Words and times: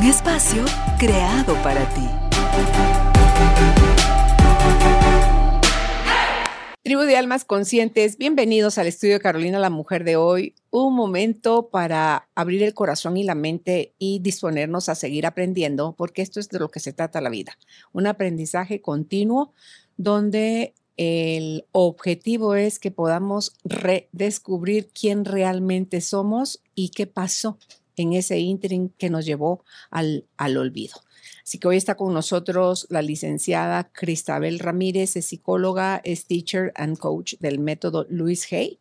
Un 0.00 0.04
espacio 0.04 0.64
creado 0.96 1.54
para 1.64 1.84
ti. 1.92 2.06
Tribu 6.84 7.00
de 7.00 7.16
Almas 7.16 7.44
Conscientes, 7.44 8.16
bienvenidos 8.16 8.78
al 8.78 8.86
estudio 8.86 9.18
Carolina, 9.20 9.58
la 9.58 9.70
mujer 9.70 10.04
de 10.04 10.14
hoy. 10.14 10.54
Un 10.70 10.94
momento 10.94 11.70
para 11.70 12.28
abrir 12.36 12.62
el 12.62 12.74
corazón 12.74 13.16
y 13.16 13.24
la 13.24 13.34
mente 13.34 13.92
y 13.98 14.20
disponernos 14.20 14.88
a 14.88 14.94
seguir 14.94 15.26
aprendiendo, 15.26 15.96
porque 15.98 16.22
esto 16.22 16.38
es 16.38 16.48
de 16.48 16.60
lo 16.60 16.68
que 16.68 16.78
se 16.78 16.92
trata 16.92 17.20
la 17.20 17.30
vida. 17.30 17.58
Un 17.92 18.06
aprendizaje 18.06 18.80
continuo 18.80 19.52
donde 19.96 20.74
el 20.96 21.64
objetivo 21.72 22.54
es 22.54 22.78
que 22.78 22.92
podamos 22.92 23.52
redescubrir 23.64 24.90
quién 24.90 25.24
realmente 25.24 26.00
somos 26.00 26.62
y 26.76 26.90
qué 26.90 27.08
pasó 27.08 27.58
en 27.98 28.12
ese 28.12 28.38
interim 28.38 28.90
que 28.98 29.10
nos 29.10 29.24
llevó 29.24 29.64
al, 29.90 30.26
al 30.36 30.56
olvido. 30.56 30.94
Así 31.42 31.58
que 31.58 31.68
hoy 31.68 31.76
está 31.76 31.94
con 31.94 32.12
nosotros 32.12 32.86
la 32.90 33.02
licenciada 33.02 33.90
Cristabel 33.92 34.58
Ramírez, 34.58 35.16
es 35.16 35.26
psicóloga, 35.26 36.00
es 36.04 36.26
teacher 36.26 36.72
and 36.74 36.98
coach 36.98 37.34
del 37.40 37.58
método 37.58 38.06
Luis 38.10 38.52
Hay. 38.52 38.78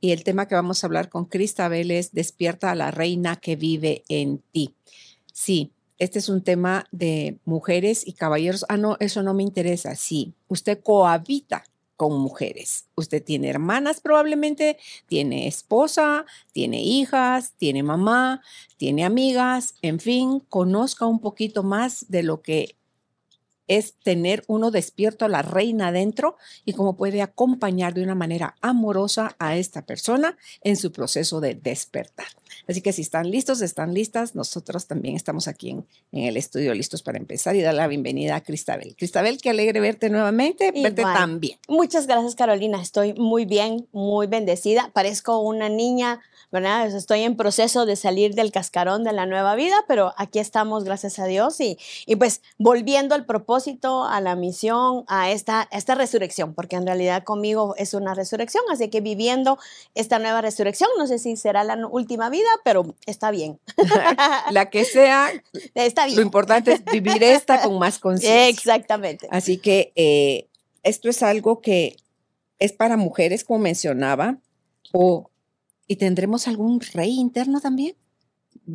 Y 0.00 0.12
el 0.12 0.22
tema 0.22 0.46
que 0.46 0.54
vamos 0.54 0.82
a 0.82 0.86
hablar 0.86 1.08
con 1.08 1.24
Cristabel 1.24 1.90
es 1.90 2.12
Despierta 2.12 2.70
a 2.70 2.74
la 2.74 2.90
reina 2.90 3.36
que 3.36 3.56
vive 3.56 4.04
en 4.08 4.38
ti. 4.52 4.74
Sí, 5.32 5.72
este 5.98 6.18
es 6.18 6.28
un 6.28 6.42
tema 6.42 6.86
de 6.92 7.38
mujeres 7.44 8.06
y 8.06 8.12
caballeros. 8.12 8.64
Ah, 8.68 8.76
no, 8.76 8.96
eso 9.00 9.22
no 9.22 9.34
me 9.34 9.42
interesa. 9.42 9.94
Sí, 9.94 10.34
usted 10.48 10.80
cohabita 10.82 11.64
con 11.96 12.18
mujeres. 12.18 12.86
Usted 12.96 13.22
tiene 13.22 13.48
hermanas 13.48 14.00
probablemente, 14.00 14.78
tiene 15.06 15.46
esposa, 15.46 16.24
tiene 16.52 16.82
hijas, 16.82 17.54
tiene 17.56 17.82
mamá, 17.82 18.42
tiene 18.76 19.04
amigas, 19.04 19.74
en 19.82 20.00
fin, 20.00 20.40
conozca 20.48 21.06
un 21.06 21.20
poquito 21.20 21.62
más 21.62 22.06
de 22.08 22.22
lo 22.22 22.42
que 22.42 22.76
es 23.66 23.94
tener 23.94 24.44
uno 24.46 24.70
despierto 24.70 25.24
a 25.24 25.28
la 25.28 25.42
reina 25.42 25.88
adentro 25.88 26.36
y 26.64 26.74
cómo 26.74 26.96
puede 26.96 27.22
acompañar 27.22 27.94
de 27.94 28.02
una 28.02 28.14
manera 28.14 28.56
amorosa 28.60 29.36
a 29.38 29.56
esta 29.56 29.86
persona 29.86 30.36
en 30.62 30.76
su 30.76 30.92
proceso 30.92 31.40
de 31.40 31.54
despertar. 31.54 32.26
Así 32.68 32.80
que 32.80 32.92
si 32.92 33.02
están 33.02 33.30
listos, 33.30 33.60
están 33.62 33.94
listas, 33.94 34.34
nosotros 34.34 34.86
también 34.86 35.16
estamos 35.16 35.48
aquí 35.48 35.70
en, 35.70 35.86
el 36.12 36.36
estudio 36.36 36.74
listos 36.74 37.02
para 37.02 37.18
empezar 37.18 37.56
y 37.56 37.62
dar 37.62 37.74
la 37.74 37.86
bienvenida 37.86 38.36
a 38.36 38.42
Cristabel. 38.42 38.94
Cristabel, 38.96 39.40
qué 39.40 39.50
alegre 39.50 39.80
verte 39.80 40.10
nuevamente, 40.10 40.72
verte 40.72 41.02
tan 41.02 41.40
bien. 41.40 41.58
Muchas 41.68 42.06
gracias, 42.06 42.34
Carolina. 42.34 42.80
Estoy 42.80 43.14
muy 43.14 43.44
bien, 43.44 43.86
muy 43.92 44.26
bendecida. 44.26 44.90
Parezco 44.92 45.38
una 45.38 45.68
niña 45.68 46.20
¿verdad? 46.54 46.86
Estoy 46.86 47.22
en 47.22 47.36
proceso 47.36 47.84
de 47.84 47.96
salir 47.96 48.36
del 48.36 48.52
cascarón 48.52 49.02
de 49.02 49.12
la 49.12 49.26
nueva 49.26 49.56
vida, 49.56 49.74
pero 49.88 50.14
aquí 50.16 50.38
estamos, 50.38 50.84
gracias 50.84 51.18
a 51.18 51.24
Dios, 51.24 51.60
y, 51.60 51.78
y 52.06 52.14
pues 52.14 52.42
volviendo 52.58 53.16
al 53.16 53.26
propósito, 53.26 54.04
a 54.04 54.20
la 54.20 54.36
misión, 54.36 55.02
a 55.08 55.32
esta, 55.32 55.68
esta 55.72 55.96
resurrección, 55.96 56.54
porque 56.54 56.76
en 56.76 56.86
realidad 56.86 57.24
conmigo 57.24 57.74
es 57.76 57.92
una 57.92 58.14
resurrección, 58.14 58.62
así 58.70 58.88
que 58.88 59.00
viviendo 59.00 59.58
esta 59.96 60.20
nueva 60.20 60.42
resurrección, 60.42 60.90
no 60.96 61.08
sé 61.08 61.18
si 61.18 61.36
será 61.36 61.64
la 61.64 61.74
última 61.88 62.30
vida, 62.30 62.43
pero 62.64 62.94
está 63.06 63.30
bien. 63.30 63.60
la 64.50 64.70
que 64.70 64.84
sea, 64.84 65.30
está 65.74 66.06
bien. 66.06 66.16
Lo 66.16 66.22
importante 66.22 66.72
es 66.72 66.84
vivir 66.84 67.22
esta 67.22 67.62
con 67.62 67.78
más 67.78 67.98
conciencia. 67.98 68.48
Exactamente. 68.48 69.28
Así 69.30 69.58
que 69.58 69.92
eh, 69.96 70.48
esto 70.82 71.08
es 71.08 71.22
algo 71.22 71.60
que 71.60 71.96
es 72.58 72.72
para 72.72 72.96
mujeres, 72.96 73.44
como 73.44 73.60
mencionaba, 73.60 74.38
o 74.92 75.30
¿Y 75.86 75.96
tendremos 75.96 76.48
algún 76.48 76.80
rey 76.80 77.18
interno 77.18 77.60
también? 77.60 77.96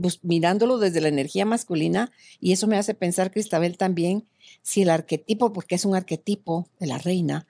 Pues, 0.01 0.23
mirándolo 0.23 0.77
desde 0.77 1.01
la 1.01 1.07
energía 1.07 1.45
masculina, 1.45 2.11
y 2.39 2.51
eso 2.51 2.67
me 2.67 2.77
hace 2.77 2.93
pensar, 2.93 3.31
Cristabel, 3.31 3.77
también, 3.77 4.27
si 4.61 4.83
el 4.83 4.89
arquetipo, 4.89 5.51
porque 5.51 5.75
es 5.75 5.85
un 5.85 5.95
arquetipo 5.95 6.69
de 6.79 6.87
la 6.87 6.99
reina, 6.99 7.47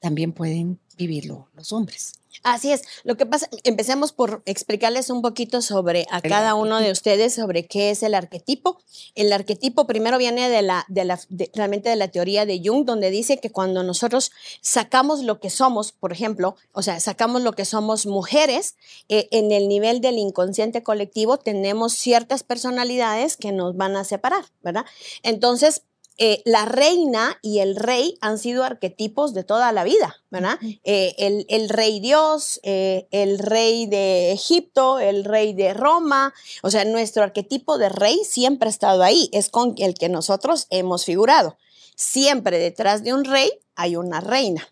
también 0.00 0.32
pueden 0.32 0.80
vivirlo 0.96 1.48
los 1.54 1.72
hombres. 1.72 2.14
Así 2.42 2.72
es. 2.72 2.82
Lo 3.04 3.16
que 3.16 3.26
pasa, 3.26 3.48
empecemos 3.62 4.12
por 4.12 4.42
explicarles 4.44 5.08
un 5.08 5.22
poquito 5.22 5.62
sobre 5.62 6.06
a 6.10 6.20
cada 6.20 6.54
uno 6.54 6.78
de 6.80 6.90
ustedes 6.90 7.34
sobre 7.34 7.66
qué 7.66 7.90
es 7.90 8.02
el 8.02 8.14
arquetipo. 8.14 8.78
El 9.14 9.32
arquetipo 9.32 9.86
primero 9.86 10.18
viene 10.18 10.50
de 10.50 10.62
la, 10.62 10.84
de 10.88 11.04
la 11.04 11.18
realmente 11.54 11.88
de 11.88 11.96
la 11.96 12.08
teoría 12.08 12.44
de 12.44 12.60
Jung, 12.62 12.84
donde 12.84 13.10
dice 13.10 13.38
que 13.38 13.50
cuando 13.50 13.82
nosotros 13.82 14.32
sacamos 14.60 15.22
lo 15.22 15.40
que 15.40 15.48
somos, 15.48 15.92
por 15.92 16.12
ejemplo, 16.12 16.56
o 16.72 16.82
sea, 16.82 17.00
sacamos 17.00 17.42
lo 17.42 17.52
que 17.52 17.64
somos 17.64 18.04
mujeres, 18.04 18.74
eh, 19.08 19.28
en 19.30 19.52
el 19.52 19.68
nivel 19.68 20.00
del 20.00 20.18
inconsciente 20.18 20.82
colectivo 20.82 21.38
tenemos 21.38 21.94
ciertas 21.94 22.42
personalidades 22.42 23.36
que 23.36 23.52
nos 23.52 23.76
van 23.76 23.96
a 23.96 24.04
separar, 24.04 24.44
¿verdad? 24.62 24.84
Entonces, 25.22 25.82
eh, 26.16 26.42
la 26.44 26.64
reina 26.64 27.38
y 27.42 27.58
el 27.58 27.74
rey 27.74 28.16
han 28.20 28.38
sido 28.38 28.62
arquetipos 28.62 29.34
de 29.34 29.42
toda 29.42 29.72
la 29.72 29.82
vida, 29.82 30.16
¿verdad? 30.30 30.58
Eh, 30.84 31.14
el, 31.48 31.68
rey 31.68 31.98
Dios, 31.98 32.60
eh, 32.62 33.08
el 33.10 33.38
rey 33.40 33.86
de 33.86 34.30
Egipto, 34.30 35.00
el 35.00 35.24
rey 35.24 35.54
de 35.54 35.74
Roma, 35.74 36.32
o 36.62 36.70
sea, 36.70 36.84
nuestro 36.84 37.24
arquetipo 37.24 37.78
de 37.78 37.88
rey 37.88 38.20
siempre 38.24 38.68
ha 38.68 38.70
estado 38.70 39.02
ahí, 39.02 39.28
es 39.32 39.48
con 39.48 39.74
el 39.78 39.94
que 39.94 40.08
nosotros 40.08 40.68
hemos 40.70 41.04
figurado. 41.04 41.56
Siempre 41.96 42.58
detrás 42.58 43.02
de 43.02 43.12
un 43.12 43.24
rey 43.24 43.50
hay 43.74 43.96
una 43.96 44.20
reina. 44.20 44.68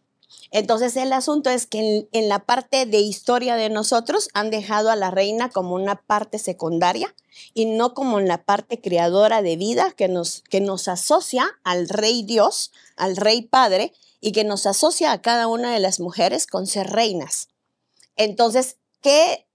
Entonces 0.52 0.96
el 0.96 1.14
asunto 1.14 1.48
es 1.48 1.66
que 1.66 2.06
en, 2.12 2.28
la 2.28 2.40
parte 2.40 2.84
de 2.84 2.98
historia 2.98 3.56
de 3.56 3.70
nosotros 3.70 4.28
han 4.34 4.50
dejado 4.50 4.90
a 4.90 4.96
la 4.96 5.10
reina 5.10 5.48
como 5.48 5.74
una 5.74 5.96
parte 5.96 6.38
secundaria 6.38 7.14
y 7.54 7.64
no 7.64 7.94
como 7.94 8.20
en 8.20 8.28
la 8.28 8.44
parte 8.44 8.78
creadora 8.78 9.40
de 9.40 9.56
vida 9.56 9.92
que 9.96 10.08
nos, 10.08 10.42
que 10.50 10.60
nos 10.60 10.88
asocia 10.88 11.46
al 11.64 11.88
rey 11.88 12.22
Dios, 12.22 12.70
al 12.96 13.16
rey 13.16 13.40
Padre 13.40 13.94
y 14.20 14.32
que 14.32 14.44
nos 14.44 14.66
asocia 14.66 15.12
a 15.12 15.22
cada 15.22 15.46
una 15.46 15.72
de 15.72 15.80
las 15.80 16.00
mujeres 16.00 16.46
con 16.46 16.66
ser 16.66 16.90
reinas. 16.90 17.48
Entonces, 18.16 18.76
¿qué 19.00 19.46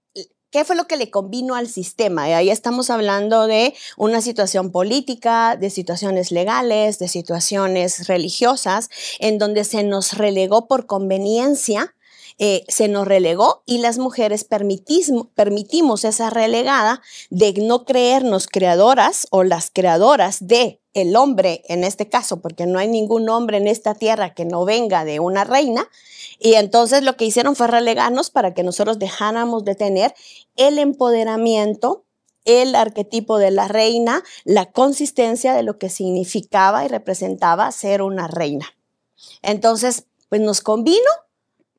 ¿Qué 0.50 0.64
fue 0.64 0.76
lo 0.76 0.86
que 0.86 0.96
le 0.96 1.10
convino 1.10 1.56
al 1.56 1.68
sistema? 1.68 2.26
Y 2.26 2.32
ahí 2.32 2.48
estamos 2.48 2.88
hablando 2.88 3.46
de 3.46 3.74
una 3.98 4.22
situación 4.22 4.72
política, 4.72 5.56
de 5.56 5.68
situaciones 5.68 6.32
legales, 6.32 6.98
de 6.98 7.08
situaciones 7.08 8.08
religiosas, 8.08 8.88
en 9.18 9.36
donde 9.36 9.64
se 9.64 9.82
nos 9.82 10.14
relegó 10.14 10.66
por 10.66 10.86
conveniencia, 10.86 11.94
eh, 12.38 12.64
se 12.68 12.88
nos 12.88 13.06
relegó 13.06 13.62
y 13.66 13.78
las 13.78 13.98
mujeres 13.98 14.44
permitimos 14.44 16.04
esa 16.04 16.30
relegada 16.30 17.02
de 17.30 17.52
no 17.54 17.84
creernos 17.84 18.46
creadoras 18.46 19.26
o 19.30 19.42
las 19.42 19.70
creadoras 19.72 20.46
de 20.46 20.80
el 20.94 21.16
hombre 21.16 21.62
en 21.68 21.84
este 21.84 22.08
caso, 22.08 22.40
porque 22.40 22.66
no 22.66 22.78
hay 22.78 22.88
ningún 22.88 23.28
hombre 23.28 23.58
en 23.58 23.68
esta 23.68 23.94
tierra 23.94 24.34
que 24.34 24.44
no 24.44 24.64
venga 24.64 25.04
de 25.04 25.20
una 25.20 25.44
reina, 25.44 25.88
y 26.38 26.54
entonces 26.54 27.02
lo 27.02 27.16
que 27.16 27.24
hicieron 27.24 27.56
fue 27.56 27.66
relegarnos 27.66 28.30
para 28.30 28.54
que 28.54 28.62
nosotros 28.62 28.98
dejáramos 28.98 29.64
de 29.64 29.74
tener 29.74 30.14
el 30.56 30.78
empoderamiento, 30.78 32.04
el 32.44 32.74
arquetipo 32.74 33.38
de 33.38 33.50
la 33.50 33.68
reina, 33.68 34.22
la 34.44 34.66
consistencia 34.66 35.54
de 35.54 35.62
lo 35.62 35.78
que 35.78 35.90
significaba 35.90 36.84
y 36.84 36.88
representaba 36.88 37.70
ser 37.72 38.02
una 38.02 38.28
reina. 38.28 38.66
Entonces, 39.42 40.04
pues 40.28 40.40
nos 40.40 40.60
convino, 40.60 41.10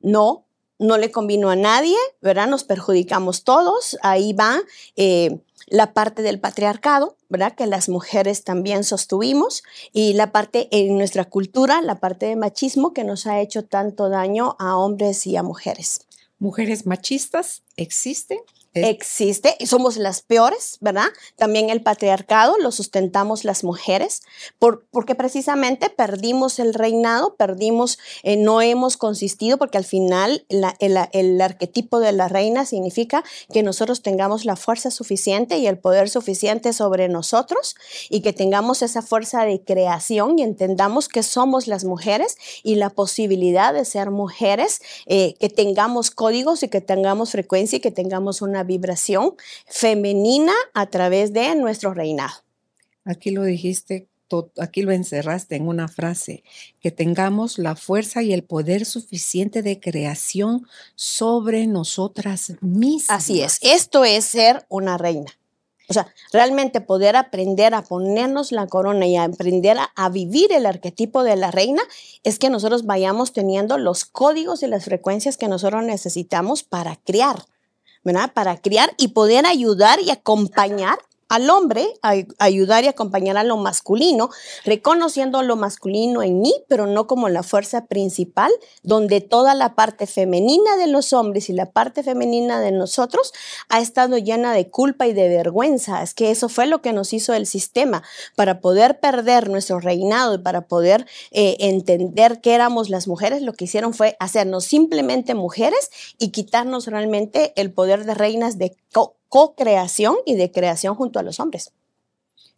no, 0.00 0.46
no 0.80 0.98
le 0.98 1.12
convino 1.12 1.50
a 1.50 1.56
nadie, 1.56 1.96
¿verdad? 2.20 2.48
Nos 2.48 2.64
perjudicamos 2.64 3.44
todos, 3.44 3.96
ahí 4.02 4.32
va. 4.32 4.60
Eh, 4.96 5.38
la 5.66 5.92
parte 5.92 6.22
del 6.22 6.40
patriarcado, 6.40 7.16
¿verdad? 7.28 7.54
Que 7.54 7.66
las 7.66 7.88
mujeres 7.88 8.42
también 8.42 8.82
sostuvimos, 8.82 9.62
y 9.92 10.14
la 10.14 10.32
parte 10.32 10.68
en 10.72 10.98
nuestra 10.98 11.26
cultura, 11.26 11.80
la 11.80 12.00
parte 12.00 12.26
de 12.26 12.34
machismo 12.34 12.92
que 12.92 13.04
nos 13.04 13.26
ha 13.26 13.40
hecho 13.40 13.64
tanto 13.64 14.08
daño 14.08 14.56
a 14.58 14.76
hombres 14.76 15.26
y 15.26 15.36
a 15.36 15.44
mujeres. 15.44 16.06
¿Mujeres 16.40 16.86
machistas 16.86 17.62
existen? 17.76 18.38
Existe 18.74 19.56
y 19.58 19.66
somos 19.66 19.96
las 19.96 20.22
peores, 20.22 20.78
¿verdad? 20.80 21.08
También 21.36 21.70
el 21.70 21.82
patriarcado 21.82 22.56
lo 22.58 22.70
sustentamos 22.70 23.44
las 23.44 23.64
mujeres 23.64 24.22
por, 24.58 24.84
porque 24.90 25.14
precisamente 25.14 25.90
perdimos 25.90 26.58
el 26.60 26.74
reinado, 26.74 27.34
perdimos, 27.34 27.98
eh, 28.22 28.36
no 28.36 28.62
hemos 28.62 28.96
consistido 28.96 29.58
porque 29.58 29.78
al 29.78 29.84
final 29.84 30.46
el, 30.48 31.40
arquetipo 31.40 31.98
de 31.98 32.12
la 32.12 32.28
reina 32.28 32.64
significa 32.64 33.24
que 33.52 33.62
nosotros 33.62 34.02
tengamos 34.02 34.44
la 34.44 34.56
fuerza 34.56 34.90
suficiente 34.90 35.58
y 35.58 35.66
el 35.66 35.78
poder 35.78 36.08
suficiente 36.08 36.72
sobre 36.72 37.08
nosotros 37.08 37.74
y 38.08 38.20
que 38.20 38.32
tengamos 38.32 38.82
esa 38.82 39.02
fuerza 39.02 39.44
de 39.44 39.62
creación 39.62 40.38
y 40.38 40.42
entendamos 40.42 41.08
que 41.08 41.22
somos 41.22 41.66
las 41.66 41.84
mujeres 41.84 42.36
y 42.62 42.76
la 42.76 42.90
posibilidad 42.90 43.74
de 43.74 43.84
ser 43.84 44.10
mujeres, 44.10 44.80
eh, 45.06 45.34
que 45.40 45.48
tengamos 45.48 46.10
códigos 46.10 46.62
y 46.62 46.68
que 46.68 46.80
tengamos 46.80 47.32
frecuencia 47.32 47.78
y 47.78 47.80
que 47.80 47.90
tengamos 47.90 48.42
una 48.42 48.59
vibración 48.64 49.34
femenina 49.66 50.54
a 50.74 50.86
través 50.86 51.32
de 51.32 51.54
nuestro 51.54 51.94
reinado. 51.94 52.32
Aquí 53.04 53.30
lo 53.30 53.44
dijiste, 53.44 54.08
aquí 54.58 54.82
lo 54.82 54.92
encerraste 54.92 55.56
en 55.56 55.66
una 55.66 55.88
frase, 55.88 56.42
que 56.80 56.90
tengamos 56.90 57.58
la 57.58 57.76
fuerza 57.76 58.22
y 58.22 58.32
el 58.32 58.44
poder 58.44 58.84
suficiente 58.84 59.62
de 59.62 59.80
creación 59.80 60.66
sobre 60.94 61.66
nosotras 61.66 62.54
mismas. 62.60 63.10
Así 63.10 63.42
es, 63.42 63.58
esto 63.62 64.04
es 64.04 64.24
ser 64.24 64.66
una 64.68 64.98
reina. 64.98 65.30
O 65.88 65.92
sea, 65.92 66.06
realmente 66.32 66.80
poder 66.80 67.16
aprender 67.16 67.74
a 67.74 67.82
ponernos 67.82 68.52
la 68.52 68.68
corona 68.68 69.06
y 69.08 69.16
a 69.16 69.24
aprender 69.24 69.76
a, 69.76 69.90
a, 69.96 70.08
vivir 70.08 70.52
el 70.52 70.64
arquetipo 70.64 71.24
de 71.24 71.34
la 71.34 71.50
reina 71.50 71.82
es 72.22 72.38
que 72.38 72.48
nosotros 72.48 72.86
vayamos 72.86 73.32
teniendo 73.32 73.76
los 73.76 74.04
códigos 74.04 74.62
y 74.62 74.68
las 74.68 74.84
frecuencias 74.84 75.36
que 75.36 75.48
nosotros 75.48 75.82
necesitamos 75.82 76.62
para 76.62 76.94
crear. 76.94 77.44
¿Verdad? 78.04 78.32
Para 78.32 78.56
criar 78.56 78.92
y 78.98 79.08
poder 79.08 79.46
ayudar 79.46 80.00
y 80.00 80.10
acompañar 80.10 80.98
al 81.30 81.48
hombre, 81.48 81.86
ayudar 82.38 82.82
y 82.82 82.88
acompañar 82.88 83.36
a 83.36 83.44
lo 83.44 83.56
masculino, 83.56 84.30
reconociendo 84.64 85.42
lo 85.42 85.54
masculino 85.54 86.24
en 86.24 86.40
mí, 86.40 86.52
pero 86.66 86.88
no 86.88 87.06
como 87.06 87.28
la 87.28 87.44
fuerza 87.44 87.86
principal, 87.86 88.50
donde 88.82 89.20
toda 89.20 89.54
la 89.54 89.76
parte 89.76 90.08
femenina 90.08 90.76
de 90.76 90.88
los 90.88 91.12
hombres 91.12 91.48
y 91.48 91.52
la 91.52 91.70
parte 91.70 92.02
femenina 92.02 92.60
de 92.60 92.72
nosotros 92.72 93.32
ha 93.68 93.80
estado 93.80 94.18
llena 94.18 94.52
de 94.52 94.70
culpa 94.70 95.06
y 95.06 95.12
de 95.12 95.28
vergüenza. 95.28 96.02
Es 96.02 96.14
que 96.14 96.32
eso 96.32 96.48
fue 96.48 96.66
lo 96.66 96.82
que 96.82 96.92
nos 96.92 97.12
hizo 97.12 97.32
el 97.32 97.46
sistema 97.46 98.02
para 98.34 98.60
poder 98.60 98.98
perder 98.98 99.50
nuestro 99.50 99.78
reinado 99.78 100.34
y 100.34 100.38
para 100.38 100.62
poder 100.62 101.06
eh, 101.30 101.56
entender 101.60 102.40
que 102.40 102.54
éramos 102.56 102.90
las 102.90 103.06
mujeres. 103.06 103.40
Lo 103.42 103.52
que 103.52 103.66
hicieron 103.66 103.94
fue 103.94 104.16
hacernos 104.18 104.64
simplemente 104.64 105.34
mujeres 105.34 105.90
y 106.18 106.30
quitarnos 106.30 106.88
realmente 106.88 107.52
el 107.54 107.72
poder 107.72 108.04
de 108.04 108.14
reinas 108.14 108.58
de 108.58 108.74
co-creación 109.30 110.16
y 110.26 110.34
de 110.34 110.50
creación 110.50 110.94
junto 110.94 111.18
a 111.18 111.22
los 111.22 111.40
hombres. 111.40 111.72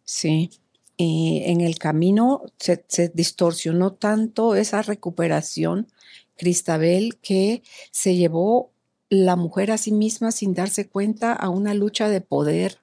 Sí, 0.03 0.49
y 0.97 1.43
en 1.45 1.61
el 1.61 1.77
camino 1.77 2.43
se, 2.59 2.83
distorsionó 3.13 3.93
tanto 3.93 4.55
esa 4.55 4.81
recuperación, 4.81 5.87
Cristabel, 6.35 7.17
que 7.21 7.63
se 7.91 8.15
llevó 8.15 8.71
la 9.09 9.37
mujer 9.37 9.71
a 9.71 9.77
sí 9.77 9.91
misma 9.91 10.31
sin 10.31 10.53
darse 10.53 10.89
cuenta 10.89 11.31
a 11.31 11.49
una 11.49 11.73
lucha 11.73 12.09
de 12.09 12.19
poder 12.19 12.79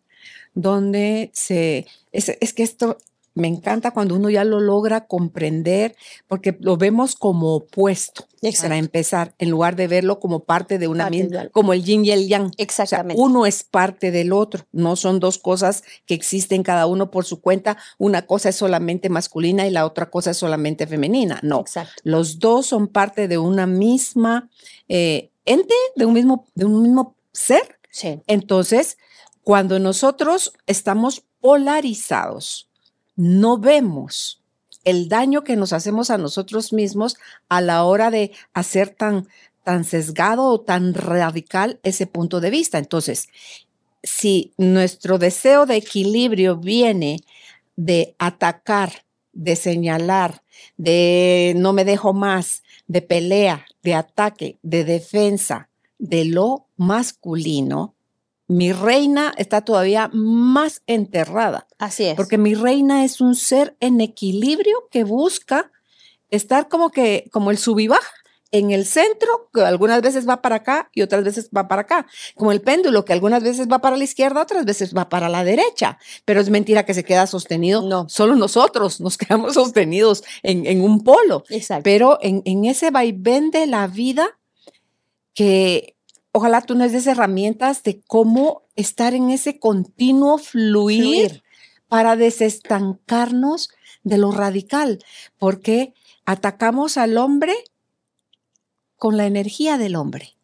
donde 0.55 1.31
se... 1.35 1.87
es 2.13 2.55
que 2.55 2.63
esto 2.63 2.97
me 3.35 3.49
encanta 3.49 3.93
cuando 3.93 4.17
uno 4.17 4.29
ya 4.31 4.45
lo 4.45 4.61
logra 4.61 5.07
comprender, 5.07 5.95
porque 6.27 6.57
lo 6.61 6.77
vemos 6.77 7.15
como 7.15 7.55
opuesto, 7.55 8.27
para 8.61 8.79
empezar, 8.79 9.35
en 9.39 9.51
lugar 9.51 9.77
de 9.77 9.87
verlo 9.87 10.19
como 10.19 10.45
parte 10.45 10.79
de 10.79 10.89
una 10.89 11.11
misma, 11.11 11.49
como 11.51 11.73
el 11.73 11.85
yin 11.85 12.05
y 12.05 12.11
el 12.11 12.27
yang. 12.27 12.51
Exactamente. 12.57 13.21
uno 13.21 13.47
es 13.47 13.63
parte 13.63 14.11
del 14.11 14.33
otro, 14.33 14.67
no 14.73 14.97
son 14.97 15.21
dos 15.21 15.39
cosas 15.39 15.85
que 16.07 16.15
existen 16.15 16.63
cada 16.63 16.87
uno 16.87 17.11
por 17.11 17.25
su 17.25 17.41
cuenta. 17.41 17.77
Una 17.99 18.27
cosa 18.27 18.49
es 18.49 18.57
solamente 18.57 19.09
masculina 19.09 19.67
y 19.67 19.71
la 19.71 19.87
otra 19.87 20.11
cosa 20.11 20.31
es 20.33 20.37
solamente 20.37 20.87
femenina. 20.87 21.39
No, 21.43 21.65
los 22.03 22.39
dos 22.39 22.67
son 22.67 22.89
parte 22.89 23.29
de 23.29 23.39
una 23.39 23.67
misma 23.67 24.49
eh, 24.89 25.31
ente, 25.45 25.75
de 25.97 26.07
un 26.07 26.15
mismo, 26.15 26.47
de 26.55 26.65
un 26.65 26.83
mismo 26.83 27.17
ser. 27.33 27.79
Sí. 27.91 28.21
Entonces, 28.27 28.99
cuando 29.43 29.79
nosotros 29.79 30.53
estamos 30.67 31.25
polarizados, 31.41 32.70
no 33.21 33.59
vemos 33.59 34.41
el 34.85 35.11
daño 35.11 35.45
que 35.45 35.55
nos 35.55 35.75
hacemos 35.75 36.09
a 36.09 36.17
nosotros 36.17 36.73
mismos 36.73 37.19
a 37.51 37.61
la 37.61 37.85
hora 37.85 38.11
de 38.11 38.33
hacer 38.55 38.89
tan, 38.89 39.29
tan 39.63 39.85
sesgado 39.85 40.45
o 40.45 40.61
tan 40.63 40.95
radical 40.95 41.79
ese 41.83 42.07
punto 42.07 42.41
de 42.41 42.49
vista. 42.49 42.79
Entonces, 42.79 43.29
si 44.03 44.55
nuestro 44.57 45.19
deseo 45.19 45.67
de 45.67 45.77
equilibrio 45.77 46.57
viene 46.57 47.21
de 47.77 48.15
atacar, 48.19 49.05
de 49.35 49.55
señalar, 49.55 50.43
de 50.79 51.53
no 51.59 51.75
me 51.75 51.85
dejo 51.85 52.15
más, 52.15 52.63
de 52.87 53.03
pelea, 53.03 53.67
de 53.83 53.95
ataque, 53.95 54.59
de 54.63 54.85
defensa, 54.85 55.69
de 55.99 56.25
lo 56.25 56.69
masculino, 56.79 57.95
mi 58.51 58.73
reina 58.73 59.33
está 59.37 59.61
todavía 59.61 60.11
más 60.13 60.83
enterrada. 60.89 61.69
Así 61.79 62.07
es. 62.07 62.17
Porque 62.17 62.37
mi 62.37 62.55
reina 62.55 63.05
es 63.05 63.21
un 63.21 63.37
ser 63.37 63.77
en 63.79 64.01
equilibrio 64.01 64.89
que 64.91 65.05
busca 65.05 65.71
estar 66.31 66.69
como 66.69 66.91
que, 66.91 67.29
como 67.31 67.53
el 67.53 67.59
subibaja 67.59 68.11
en 68.51 68.73
el 68.73 68.87
centro, 68.87 69.49
que 69.55 69.61
algunas 69.61 70.03
veces 70.03 70.29
va 70.29 70.43
para 70.43 70.57
acá 70.57 70.91
y 70.93 71.03
otras 71.03 71.23
veces 71.23 71.49
va 71.57 71.69
para 71.69 71.83
acá, 71.83 72.09
como 72.35 72.51
el 72.51 72.61
péndulo, 72.61 73.05
que 73.05 73.13
algunas 73.13 73.45
veces 73.45 73.69
va 73.69 73.79
para 73.79 73.97
la 73.97 74.03
izquierda, 74.03 74.43
otras 74.43 74.65
veces 74.65 74.97
va 74.97 75.09
para 75.09 75.29
la 75.29 75.45
derecha, 75.45 75.99
pero 76.25 76.41
es 76.41 76.51
mentira 76.51 76.85
que 76.85 76.93
se 76.93 77.05
queda 77.05 77.29
sostenido. 77.29 77.83
No. 77.83 78.09
Solo 78.09 78.35
nosotros 78.35 79.01
nos 79.01 79.17
quedamos 79.17 79.55
sostenidos 79.55 80.25
en, 80.43 80.81
un 80.81 81.05
polo. 81.05 81.45
Exacto. 81.51 81.85
Pero 81.85 82.19
en, 82.21 82.43
en 82.45 82.65
ese 82.65 82.91
vaivén 82.91 83.53
de 83.53 83.69
la 83.69 83.87
vida 83.87 84.41
que 85.35 85.95
ojalá 86.33 86.63
tú 86.63 86.75
nos 86.75 86.93
des 86.93 87.07
herramientas 87.07 87.83
de 87.83 88.01
cómo 88.01 88.63
estar 88.77 89.15
en 89.15 89.31
ese 89.31 89.59
continuo 89.59 90.39
fluir, 90.39 91.43
para 91.89 92.15
desestancarnos 92.15 93.71
de 94.05 94.17
lo 94.17 94.31
radical, 94.31 95.05
porque 95.39 95.93
atacamos 96.25 96.97
al 96.97 97.19
hombre 97.19 97.53
con 98.97 99.17
la 99.17 99.27
energía 99.27 99.77
del 99.77 99.97
hombre. 99.97 100.37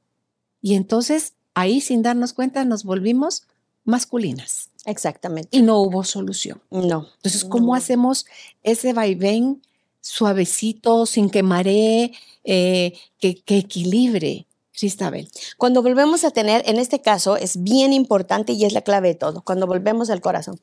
Y 0.60 0.74
entonces 0.74 1.34
ahí 1.54 1.80
sin 1.80 2.02
darnos 2.02 2.32
cuenta 2.32 2.64
nos 2.64 2.82
volvimos 2.82 3.46
masculinas. 3.84 4.70
Exactamente. 4.84 5.56
Y 5.56 5.62
no 5.62 5.78
hubo 5.80 6.04
solución. 6.04 6.60
No. 6.70 7.08
Entonces, 7.16 7.44
¿cómo 7.44 7.74
hacemos 7.74 8.26
ese 8.62 8.92
vaivén 8.92 9.62
suavecito, 10.00 11.06
sin 11.06 11.30
que 11.30 11.42
maree, 11.42 12.12
eh, 12.44 12.92
que, 13.18 13.36
que 13.36 13.58
equilibre? 13.58 14.46
Cristabel. 14.76 15.28
Cuando 15.56 15.82
volvemos 15.82 16.24
a 16.24 16.30
tener, 16.30 16.62
en 16.66 16.78
este 16.78 17.00
caso, 17.00 17.36
es 17.36 17.62
bien 17.62 17.92
importante 17.92 18.52
y 18.52 18.64
es 18.64 18.72
la 18.72 18.82
clave 18.82 19.08
de 19.08 19.14
todo, 19.14 19.42
cuando 19.42 19.66
volvemos 19.66 20.10
al 20.10 20.20
corazón. 20.20 20.60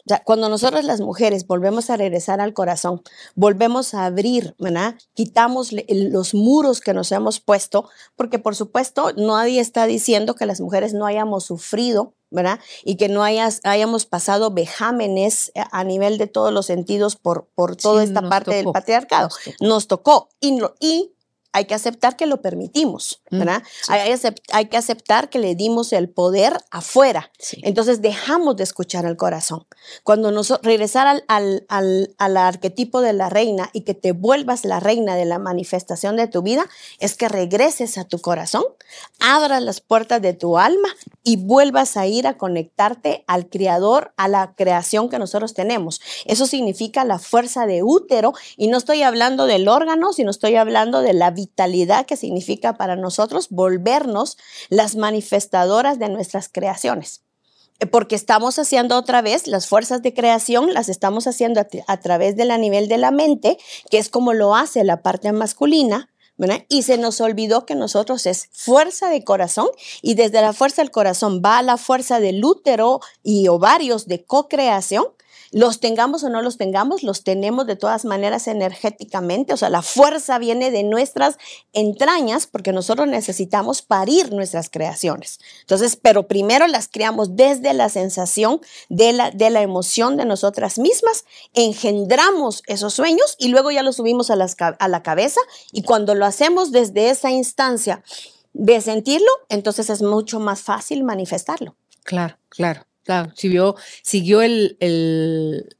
O 0.00 0.08
sea, 0.08 0.22
cuando 0.24 0.48
nosotros 0.48 0.84
las 0.84 1.02
mujeres 1.02 1.46
volvemos 1.46 1.90
a 1.90 1.98
regresar 1.98 2.40
al 2.40 2.54
corazón, 2.54 3.02
volvemos 3.34 3.92
a 3.92 4.06
abrir, 4.06 4.54
¿verdad? 4.58 4.94
Quitamos 5.12 5.70
los 5.72 6.32
muros 6.32 6.80
que 6.80 6.94
nos 6.94 7.12
hemos 7.12 7.40
puesto, 7.40 7.90
porque 8.16 8.38
por 8.38 8.56
supuesto 8.56 9.12
nadie 9.18 9.60
está 9.60 9.86
diciendo 9.86 10.34
que 10.34 10.46
las 10.46 10.62
mujeres 10.62 10.94
no 10.94 11.04
hayamos 11.04 11.44
sufrido, 11.44 12.14
¿verdad? 12.30 12.58
Y 12.84 12.96
que 12.96 13.10
no 13.10 13.22
hayas, 13.22 13.60
hayamos 13.64 14.06
pasado 14.06 14.50
vejámenes 14.50 15.52
a 15.54 15.84
nivel 15.84 16.16
de 16.16 16.26
todos 16.26 16.54
los 16.54 16.64
sentidos 16.64 17.16
por, 17.16 17.46
por 17.54 17.76
toda 17.76 18.02
esta 18.02 18.26
parte 18.26 18.54
del 18.54 18.72
patriarcado. 18.72 19.28
Nos 19.60 19.88
tocó. 19.88 20.30
y, 20.40 20.58
y 20.80 21.12
hay 21.52 21.64
que 21.64 21.74
aceptar 21.74 22.16
que 22.16 22.26
lo 22.26 22.42
permitimos, 22.42 23.22
mm, 23.30 23.38
¿verdad? 23.38 23.62
hay, 23.88 24.66
que 24.66 24.76
aceptar 24.76 25.30
que 25.30 25.38
le 25.38 25.54
dimos 25.54 25.92
el 25.92 26.08
poder 26.08 26.58
afuera. 26.70 27.30
Entonces 27.62 28.02
dejamos 28.02 28.56
de 28.56 28.64
escuchar 28.64 29.06
al 29.06 29.16
corazón. 29.16 29.66
Cuando 30.04 30.30
nos 30.30 30.50
regresar 30.62 31.22
al, 31.26 31.64
al, 31.68 32.36
arquetipo 32.36 33.00
de 33.00 33.12
la 33.12 33.28
reina 33.28 33.70
y 33.72 33.82
que 33.82 33.94
te 33.94 34.12
vuelvas 34.12 34.64
la 34.64 34.80
reina 34.80 35.16
de 35.16 35.24
la 35.24 35.38
manifestación 35.38 36.16
de 36.16 36.28
tu 36.28 36.42
vida, 36.42 36.66
es 36.98 37.14
que 37.16 37.28
regreses 37.28 37.98
a 37.98 38.04
tu 38.04 38.20
corazón, 38.20 38.64
abras 39.18 39.62
las 39.62 39.80
puertas 39.80 40.20
de 40.20 40.34
tu 40.34 40.58
alma 40.58 40.88
y 41.24 41.36
vuelvas 41.36 41.96
a 41.96 42.06
ir 42.06 42.26
a 42.26 42.36
conectarte 42.36 43.24
al 43.26 43.48
creador, 43.48 44.12
a 44.16 44.28
la 44.28 44.54
creación 44.54 45.08
que 45.08 45.18
nosotros 45.18 45.54
tenemos. 45.54 46.00
Eso 46.26 46.46
significa 46.46 47.04
la 47.04 47.18
fuerza 47.18 47.66
de 47.66 47.82
útero 47.82 48.32
y 48.56 48.68
no 48.68 48.78
estoy 48.78 49.02
hablando 49.02 49.46
del 49.46 49.68
órgano, 49.68 50.12
sino 50.12 50.30
estoy 50.30 50.56
hablando 50.56 51.00
de 51.00 51.12
la 51.14 51.30
vitalidad 51.38 52.04
que 52.04 52.16
significa 52.16 52.76
para 52.76 52.96
nosotros 52.96 53.46
volvernos 53.50 54.36
las 54.70 54.96
manifestadoras 54.96 56.00
de 56.00 56.08
nuestras 56.08 56.48
creaciones. 56.48 57.22
Eh, 57.78 57.86
porque 57.86 58.16
estamos 58.16 58.58
haciendo 58.58 58.96
otra 58.96 59.22
vez 59.22 59.46
las 59.46 59.68
fuerzas 59.68 60.02
de 60.02 60.12
creación, 60.12 60.74
las 60.74 60.88
estamos 60.88 61.28
haciendo 61.28 61.60
a, 61.86 62.00
través 62.00 62.36
del 62.36 62.60
nivel 62.60 62.88
de 62.88 62.98
la 62.98 63.12
mente, 63.12 63.56
que 63.88 63.98
es 63.98 64.08
como 64.08 64.32
lo 64.32 64.56
hace 64.56 64.82
la 64.82 65.02
parte 65.02 65.30
masculina. 65.32 66.10
Y 66.68 66.82
se 66.82 66.98
nos 66.98 67.20
olvidó 67.20 67.66
que 67.66 67.74
nosotros 67.74 68.24
es 68.26 68.48
fuerza 68.52 69.10
de 69.10 69.24
corazón 69.24 69.68
y 70.02 70.14
desde 70.14 70.40
la 70.40 70.52
fuerza 70.52 70.82
del 70.82 70.92
corazón 70.92 71.42
va 71.44 71.58
a 71.58 71.62
la 71.64 71.76
fuerza 71.76 72.20
del 72.20 72.44
útero 72.44 73.00
y 73.24 73.48
ovarios 73.48 74.06
de 74.06 74.24
co-creación 74.24 75.06
los 75.50 75.80
tengamos 75.80 76.24
o 76.24 76.28
no 76.28 76.42
los 76.42 76.56
tengamos, 76.56 77.02
los 77.02 77.24
tenemos 77.24 77.66
de 77.66 77.76
todas 77.76 78.04
maneras 78.04 78.48
energéticamente, 78.48 79.52
o 79.52 79.56
sea, 79.56 79.70
la 79.70 79.82
fuerza 79.82 80.38
viene 80.38 80.70
de 80.70 80.82
nuestras 80.82 81.38
entrañas 81.72 82.46
porque 82.46 82.72
nosotros 82.72 83.08
necesitamos 83.08 83.82
parir 83.82 84.32
nuestras 84.32 84.70
creaciones. 84.70 85.38
Entonces, 85.60 85.96
pero 85.96 86.28
primero 86.28 86.66
las 86.66 86.88
creamos 86.88 87.36
desde 87.36 87.72
la 87.74 87.88
sensación 87.88 88.60
de 88.88 89.12
la, 89.12 89.30
de 89.30 89.50
la 89.50 89.62
emoción 89.62 90.16
de 90.16 90.24
nosotras 90.24 90.78
mismas, 90.78 91.24
engendramos 91.54 92.62
esos 92.66 92.94
sueños 92.94 93.36
y 93.38 93.48
luego 93.48 93.70
ya 93.70 93.82
los 93.82 93.96
subimos 93.96 94.30
a, 94.30 94.36
a 94.78 94.88
la 94.88 95.02
cabeza 95.02 95.40
y 95.72 95.82
cuando 95.82 96.14
lo 96.14 96.26
hacemos 96.26 96.72
desde 96.72 97.10
esa 97.10 97.30
instancia 97.30 98.02
de 98.52 98.80
sentirlo, 98.80 99.30
entonces 99.48 99.90
es 99.90 100.02
mucho 100.02 100.40
más 100.40 100.62
fácil 100.62 101.04
manifestarlo. 101.04 101.76
Claro, 102.02 102.38
claro. 102.48 102.87
Claro, 103.08 103.32
siguió, 103.34 103.74
siguió 104.02 104.42
el, 104.42 104.76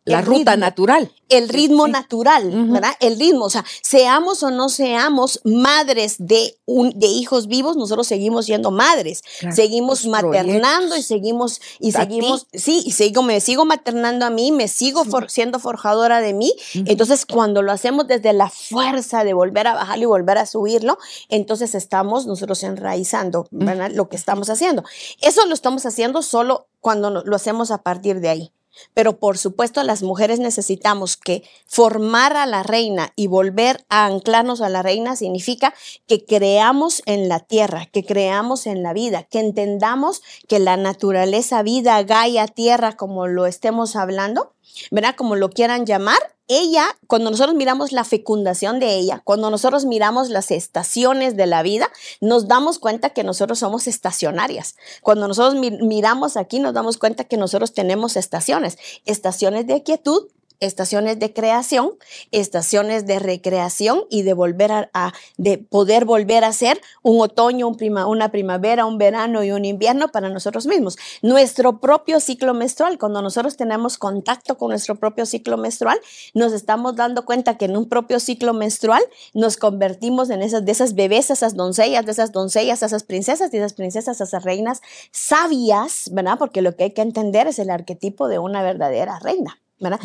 la 0.06 0.23
ruta 0.23 0.56
natural. 0.56 1.12
El 1.28 1.50
ritmo 1.50 1.87
natural, 1.87 2.50
¿verdad? 2.70 2.92
El 3.00 3.18
ritmo, 3.18 3.44
o 3.44 3.50
sea, 3.50 3.66
seamos 3.82 4.42
o 4.42 4.50
no 4.50 4.70
seamos 4.70 5.42
madres 5.44 6.16
de, 6.18 6.56
un, 6.64 6.99
de 6.99 7.06
hijos 7.06 7.47
vivos, 7.47 7.76
nosotros 7.76 8.06
seguimos 8.06 8.47
siendo 8.47 8.70
madres, 8.70 9.20
seguimos 9.52 10.06
maternando 10.06 10.97
y 10.97 11.02
seguimos, 11.02 11.61
y 11.78 11.92
seguimos, 11.92 12.47
sí, 12.54 12.82
y 12.87 12.92
sigo, 12.92 13.23
me 13.23 13.42
sigo 13.42 13.66
maternando 13.66 14.25
a 14.25 14.30
mí, 14.30 14.50
me 14.50 14.66
sigo 14.66 15.04
siendo 15.28 15.58
forjadora 15.58 16.23
de 16.23 16.32
mí. 16.32 16.54
Entonces, 16.87 17.26
cuando 17.26 17.61
lo 17.61 17.73
hacemos 17.73 18.06
desde 18.06 18.32
la 18.32 18.49
fuerza 18.49 19.23
de 19.23 19.35
volver 19.35 19.66
a 19.66 19.75
bajarlo 19.75 20.04
y 20.04 20.06
volver 20.06 20.38
a 20.38 20.47
subirlo, 20.47 20.97
entonces 21.28 21.75
estamos 21.75 22.25
nosotros 22.25 22.62
enraizando, 22.62 23.47
¿verdad? 23.50 23.90
Lo 23.92 24.08
que 24.08 24.16
estamos 24.16 24.49
haciendo. 24.49 24.82
Eso 25.20 25.44
lo 25.44 25.52
estamos 25.52 25.85
haciendo 25.85 26.23
solo 26.23 26.68
cuando 26.80 27.11
lo 27.11 27.37
hacemos 27.37 27.70
a 27.70 27.82
partir 27.82 28.20
de 28.20 28.28
ahí. 28.28 28.52
Pero 28.94 29.18
por 29.18 29.38
supuesto 29.38 29.82
las 29.82 30.02
mujeres 30.02 30.38
necesitamos 30.38 31.16
que 31.16 31.42
formar 31.66 32.37
a 32.37 32.47
la 32.47 32.62
reina 32.62 33.12
y 33.16 33.26
volver 33.26 33.85
a 33.88 34.06
anclarnos 34.06 34.61
a 34.61 34.68
la 34.68 34.82
reina 34.82 35.16
significa 35.16 35.75
que 36.06 36.25
creamos 36.25 37.02
en 37.06 37.28
la 37.28 37.40
tierra, 37.40 37.87
que 37.87 38.04
creamos 38.04 38.66
en 38.66 38.82
la 38.82 38.92
vida, 38.92 39.25
que 39.25 39.40
entendamos 39.40 40.23
que 40.47 40.58
la 40.58 40.76
naturaleza, 40.76 41.62
vida, 41.62 42.02
Gaia, 42.02 42.47
tierra, 42.47 42.97
como 42.97 43.26
lo 43.26 43.47
estemos 43.47 43.97
hablando, 43.97 44.52
¿verdad? 44.90 45.14
Como 45.16 45.37
lo 45.37 45.50
quieran 45.50 45.87
llamar, 45.87 46.18
ella, 46.48 46.87
cuando 47.06 47.30
nosotros 47.30 47.54
miramos 47.54 47.92
la 47.92 48.04
fecundación 48.04 48.80
de 48.80 48.96
ella, 48.96 49.20
cuando 49.22 49.50
nosotros 49.50 49.84
miramos 49.84 50.30
las 50.30 50.50
estaciones 50.50 51.37
de 51.37 51.46
la 51.46 51.62
vida, 51.62 51.90
nos 52.22 52.48
damos 52.48 52.78
cuenta 52.78 53.10
que 53.10 53.22
nosotros 53.22 53.58
somos 53.58 53.87
estacionarias. 53.87 54.76
Cuando 55.02 55.28
nosotros 55.28 55.60
miramos 55.60 56.38
aquí, 56.38 56.58
nos 56.58 56.72
damos 56.72 56.96
cuenta 56.96 57.25
que 57.25 57.37
nosotros 57.37 57.75
tenemos 57.75 58.16
estaciones, 58.16 58.78
estaciones 59.04 59.66
de 59.66 59.82
quietud, 59.82 60.28
estaciones 60.60 61.18
de 61.18 61.32
creación, 61.32 61.92
estaciones 62.30 63.06
de 63.06 63.18
recreación 63.18 64.04
y 64.10 64.22
de 64.22 64.32
volver 64.32 64.72
a, 64.72 65.12
de 65.36 65.58
poder 65.58 66.04
volver 66.04 66.44
a 66.44 66.52
ser 66.52 66.80
un 67.02 67.20
otoño, 67.20 67.68
una 67.68 68.30
primavera, 68.30 68.86
un 68.86 68.98
verano 68.98 69.44
y 69.44 69.52
un 69.52 69.64
invierno 69.64 70.08
para 70.08 70.28
nosotros 70.28 70.66
mismos. 70.66 70.96
Nuestro 71.22 71.80
propio 71.80 72.20
ciclo 72.20 72.54
menstrual, 72.54 72.98
cuando 72.98 73.22
nosotros 73.22 73.56
tenemos 73.56 73.98
contacto 73.98 74.56
con 74.56 74.70
nuestro 74.70 74.96
propio 74.96 75.26
ciclo 75.26 75.56
menstrual, 75.56 75.98
nos 76.34 76.52
estamos 76.52 76.96
dando 76.96 77.24
cuenta 77.24 77.56
que 77.56 77.66
en 77.66 77.76
un 77.76 77.88
propio 77.88 78.20
ciclo 78.20 78.52
menstrual 78.52 79.02
nos 79.34 79.56
convertimos 79.56 80.30
en 80.30 80.42
esas 80.42 80.64
de 80.64 80.72
esas 80.72 80.94
bebés, 80.94 81.30
esas 81.30 81.54
doncellas, 81.54 82.04
de 82.04 82.12
esas 82.12 82.32
doncellas, 82.32 82.82
esas 82.82 83.04
princesas, 83.04 83.52
esas 83.52 83.72
princesas, 83.74 84.20
esas 84.20 84.44
reinas 84.44 84.80
sabias, 85.12 86.10
¿verdad? 86.12 86.38
Porque 86.38 86.62
lo 86.62 86.74
que 86.76 86.84
hay 86.84 86.90
que 86.92 87.02
entender 87.02 87.46
es 87.46 87.58
el 87.58 87.70
arquetipo 87.70 88.28
de 88.28 88.38
una 88.38 88.62
verdadera 88.62 89.18
reina. 89.18 89.60
¿Verdad? 89.80 90.00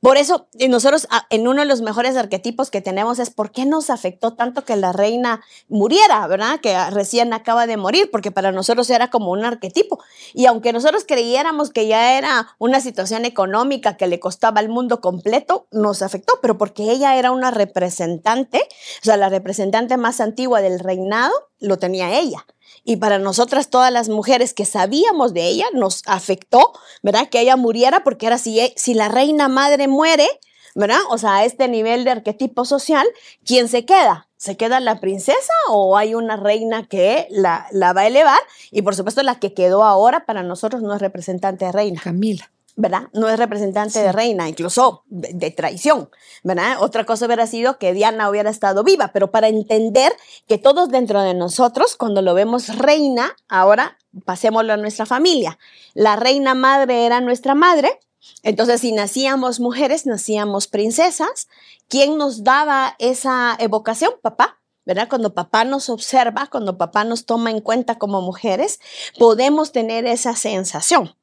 Por 0.00 0.18
eso, 0.18 0.46
nosotros 0.68 1.08
ah, 1.10 1.26
en 1.30 1.48
uno 1.48 1.62
de 1.62 1.66
los 1.66 1.80
mejores 1.80 2.16
arquetipos 2.16 2.70
que 2.70 2.80
tenemos 2.80 3.18
es 3.18 3.30
por 3.30 3.50
qué 3.50 3.64
nos 3.64 3.90
afectó 3.90 4.34
tanto 4.34 4.64
que 4.64 4.76
la 4.76 4.92
reina 4.92 5.42
muriera, 5.68 6.26
¿verdad? 6.28 6.60
Que 6.60 6.78
recién 6.90 7.32
acaba 7.32 7.66
de 7.66 7.76
morir, 7.76 8.10
porque 8.12 8.30
para 8.30 8.52
nosotros 8.52 8.88
era 8.90 9.08
como 9.10 9.32
un 9.32 9.44
arquetipo. 9.44 9.98
Y 10.32 10.46
aunque 10.46 10.72
nosotros 10.72 11.04
creyéramos 11.08 11.70
que 11.70 11.88
ya 11.88 12.18
era 12.18 12.54
una 12.58 12.80
situación 12.80 13.24
económica 13.24 13.96
que 13.96 14.06
le 14.06 14.20
costaba 14.20 14.60
al 14.60 14.68
mundo 14.68 15.00
completo, 15.00 15.66
nos 15.72 16.02
afectó, 16.02 16.34
pero 16.40 16.56
porque 16.56 16.90
ella 16.90 17.16
era 17.16 17.32
una 17.32 17.50
representante, 17.50 18.58
o 18.58 19.04
sea, 19.04 19.16
la 19.16 19.28
representante 19.28 19.96
más 19.96 20.20
antigua 20.20 20.60
del 20.60 20.78
reinado, 20.78 21.32
lo 21.58 21.78
tenía 21.78 22.18
ella 22.18 22.46
y 22.84 22.96
para 22.96 23.18
nosotras 23.18 23.68
todas 23.68 23.92
las 23.92 24.08
mujeres 24.08 24.54
que 24.54 24.64
sabíamos 24.64 25.34
de 25.34 25.46
ella 25.46 25.66
nos 25.74 26.02
afectó, 26.06 26.72
¿verdad? 27.02 27.28
Que 27.28 27.40
ella 27.40 27.56
muriera 27.56 28.04
porque 28.04 28.26
era 28.26 28.38
si, 28.38 28.72
si 28.76 28.94
la 28.94 29.08
reina 29.08 29.48
madre 29.48 29.88
muere, 29.88 30.28
¿verdad? 30.74 31.00
O 31.10 31.18
sea, 31.18 31.36
a 31.36 31.44
este 31.44 31.68
nivel 31.68 32.04
de 32.04 32.10
arquetipo 32.10 32.64
social, 32.64 33.06
¿quién 33.44 33.68
se 33.68 33.84
queda? 33.84 34.28
¿Se 34.36 34.56
queda 34.56 34.80
la 34.80 35.00
princesa 35.00 35.52
o 35.70 35.96
hay 35.96 36.14
una 36.14 36.36
reina 36.36 36.86
que 36.86 37.26
la, 37.30 37.66
la 37.72 37.92
va 37.92 38.02
a 38.02 38.06
elevar? 38.06 38.38
Y 38.70 38.82
por 38.82 38.94
supuesto 38.94 39.22
la 39.22 39.40
que 39.40 39.54
quedó 39.54 39.82
ahora 39.82 40.26
para 40.26 40.42
nosotros 40.42 40.82
no 40.82 40.94
es 40.94 41.00
representante 41.00 41.64
de 41.64 41.72
reina. 41.72 42.00
Camila. 42.04 42.50
¿Verdad? 42.76 43.08
No 43.14 43.28
es 43.28 43.38
representante 43.38 43.98
de 44.00 44.12
reina, 44.12 44.48
incluso 44.48 45.02
de, 45.06 45.50
traición, 45.50 46.10
¿verdad? 46.44 46.76
Otra 46.80 47.04
cosa 47.04 47.24
hubiera 47.24 47.46
sido 47.46 47.78
que 47.78 47.94
Diana 47.94 48.28
hubiera 48.28 48.50
estado 48.50 48.84
viva, 48.84 49.08
pero 49.12 49.30
para 49.30 49.48
entender 49.48 50.12
que 50.46 50.58
todos 50.58 50.90
dentro 50.90 51.22
de 51.22 51.32
nosotros, 51.32 51.96
cuando 51.96 52.20
lo 52.20 52.34
vemos 52.34 52.76
reina, 52.76 53.34
ahora 53.48 53.96
pasémoslo 54.26 54.74
a 54.74 54.76
nuestra 54.76 55.06
familia. 55.06 55.58
La 55.94 56.16
reina 56.16 56.54
madre 56.54 57.06
era 57.06 57.22
nuestra 57.22 57.54
madre, 57.54 57.98
entonces 58.42 58.82
si 58.82 58.92
nacíamos 58.92 59.58
mujeres, 59.58 60.04
nacíamos 60.04 60.66
princesas. 60.66 61.48
¿Quién 61.88 62.18
nos 62.18 62.44
daba 62.44 62.94
esa 62.98 63.56
evocación? 63.58 64.12
Papá. 64.22 64.58
¿verdad? 64.84 65.08
Cuando 65.08 65.34
papá 65.34 65.64
nos 65.64 65.90
observa, 65.90 66.46
cuando 66.46 66.78
papá 66.78 67.02
nos 67.02 67.26
toma 67.26 67.50
en 67.50 67.60
cuenta 67.60 67.98
como 67.98 68.22
mujeres, 68.22 68.78
podemos 69.18 69.72
tener 69.72 70.06
esa 70.06 70.36
sensación. 70.36 71.16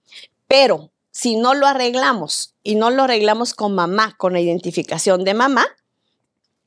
Pero 0.48 0.92
si 1.14 1.36
no 1.36 1.54
lo 1.54 1.68
arreglamos 1.68 2.56
y 2.64 2.74
no 2.74 2.90
lo 2.90 3.04
arreglamos 3.04 3.54
con 3.54 3.76
mamá, 3.76 4.16
con 4.18 4.34
la 4.34 4.42
identificación 4.42 5.24
de 5.24 5.36
mamá, 5.36 5.64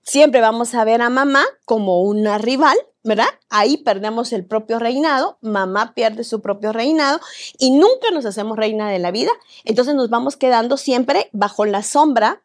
siempre 0.03 0.41
vamos 0.41 0.73
a 0.75 0.85
ver 0.85 1.03
a 1.03 1.11
mamá 1.11 1.45
como 1.65 2.03
una 2.03 2.39
rival, 2.39 2.79
¿verdad? 3.03 3.27
Ahí 3.51 3.77
perdemos 3.79 4.33
el 4.33 4.47
propio 4.47 4.79
reinado, 4.79 5.37
mamá 5.41 5.95
pierde 5.95 6.23
su 6.23 6.41
propio 6.41 6.73
reinado 6.73 7.19
y 7.59 7.73
nunca 7.73 8.13
nos 8.13 8.25
hacemos 8.25 8.57
reina 8.57 8.89
de 8.89 9.01
la 9.01 9.11
vida. 9.11 9.33
Entonces 9.65 9.97
nos 9.97 10.11
vamos 10.11 10.37
quedando 10.37 10.77
siempre 10.77 11.29
bajo 11.33 11.65
la 11.65 11.83
sombra 11.83 12.45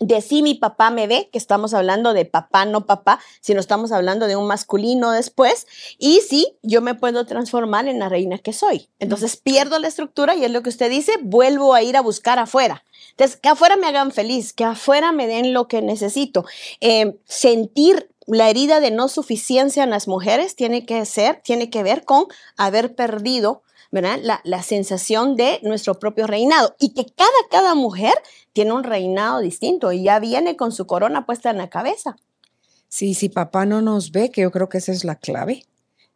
de 0.00 0.20
si 0.20 0.42
mi 0.42 0.54
papá 0.54 0.90
me 0.90 1.06
ve, 1.06 1.28
que 1.32 1.38
estamos 1.38 1.72
hablando 1.72 2.14
de 2.14 2.24
papá, 2.24 2.64
no 2.64 2.84
papá, 2.84 3.20
sino 3.40 3.60
estamos 3.60 3.92
hablando 3.92 4.26
de 4.26 4.36
un 4.36 4.46
masculino 4.46 5.12
después, 5.12 5.66
y 5.98 6.20
si 6.20 6.56
yo 6.62 6.82
me 6.82 6.94
puedo 6.94 7.24
transformar 7.26 7.86
en 7.86 8.00
la 8.00 8.08
reina 8.08 8.38
que 8.38 8.52
soy. 8.52 8.88
Entonces 8.98 9.36
pierdo 9.36 9.78
la 9.78 9.88
estructura 9.88 10.34
y 10.34 10.44
es 10.44 10.50
lo 10.50 10.62
que 10.62 10.70
usted 10.70 10.90
dice, 10.90 11.12
vuelvo 11.22 11.74
a 11.74 11.82
ir 11.82 11.96
a 11.96 12.00
buscar 12.00 12.38
afuera. 12.38 12.84
Entonces, 13.10 13.36
que 13.36 13.48
afuera 13.48 13.76
me 13.76 13.86
hagan 13.86 14.10
feliz, 14.10 14.52
que 14.52 14.64
afuera 14.64 15.12
me 15.12 15.28
den 15.28 15.52
lo 15.52 15.68
que 15.68 15.82
necesito. 15.82 16.44
Eh, 16.80 17.16
sentir 17.26 18.10
la 18.26 18.50
herida 18.50 18.80
de 18.80 18.90
no 18.90 19.08
suficiencia 19.08 19.84
en 19.84 19.90
las 19.90 20.08
mujeres 20.08 20.56
tiene 20.56 20.84
que 20.86 21.04
ser, 21.04 21.40
tiene 21.44 21.70
que 21.70 21.82
ver 21.82 22.04
con 22.04 22.26
haber 22.56 22.94
perdido 22.94 23.62
la, 24.02 24.40
la, 24.44 24.62
sensación 24.62 25.36
de 25.36 25.60
nuestro 25.62 25.98
propio 25.98 26.26
reinado 26.26 26.74
y 26.78 26.94
que 26.94 27.06
cada, 27.06 27.30
cada 27.50 27.74
mujer 27.74 28.14
tiene 28.52 28.72
un 28.72 28.84
reinado 28.84 29.40
distinto 29.40 29.92
y 29.92 30.04
ya 30.04 30.18
viene 30.18 30.56
con 30.56 30.72
su 30.72 30.86
corona 30.86 31.26
puesta 31.26 31.50
en 31.50 31.58
la 31.58 31.70
cabeza. 31.70 32.16
Sí, 32.88 33.14
si 33.14 33.28
papá 33.28 33.66
no 33.66 33.82
nos 33.82 34.12
ve, 34.12 34.30
que 34.30 34.42
yo 34.42 34.50
creo 34.50 34.68
que 34.68 34.78
esa 34.78 34.92
es 34.92 35.04
la 35.04 35.16
clave. 35.16 35.66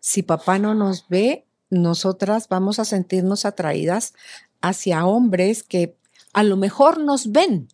Si 0.00 0.22
papá 0.22 0.58
no 0.58 0.74
nos 0.74 1.08
ve, 1.08 1.44
nosotras 1.70 2.48
vamos 2.48 2.78
a 2.78 2.84
sentirnos 2.84 3.44
atraídas 3.44 4.14
hacia 4.60 5.06
hombres 5.06 5.62
que 5.62 5.96
a 6.32 6.42
lo 6.42 6.56
mejor 6.56 6.98
nos 6.98 7.32
ven, 7.32 7.68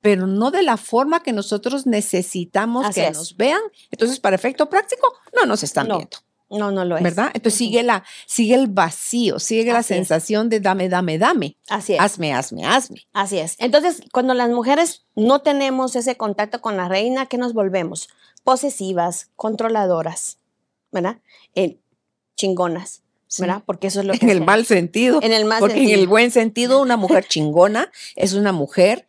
pero 0.00 0.26
no 0.26 0.50
de 0.50 0.62
la 0.62 0.76
forma 0.76 1.22
que 1.22 1.32
nosotros 1.32 1.86
necesitamos 1.86 2.92
que 2.94 3.10
nos 3.10 3.36
vean. 3.36 3.62
Entonces, 3.90 4.18
para 4.18 4.36
efecto 4.36 4.68
práctico, 4.68 5.14
no 5.34 5.46
nos 5.46 5.62
están 5.62 5.86
viendo. 5.86 6.18
No, 6.52 6.70
no 6.70 6.84
lo 6.84 6.96
es. 6.96 7.02
¿Verdad? 7.02 7.30
Entonces 7.32 7.58
sigue, 7.58 7.82
la, 7.82 8.04
sigue 8.26 8.54
el 8.54 8.68
vacío, 8.68 9.38
sigue 9.38 9.72
la 9.72 9.82
sensación 9.82 10.50
de 10.50 10.60
dame, 10.60 10.88
dame, 10.88 11.18
dame. 11.18 11.56
Así 11.68 11.94
es. 11.94 12.00
Hazme, 12.00 12.34
hazme, 12.34 12.66
hazme. 12.66 13.06
Así 13.12 13.38
es. 13.38 13.56
Entonces, 13.58 14.02
cuando 14.12 14.34
las 14.34 14.50
mujeres 14.50 15.06
no 15.16 15.40
tenemos 15.40 15.96
ese 15.96 16.16
contacto 16.16 16.60
con 16.60 16.76
la 16.76 16.88
reina, 16.88 17.26
¿qué 17.26 17.38
nos 17.38 17.54
volvemos? 17.54 18.08
Posesivas, 18.44 19.30
controladoras, 19.34 20.38
¿verdad? 20.90 21.18
Eh, 21.54 21.78
chingonas. 22.36 23.02
¿verdad? 23.38 23.62
Porque 23.64 23.86
eso 23.86 24.00
es 24.00 24.06
lo 24.06 24.12
que... 24.18 24.26
En 24.26 24.30
el 24.30 24.44
mal 24.44 24.66
sentido. 24.66 25.20
En 25.22 25.32
el 25.32 25.44
mal 25.44 25.60
porque 25.60 25.82
en 25.82 25.90
el 25.90 26.06
buen 26.06 26.30
sentido, 26.30 26.80
una 26.80 26.96
mujer 26.96 27.26
chingona 27.26 27.90
es 28.14 28.34
una 28.34 28.52
mujer 28.52 29.06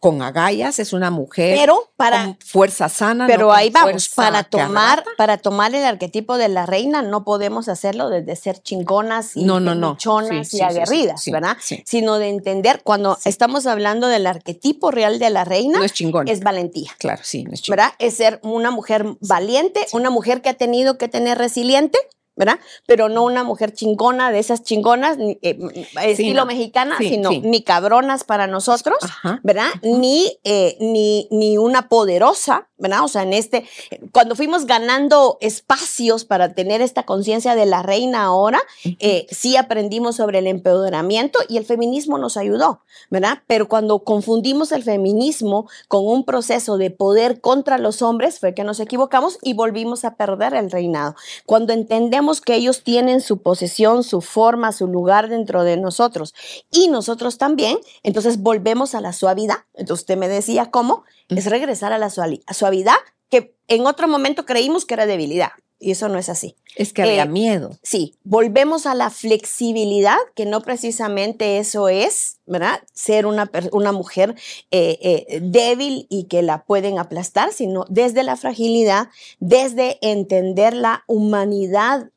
con 0.00 0.22
agallas, 0.22 0.78
es 0.78 0.92
una 0.92 1.10
mujer 1.10 1.56
Pero 1.58 1.90
para, 1.96 2.24
con 2.24 2.38
fuerza 2.44 2.88
sana. 2.88 3.26
pero 3.26 3.52
ahí 3.52 3.70
vamos, 3.70 4.08
para 4.14 4.44
tomar, 4.44 5.04
para 5.16 5.38
tomar 5.38 5.74
el 5.74 5.84
arquetipo 5.84 6.36
de 6.38 6.48
la 6.48 6.66
reina, 6.66 7.02
no 7.02 7.24
podemos 7.24 7.68
hacerlo 7.68 8.08
desde 8.08 8.36
ser 8.36 8.62
chingonas 8.62 9.36
y 9.36 9.44
No, 9.44 9.58
no, 9.58 9.74
no. 9.74 9.90
luchonas 9.90 10.48
Sí, 10.48 10.56
y 10.56 10.58
sí, 10.58 10.62
aguerridas, 10.62 11.22
sí, 11.22 11.32
¿verdad? 11.32 11.56
Sino 11.84 12.18
de 12.18 12.28
entender, 12.28 12.80
cuando 12.84 13.18
estamos 13.24 13.66
hablando 13.66 14.06
del 14.06 14.26
arquetipo 14.26 14.90
real 14.90 15.18
de 15.18 15.30
la 15.30 15.44
reina, 15.44 15.78
No 15.78 15.84
es 15.84 15.92
es 16.26 16.40
valentía. 16.40 16.92
claro, 16.98 17.22
sí, 17.24 17.42
no 17.44 17.52
es 17.52 17.62
chingón. 17.62 17.76
¿verdad? 17.78 17.94
Es 17.98 18.14
ser 18.16 18.38
una 18.44 18.70
mujer 18.70 19.04
valiente, 19.20 19.86
una 19.92 20.10
mujer 20.10 20.42
que 20.42 20.50
ha 20.50 20.54
tenido 20.54 20.96
que 20.98 21.08
tener 21.08 21.38
resiliente, 21.38 21.98
¿verdad? 22.38 22.58
Pero 22.86 23.08
no 23.08 23.24
una 23.24 23.42
mujer 23.42 23.74
chingona 23.74 24.30
de 24.30 24.38
esas 24.38 24.62
chingonas, 24.62 25.18
eh, 25.42 25.58
estilo 26.02 26.46
mexicana, 26.46 26.96
Sí, 26.98 27.08
sino 27.08 27.30
sí. 27.30 27.40
ni 27.44 27.62
cabronas 27.62 28.22
para 28.22 28.46
nosotros, 28.46 28.96
Ajá. 29.02 29.40
¿verdad? 29.42 29.68
Ni, 29.82 30.38
eh, 30.44 30.76
ni, 30.80 31.26
ni 31.32 31.58
una 31.58 31.88
poderosa, 31.88 32.68
¿verdad? 32.78 33.02
O 33.04 33.08
sea, 33.08 33.24
en 33.24 33.32
este, 33.32 33.66
cuando 34.12 34.36
fuimos 34.36 34.66
ganando 34.66 35.36
espacios 35.40 36.24
para 36.24 36.54
tener 36.54 36.80
esta 36.80 37.02
conciencia 37.04 37.56
de 37.56 37.66
la 37.66 37.82
reina 37.82 38.22
ahora, 38.22 38.60
eh, 38.84 39.26
sí 39.30 39.56
aprendimos 39.56 40.14
sobre 40.16 40.38
el 40.38 40.46
empoderamiento 40.46 41.40
y 41.48 41.56
el 41.56 41.64
feminismo 41.64 42.18
nos 42.18 42.36
ayudó, 42.36 42.82
¿verdad? 43.10 43.42
Pero 43.48 43.68
cuando 43.68 43.98
confundimos 44.04 44.70
el 44.70 44.84
feminismo 44.84 45.68
con 45.88 46.06
un 46.06 46.24
proceso 46.24 46.78
de 46.78 46.90
poder 46.92 47.40
contra 47.40 47.78
los 47.78 48.00
hombres, 48.00 48.38
fue 48.38 48.54
que 48.54 48.62
nos 48.62 48.78
equivocamos 48.78 49.38
y 49.42 49.54
volvimos 49.54 50.04
a 50.04 50.14
perder 50.14 50.54
el 50.54 50.70
reinado. 50.70 51.16
Cuando 51.46 51.72
entendemos 51.72 52.27
que 52.40 52.54
ellos 52.54 52.82
tienen 52.84 53.20
su 53.20 53.42
posesión, 53.42 54.04
su 54.04 54.20
forma, 54.20 54.72
su 54.72 54.86
lugar 54.86 55.28
dentro 55.28 55.64
de 55.64 55.76
nosotros. 55.76 56.34
Y 56.70 56.88
nosotros 56.88 57.38
también, 57.38 57.78
entonces 58.02 58.42
volvemos 58.42 58.94
a 58.94 59.00
la 59.00 59.12
suavidad. 59.12 59.64
Entonces 59.74 60.02
usted 60.02 60.16
me 60.16 60.28
decía 60.28 60.70
cómo 60.70 61.04
es 61.28 61.46
regresar 61.46 61.92
a 61.92 61.98
la 61.98 62.10
suavidad 62.10 62.96
que 63.30 63.54
en 63.68 63.86
otro 63.86 64.08
momento 64.08 64.44
creímos 64.46 64.84
que 64.84 64.94
era 64.94 65.06
debilidad 65.06 65.50
y 65.80 65.92
eso 65.92 66.08
no 66.08 66.18
es 66.18 66.28
así. 66.28 66.56
Es 66.74 66.92
que 66.92 67.02
había 67.02 67.22
eh, 67.22 67.28
miedo. 67.28 67.70
Sí, 67.82 68.14
volvemos 68.24 68.86
a 68.86 68.94
la 68.94 69.10
flexibilidad, 69.10 70.18
que 70.34 70.44
no 70.44 70.60
precisamente 70.62 71.58
eso 71.58 71.88
es, 71.88 72.40
¿verdad? 72.46 72.80
Ser 72.92 73.26
una, 73.26 73.50
una 73.72 73.92
mujer 73.92 74.34
eh, 74.70 74.98
eh, 75.00 75.40
débil 75.40 76.06
y 76.10 76.24
que 76.24 76.42
la 76.42 76.64
pueden 76.64 76.98
aplastar, 76.98 77.52
sino 77.52 77.84
desde 77.88 78.22
la 78.22 78.36
fragilidad, 78.36 79.08
desde 79.38 79.98
entender 80.02 80.74
la 80.74 81.04
humanidad 81.06 82.10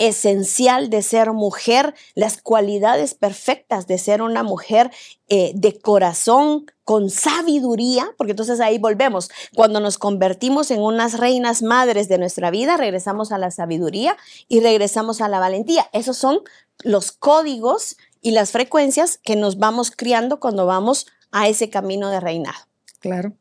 esencial 0.00 0.88
de 0.88 1.02
ser 1.02 1.30
mujer, 1.32 1.94
las 2.14 2.40
cualidades 2.40 3.14
perfectas 3.14 3.86
de 3.86 3.98
ser 3.98 4.22
una 4.22 4.42
mujer 4.42 4.90
eh, 5.28 5.52
de 5.54 5.78
corazón, 5.78 6.64
con 6.84 7.10
sabiduría, 7.10 8.08
porque 8.16 8.32
entonces 8.32 8.60
ahí 8.60 8.78
volvemos. 8.78 9.30
Cuando 9.54 9.78
nos 9.78 9.98
convertimos 9.98 10.70
en 10.70 10.80
unas 10.80 11.20
reinas 11.20 11.62
madres 11.62 12.08
de 12.08 12.18
nuestra 12.18 12.50
vida, 12.50 12.78
regresamos 12.78 13.30
a 13.30 13.38
la 13.38 13.50
sabiduría 13.50 14.16
y 14.48 14.60
regresamos 14.60 15.20
a 15.20 15.28
la 15.28 15.38
valentía. 15.38 15.88
Esos 15.92 16.16
son 16.16 16.40
los 16.82 17.12
códigos 17.12 17.98
y 18.22 18.30
las 18.30 18.52
frecuencias 18.52 19.18
que 19.22 19.36
nos 19.36 19.58
vamos 19.58 19.90
criando 19.90 20.40
cuando 20.40 20.64
vamos 20.64 21.06
a 21.30 21.46
ese 21.46 21.68
camino 21.68 22.08
de 22.08 22.20
reinado. 22.20 22.58
Claro. 23.00 23.34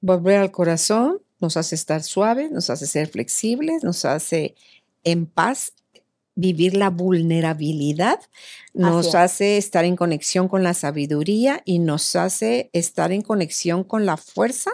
Volver 0.00 0.38
al 0.38 0.50
corazón 0.50 1.22
nos 1.38 1.56
hace 1.56 1.76
estar 1.76 2.02
suaves, 2.02 2.50
nos 2.50 2.70
hace 2.70 2.86
ser 2.86 3.08
flexibles, 3.08 3.84
nos 3.84 4.04
hace 4.04 4.54
en 5.04 5.26
paz 5.26 5.72
vivir 6.34 6.76
la 6.76 6.90
vulnerabilidad, 6.90 8.20
nos 8.72 9.08
es. 9.08 9.14
hace 9.14 9.58
estar 9.58 9.84
en 9.84 9.96
conexión 9.96 10.48
con 10.48 10.62
la 10.62 10.74
sabiduría 10.74 11.60
y 11.64 11.78
nos 11.80 12.16
hace 12.16 12.70
estar 12.72 13.12
en 13.12 13.22
conexión 13.22 13.84
con 13.84 14.06
la 14.06 14.16
fuerza 14.16 14.72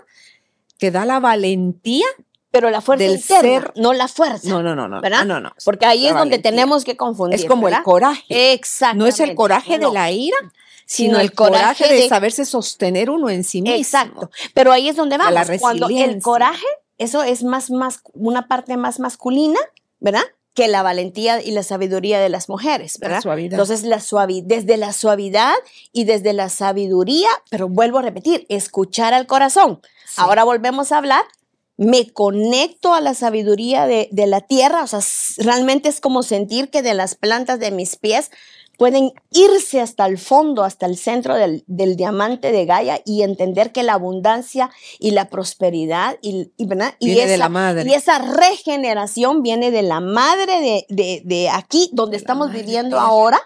que 0.78 0.90
da 0.90 1.04
la 1.04 1.18
valentía. 1.20 2.06
Pero 2.50 2.70
la 2.70 2.80
fuerza 2.80 3.04
Del 3.04 3.16
interna, 3.16 3.42
ser- 3.42 3.72
no 3.76 3.92
la 3.92 4.08
fuerza. 4.08 4.48
No, 4.48 4.62
no, 4.62 4.74
no, 4.74 4.88
no. 4.88 5.00
¿Verdad? 5.00 5.24
No, 5.24 5.40
no. 5.40 5.52
Porque 5.64 5.84
ahí 5.84 6.04
la 6.04 6.10
es 6.10 6.14
donde 6.14 6.38
tenemos 6.38 6.84
que 6.84 6.96
confundir. 6.96 7.38
Es 7.38 7.44
como 7.44 7.68
el 7.68 7.82
coraje. 7.82 8.52
Exacto. 8.54 8.98
No 8.98 9.06
es 9.06 9.20
el 9.20 9.34
coraje 9.34 9.78
de 9.78 9.90
la 9.90 10.10
ira, 10.10 10.36
sino 10.86 11.18
el 11.18 11.32
coraje 11.32 11.88
de 11.92 12.08
saberse 12.08 12.44
sostener 12.46 13.10
uno 13.10 13.28
en 13.28 13.44
sí 13.44 13.60
mismo. 13.60 13.76
Exacto. 13.76 14.30
Pero 14.54 14.72
ahí 14.72 14.88
es 14.88 14.96
donde 14.96 15.18
la 15.18 15.30
vamos. 15.30 15.50
Cuando 15.60 15.88
el 15.88 16.22
coraje, 16.22 16.66
eso 16.96 17.22
es 17.22 17.42
más, 17.42 17.70
más, 17.70 18.00
una 18.14 18.46
parte 18.48 18.76
más 18.76 19.00
masculina, 19.00 19.58
¿verdad? 20.00 20.22
Que 20.54 20.68
la 20.68 20.82
valentía 20.82 21.42
y 21.42 21.50
la 21.50 21.62
sabiduría 21.62 22.18
de 22.18 22.28
las 22.30 22.48
mujeres, 22.48 22.98
La 23.00 23.08
¿verdad? 23.08 23.22
suavidad. 23.22 23.52
Entonces, 23.52 23.82
la 23.84 24.00
suavi 24.00 24.42
desde 24.44 24.76
la 24.76 24.92
suavidad 24.92 25.54
y 25.92 26.04
desde 26.04 26.32
la 26.32 26.48
sabiduría, 26.48 27.28
pero 27.50 27.68
vuelvo 27.68 27.98
a 27.98 28.02
repetir, 28.02 28.46
escuchar 28.48 29.12
al 29.12 29.26
corazón. 29.26 29.80
Sí. 30.06 30.14
Ahora 30.16 30.44
volvemos 30.44 30.92
a 30.92 30.98
hablar. 30.98 31.24
Me 31.78 32.10
conecto 32.10 32.94
a 32.94 33.02
la 33.02 33.12
sabiduría 33.12 33.86
de, 33.86 34.08
de 34.10 34.26
la 34.26 34.40
tierra, 34.40 34.82
o 34.82 34.86
sea, 34.86 35.00
realmente 35.44 35.90
es 35.90 36.00
como 36.00 36.22
sentir 36.22 36.70
que 36.70 36.80
de 36.80 36.94
las 36.94 37.16
plantas 37.16 37.58
de 37.60 37.70
mis 37.70 37.96
pies 37.96 38.30
pueden 38.76 39.12
irse 39.30 39.80
hasta 39.80 40.06
el 40.06 40.18
fondo, 40.18 40.62
hasta 40.64 40.86
el 40.86 40.96
centro 40.96 41.34
del, 41.34 41.64
del 41.66 41.96
diamante 41.96 42.52
de 42.52 42.64
Gaia 42.66 43.00
y 43.04 43.22
entender 43.22 43.72
que 43.72 43.82
la 43.82 43.94
abundancia 43.94 44.70
y 44.98 45.12
la 45.12 45.28
prosperidad 45.30 46.16
y, 46.22 46.50
y, 46.56 46.66
¿verdad? 46.66 46.94
y 46.98 47.06
Viene 47.06 47.26
de 47.26 47.34
esa, 47.34 47.44
la 47.44 47.48
madre. 47.48 47.84
y 47.90 47.94
esa 47.94 48.18
regeneración 48.18 49.42
viene 49.42 49.70
de 49.70 49.82
la 49.82 50.00
madre 50.00 50.60
de, 50.60 50.86
de- 50.88 51.22
de 51.24 51.48
aquí, 51.48 51.90
donde 51.92 52.12
De 52.16 52.18
estamos 52.18 52.52
viviendo 52.52 52.98
ahora, 52.98 53.40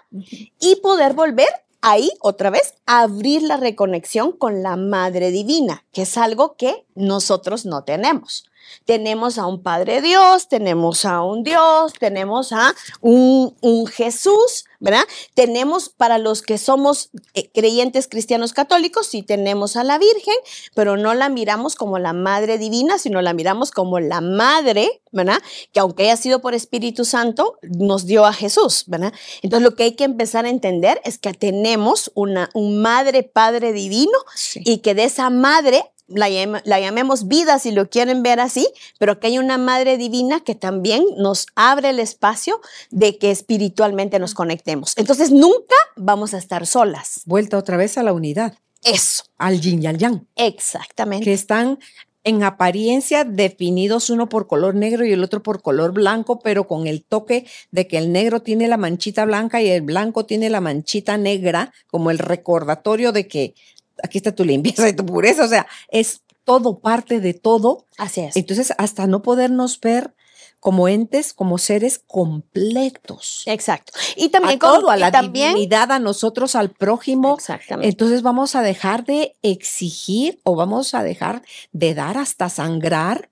y 0.59 0.75
poder 0.77 1.13
volver 1.13 1.47
ahí 1.81 2.11
otra 2.21 2.49
vez 2.49 2.75
a 2.85 3.01
abrir 3.01 3.41
la 3.41 3.57
reconexión 3.57 4.31
con 4.33 4.61
la 4.61 4.75
Madre 4.75 5.31
Divina, 5.31 5.83
que 5.91 6.03
es 6.03 6.17
algo 6.17 6.55
que 6.55 6.85
nosotros 6.95 7.65
no 7.65 7.83
tenemos. 7.83 8.45
Tenemos 8.85 9.37
a 9.37 9.47
un 9.47 9.63
Padre 9.63 10.01
Dios, 10.01 10.47
tenemos 10.47 11.05
a 11.05 11.21
un 11.23 11.43
Dios, 11.43 11.93
tenemos 11.99 12.51
a 12.53 12.73
un, 13.01 13.55
un 13.61 13.87
Jesús, 13.87 14.65
¿verdad? 14.81 15.03
Tenemos 15.35 15.87
para 15.87 16.17
los 16.17 16.41
que 16.41 16.57
somos 16.57 17.11
eh, 17.33 17.49
creyentes 17.53 18.07
cristianos 18.09 18.51
católicos, 18.51 19.07
sí 19.07 19.23
tenemos 19.23 19.77
a 19.77 19.85
la 19.85 19.97
Virgen, 19.97 20.35
pero 20.75 20.97
no 20.97 21.13
la 21.13 21.29
miramos 21.29 21.75
como 21.75 21.99
la 21.99 22.11
Madre 22.11 22.57
Divina, 22.57 22.97
sino 22.97 23.21
la 23.21 23.33
miramos 23.33 23.71
como 23.71 23.99
la 24.01 24.19
Madre, 24.19 25.01
¿verdad? 25.11 25.41
Que 25.71 25.79
aunque 25.79 26.03
haya 26.03 26.17
sido 26.17 26.41
por 26.41 26.53
Espíritu 26.53 27.05
Santo, 27.05 27.57
nos 27.61 28.05
dio 28.05 28.25
a 28.25 28.33
Jesús, 28.33 28.83
¿verdad? 28.87 29.13
Entonces 29.41 29.63
lo 29.63 29.75
que 29.75 29.83
hay 29.83 29.91
que 29.93 30.03
empezar 30.03 30.45
a 30.45 30.49
entender 30.49 30.99
es 31.05 31.17
que 31.17 31.31
tenemos 31.33 32.11
una, 32.15 32.49
un 32.53 32.81
Madre 32.81 33.23
Padre 33.23 33.71
Divino 33.71 34.11
Sí. 34.35 34.61
y 34.65 34.79
que 34.79 34.95
de 34.95 35.03
esa 35.05 35.29
madre 35.29 35.83
la, 36.15 36.29
llame- 36.29 36.61
la 36.65 36.79
llamemos 36.79 37.27
vida 37.27 37.59
si 37.59 37.71
lo 37.71 37.89
quieren 37.89 38.23
ver 38.23 38.39
así, 38.39 38.67
pero 38.99 39.19
que 39.19 39.27
hay 39.27 39.37
una 39.37 39.57
madre 39.57 39.97
divina 39.97 40.39
que 40.41 40.55
también 40.55 41.03
nos 41.17 41.47
abre 41.55 41.89
el 41.89 41.99
espacio 41.99 42.61
de 42.89 43.17
que 43.17 43.31
espiritualmente 43.31 44.19
nos 44.19 44.33
conectemos. 44.33 44.93
Entonces 44.97 45.31
nunca 45.31 45.75
vamos 45.95 46.33
a 46.33 46.37
estar 46.37 46.65
solas. 46.67 47.21
Vuelta 47.25 47.57
otra 47.57 47.77
vez 47.77 47.97
a 47.97 48.03
la 48.03 48.13
unidad, 48.13 48.55
Eso, 48.83 49.23
al 49.37 49.59
yin 49.61 49.83
y 49.83 49.87
al 49.87 49.97
yang. 49.97 50.25
exactamente. 50.35 51.25
que 51.25 51.33
están 51.33 51.79
en 52.23 52.43
apariencia 52.43 53.23
definidos 53.23 54.11
uno 54.11 54.29
por 54.29 54.45
color 54.45 54.75
negro 54.75 55.03
y 55.05 55.11
el 55.11 55.23
otro 55.23 55.41
por 55.41 55.63
color 55.63 55.91
blanco, 55.91 56.37
pero 56.39 56.67
con 56.67 56.85
el 56.85 57.03
toque 57.03 57.47
de 57.71 57.87
que 57.87 57.97
el 57.97 58.11
negro 58.11 58.41
tiene 58.43 58.67
la 58.67 58.77
manchita 58.77 59.25
blanca 59.25 59.59
y 59.59 59.69
el 59.69 59.81
blanco 59.81 60.25
tiene 60.27 60.51
la 60.51 60.61
manchita 60.61 61.17
negra, 61.17 61.73
como 61.87 62.11
el 62.11 62.19
recordatorio 62.19 63.11
de 63.11 63.27
que 63.27 63.55
aquí 64.03 64.17
está 64.17 64.33
tu 64.33 64.43
limpieza 64.45 64.87
y 64.89 64.93
tu 64.95 65.05
pureza, 65.05 65.45
o 65.45 65.47
sea, 65.47 65.67
es 65.89 66.21
todo 66.43 66.79
parte 66.79 67.19
de 67.19 67.33
todo. 67.33 67.85
Así 67.97 68.21
es. 68.21 68.35
Entonces, 68.35 68.73
hasta 68.77 69.07
no 69.07 69.21
podernos 69.21 69.79
ver 69.79 70.13
como 70.59 70.87
entes, 70.87 71.33
como 71.33 71.57
seres 71.57 71.99
completos. 72.05 73.43
Exacto. 73.45 73.93
Y 74.15 74.29
también 74.29 74.55
a 74.57 74.59
todo, 74.59 74.81
con- 74.83 74.91
a 74.93 74.97
y 74.97 74.99
la 74.99 75.11
también, 75.11 75.53
divinidad, 75.55 75.91
a 75.91 75.99
nosotros, 75.99 76.55
al 76.55 76.69
prójimo, 76.71 77.35
Exactamente. 77.35 77.89
entonces 77.89 78.21
vamos 78.21 78.55
a 78.55 78.61
dejar 78.61 79.05
de 79.05 79.35
exigir 79.41 80.39
o 80.43 80.55
vamos 80.55 80.93
a 80.93 81.03
dejar 81.03 81.41
de 81.71 81.93
dar 81.93 82.17
hasta 82.17 82.49
sangrar, 82.49 83.29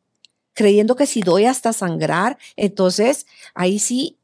creyendo 0.54 0.96
que 0.96 1.06
si 1.06 1.22
doy 1.22 1.46
hasta 1.46 1.72
sangrar, 1.74 2.38
entonces 2.56 3.26
ahí 3.54 3.80
sí 3.80 4.18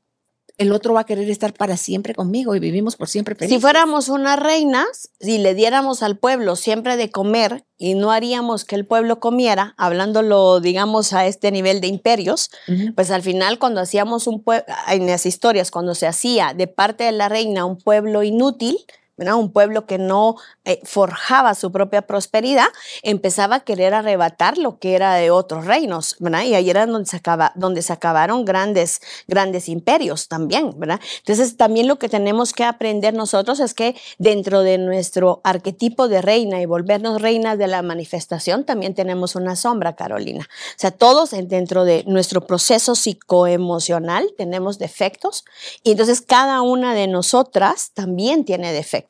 el 0.58 0.72
otro 0.72 0.94
va 0.94 1.02
a 1.02 1.06
querer 1.06 1.30
estar 1.30 1.54
para 1.54 1.78
siempre 1.78 2.16
conmigo 2.16 2.56
y 2.56 2.60
vivimos 2.60 2.96
por 2.96 3.10
siempre 3.10 3.36
Si 3.48 3.60
fuéramos 3.60 4.10
unas 4.10 4.40
reinas, 4.40 5.10
si 5.20 5.38
le 5.38 5.54
diéramos 5.54 6.02
al 6.02 6.18
pueblo 6.18 6.56
siempre 6.56 6.96
de 6.98 7.10
comer 7.10 7.66
y 7.78 7.96
no 7.96 8.12
haríamos 8.12 8.64
que 8.64 8.76
el 8.76 8.86
pueblo 8.86 9.20
comiera, 9.20 9.74
hablándolo, 9.78 10.62
digamos, 10.62 11.12
a 11.14 11.26
este 11.26 11.52
nivel 11.52 11.82
de 11.82 11.88
imperios, 11.88 12.52
pues 12.96 13.12
al 13.12 13.22
final 13.22 13.60
cuando 13.60 13.82
hacíamos 13.82 14.28
un 14.28 14.44
pueblo, 14.44 14.66
en 14.88 15.08
las 15.08 15.26
historias, 15.26 15.72
cuando 15.72 15.94
se 15.94 16.08
hacía 16.08 16.54
de 16.54 16.68
parte 16.68 17.04
de 17.04 17.12
la 17.12 17.28
reina 17.28 17.66
un 17.66 17.78
pueblo 17.78 18.24
inútil, 18.24 18.78
un 19.18 19.52
pueblo 19.52 19.86
que 19.86 19.98
no 19.98 20.36
eh, 20.66 20.82
forjaba 20.84 21.56
su 21.56 21.72
propia 21.72 22.02
prosperidad, 22.02 22.68
empezaba 23.02 23.58
a 23.58 23.60
querer 23.62 23.94
arrebatar 23.94 24.58
lo 24.58 24.78
que 24.78 24.96
era 24.96 25.16
de 25.16 25.32
otros 25.32 25.66
reinos, 25.66 26.18
¿verdad? 26.20 26.44
Y 26.44 26.54
ahí 26.54 26.70
era 26.70 26.86
donde 26.86 27.10
se, 27.10 27.18
acaba, 27.18 27.54
donde 27.56 27.82
se 27.82 27.94
acabaron 27.94 28.44
grandes, 28.44 29.02
grandes 29.28 29.70
imperios 29.70 30.28
también, 30.28 30.78
¿verdad? 30.78 31.00
Entonces 31.20 31.56
también 31.56 31.88
lo 31.88 31.98
que 31.98 32.10
tenemos 32.10 32.52
que 32.52 32.66
aprender 32.66 33.14
nosotros 33.14 33.60
es 33.60 33.74
que 33.74 33.96
dentro 34.18 34.62
de 34.62 34.78
nuestro 34.78 35.40
arquetipo 35.44 36.08
de 36.08 36.22
reina 36.22 36.62
y 36.62 36.66
volvernos 36.66 37.22
reinas 37.22 37.58
de 37.58 37.68
la 37.68 37.82
manifestación, 37.82 38.66
también 38.66 38.96
tenemos 38.96 39.36
una 39.36 39.56
sombra, 39.56 39.96
Carolina. 39.96 40.48
O 40.50 40.80
sea, 40.80 40.92
todos 40.92 41.32
dentro 41.32 41.86
de 41.86 42.04
nuestro 42.06 42.46
proceso 42.46 42.96
psicoemocional 42.96 44.34
tenemos 44.38 44.78
defectos 44.78 45.46
y 45.84 45.92
entonces 45.92 46.22
cada 46.22 46.62
una 46.62 46.94
de 46.94 47.08
nosotras 47.08 47.92
también 47.94 48.44
tiene 48.44 48.74
defectos 48.74 49.05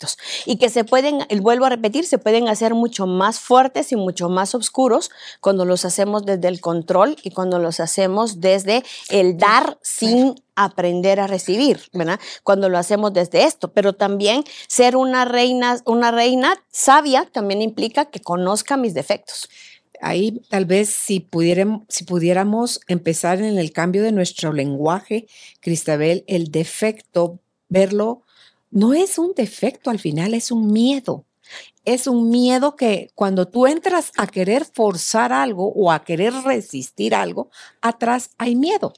y 0.45 0.57
que 0.57 0.69
se 0.69 0.83
pueden, 0.83 1.25
vuelvo 1.41 1.65
a 1.65 1.69
repetir, 1.69 2.05
se 2.05 2.17
pueden 2.17 2.47
hacer 2.47 2.73
mucho 2.73 3.07
más 3.07 3.39
fuertes 3.39 3.91
y 3.91 3.95
mucho 3.95 4.29
más 4.29 4.55
oscuros 4.55 5.11
cuando 5.41 5.65
los 5.65 5.85
hacemos 5.85 6.25
desde 6.25 6.47
el 6.47 6.61
control 6.61 7.15
y 7.23 7.31
cuando 7.31 7.59
los 7.59 7.79
hacemos 7.79 8.41
desde 8.41 8.83
el 9.09 9.37
dar 9.37 9.77
sin 9.81 10.35
aprender 10.55 11.19
a 11.19 11.27
recibir, 11.27 11.81
¿verdad? 11.93 12.19
Cuando 12.43 12.69
lo 12.69 12.77
hacemos 12.77 13.13
desde 13.13 13.43
esto, 13.43 13.73
pero 13.73 13.93
también 13.93 14.43
ser 14.67 14.95
una 14.95 15.25
reina, 15.25 15.81
una 15.85 16.11
reina 16.11 16.63
sabia 16.71 17.25
también 17.31 17.61
implica 17.61 18.05
que 18.05 18.21
conozca 18.21 18.77
mis 18.77 18.93
defectos. 18.93 19.49
Ahí 20.01 20.41
tal 20.49 20.65
vez 20.65 20.89
si 20.89 21.19
pudiéramos, 21.19 21.83
si 21.89 22.03
pudiéramos 22.03 22.81
empezar 22.87 23.41
en 23.41 23.57
el 23.57 23.71
cambio 23.71 24.03
de 24.03 24.11
nuestro 24.11 24.53
lenguaje, 24.53 25.27
Cristabel, 25.61 26.23
el 26.27 26.51
defecto, 26.51 27.39
verlo 27.69 28.24
no 28.75 28.93
es 28.93 29.17
un 29.17 29.33
defecto 29.33 29.89
al 29.89 29.99
final, 29.99 30.33
es 30.33 30.51
un 30.51 30.73
miedo. 30.73 31.25
Es 31.85 32.07
un 32.07 32.29
miedo 32.29 32.75
que 32.75 33.09
cuando 33.15 33.47
tú 33.47 33.67
entras 33.67 34.11
a 34.17 34.27
querer 34.27 34.65
forzar 34.65 35.31
algo 35.31 35.71
o 35.71 35.93
a 35.93 36.03
querer 36.03 36.33
resistir 36.43 37.15
algo, 37.15 37.49
atrás 37.79 38.31
hay 38.37 38.55
miedo 38.55 38.91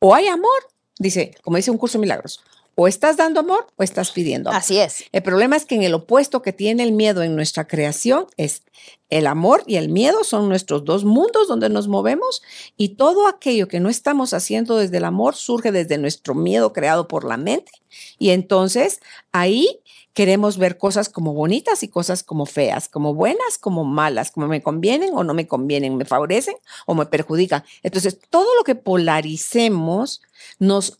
o 0.00 0.12
hay 0.12 0.26
amor. 0.26 0.68
Dice, 0.98 1.36
como 1.42 1.56
dice 1.56 1.70
un 1.70 1.78
curso 1.78 1.98
de 1.98 2.02
milagros, 2.02 2.42
o 2.74 2.88
estás 2.88 3.16
dando 3.16 3.40
amor 3.40 3.66
o 3.76 3.82
estás 3.82 4.10
pidiendo 4.10 4.50
amor. 4.50 4.60
Así 4.60 4.78
es. 4.78 5.04
El 5.12 5.22
problema 5.22 5.56
es 5.56 5.64
que 5.64 5.74
en 5.74 5.82
el 5.82 5.94
opuesto 5.94 6.42
que 6.42 6.52
tiene 6.52 6.82
el 6.82 6.92
miedo 6.92 7.22
en 7.22 7.36
nuestra 7.36 7.66
creación 7.66 8.26
es 8.36 8.62
el 9.10 9.26
amor 9.26 9.62
y 9.66 9.76
el 9.76 9.88
miedo 9.88 10.24
son 10.24 10.48
nuestros 10.48 10.84
dos 10.84 11.04
mundos 11.04 11.48
donde 11.48 11.68
nos 11.68 11.88
movemos 11.88 12.42
y 12.76 12.90
todo 12.90 13.28
aquello 13.28 13.68
que 13.68 13.80
no 13.80 13.88
estamos 13.90 14.32
haciendo 14.32 14.76
desde 14.76 14.96
el 14.96 15.04
amor 15.04 15.34
surge 15.34 15.70
desde 15.70 15.98
nuestro 15.98 16.34
miedo 16.34 16.72
creado 16.72 17.08
por 17.08 17.24
la 17.24 17.36
mente 17.36 17.72
y 18.18 18.30
entonces 18.30 19.00
ahí 19.32 19.80
queremos 20.14 20.58
ver 20.58 20.78
cosas 20.78 21.08
como 21.08 21.32
bonitas 21.34 21.82
y 21.82 21.88
cosas 21.88 22.22
como 22.22 22.46
feas, 22.46 22.88
como 22.88 23.14
buenas, 23.14 23.58
como 23.58 23.84
malas, 23.84 24.30
como 24.30 24.46
me 24.46 24.62
convienen 24.62 25.10
o 25.14 25.24
no 25.24 25.34
me 25.34 25.46
convienen, 25.46 25.96
me 25.96 26.04
favorecen 26.04 26.54
o 26.86 26.94
me 26.94 27.06
perjudican. 27.06 27.64
Entonces, 27.82 28.18
todo 28.28 28.54
lo 28.56 28.64
que 28.64 28.74
polaricemos 28.74 30.20
nos 30.58 30.98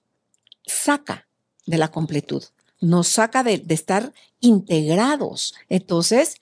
saca 0.67 1.27
de 1.67 1.79
la 1.79 1.89
completud, 1.89 2.43
nos 2.81 3.09
saca 3.09 3.43
de, 3.43 3.65
estar 3.69 4.13
integrados. 4.41 5.55
Entonces, 5.69 6.37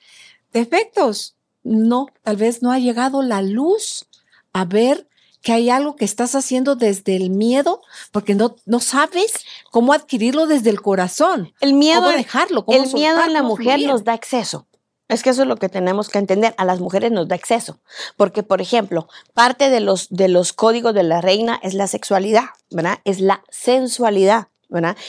defectos, 0.52 1.36
no, 1.62 2.08
tal 2.22 2.36
vez 2.36 2.62
no 2.62 2.72
ha 2.72 2.78
llegado 2.78 3.22
la 3.22 3.42
luz 3.42 4.06
a 4.52 4.64
ver 4.64 5.06
que 5.42 5.52
hay 5.52 5.70
algo 5.70 5.96
que 5.96 6.04
estás 6.04 6.34
haciendo 6.34 6.76
desde 6.76 7.16
el 7.16 7.30
miedo, 7.30 7.80
porque 8.12 8.34
no, 8.34 8.56
no 8.66 8.80
sabes 8.80 9.32
cómo 9.70 9.92
adquirirlo 9.92 10.46
desde 10.46 10.70
el 10.70 10.82
corazón. 10.82 11.52
El 11.60 11.74
miedo, 11.74 12.02
cómo 12.02 12.16
dejarlo, 12.16 12.64
el 12.68 12.92
miedo 12.92 13.20
a 13.20 13.28
la 13.28 13.42
mujer 13.42 13.80
nos 13.80 14.04
da 14.04 14.12
acceso. 14.12 14.66
Es 15.10 15.24
que 15.24 15.30
eso 15.30 15.42
es 15.42 15.48
lo 15.48 15.56
que 15.56 15.68
tenemos 15.68 16.08
que 16.08 16.18
entender. 16.18 16.54
A 16.56 16.64
las 16.64 16.78
mujeres 16.78 17.10
nos 17.10 17.26
da 17.26 17.34
acceso. 17.34 17.80
Porque, 18.16 18.44
por 18.44 18.60
ejemplo, 18.60 19.08
parte 19.34 19.68
de 19.68 19.80
los, 19.80 20.08
de 20.08 20.28
los 20.28 20.52
códigos 20.52 20.94
de 20.94 21.02
la 21.02 21.20
reina 21.20 21.58
es 21.64 21.74
la 21.74 21.88
sexualidad, 21.88 22.44
¿verdad? 22.70 23.00
Es 23.04 23.20
la 23.20 23.42
sensualidad. 23.50 24.48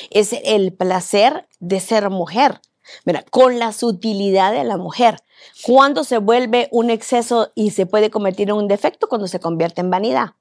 Es 0.10 0.34
el 0.44 0.74
placer 0.74 1.48
de 1.60 1.80
ser 1.80 2.10
mujer, 2.10 2.62
Con 3.30 3.60
la 3.60 3.72
sutilidad 3.74 4.52
de 4.52 4.64
la 4.64 4.78
mujer. 4.78 5.18
Cuando 5.64 6.04
se 6.04 6.18
vuelve 6.18 6.68
un 6.72 6.90
exceso 6.90 7.52
y 7.56 7.72
se 7.72 7.86
puede 7.86 8.10
convertir 8.10 8.50
en 8.50 8.56
un 8.56 8.68
defecto? 8.68 9.08
Cuando 9.08 9.28
se 9.28 9.40
convierte 9.40 9.82
en 9.82 9.90
vanidad. 9.90 10.36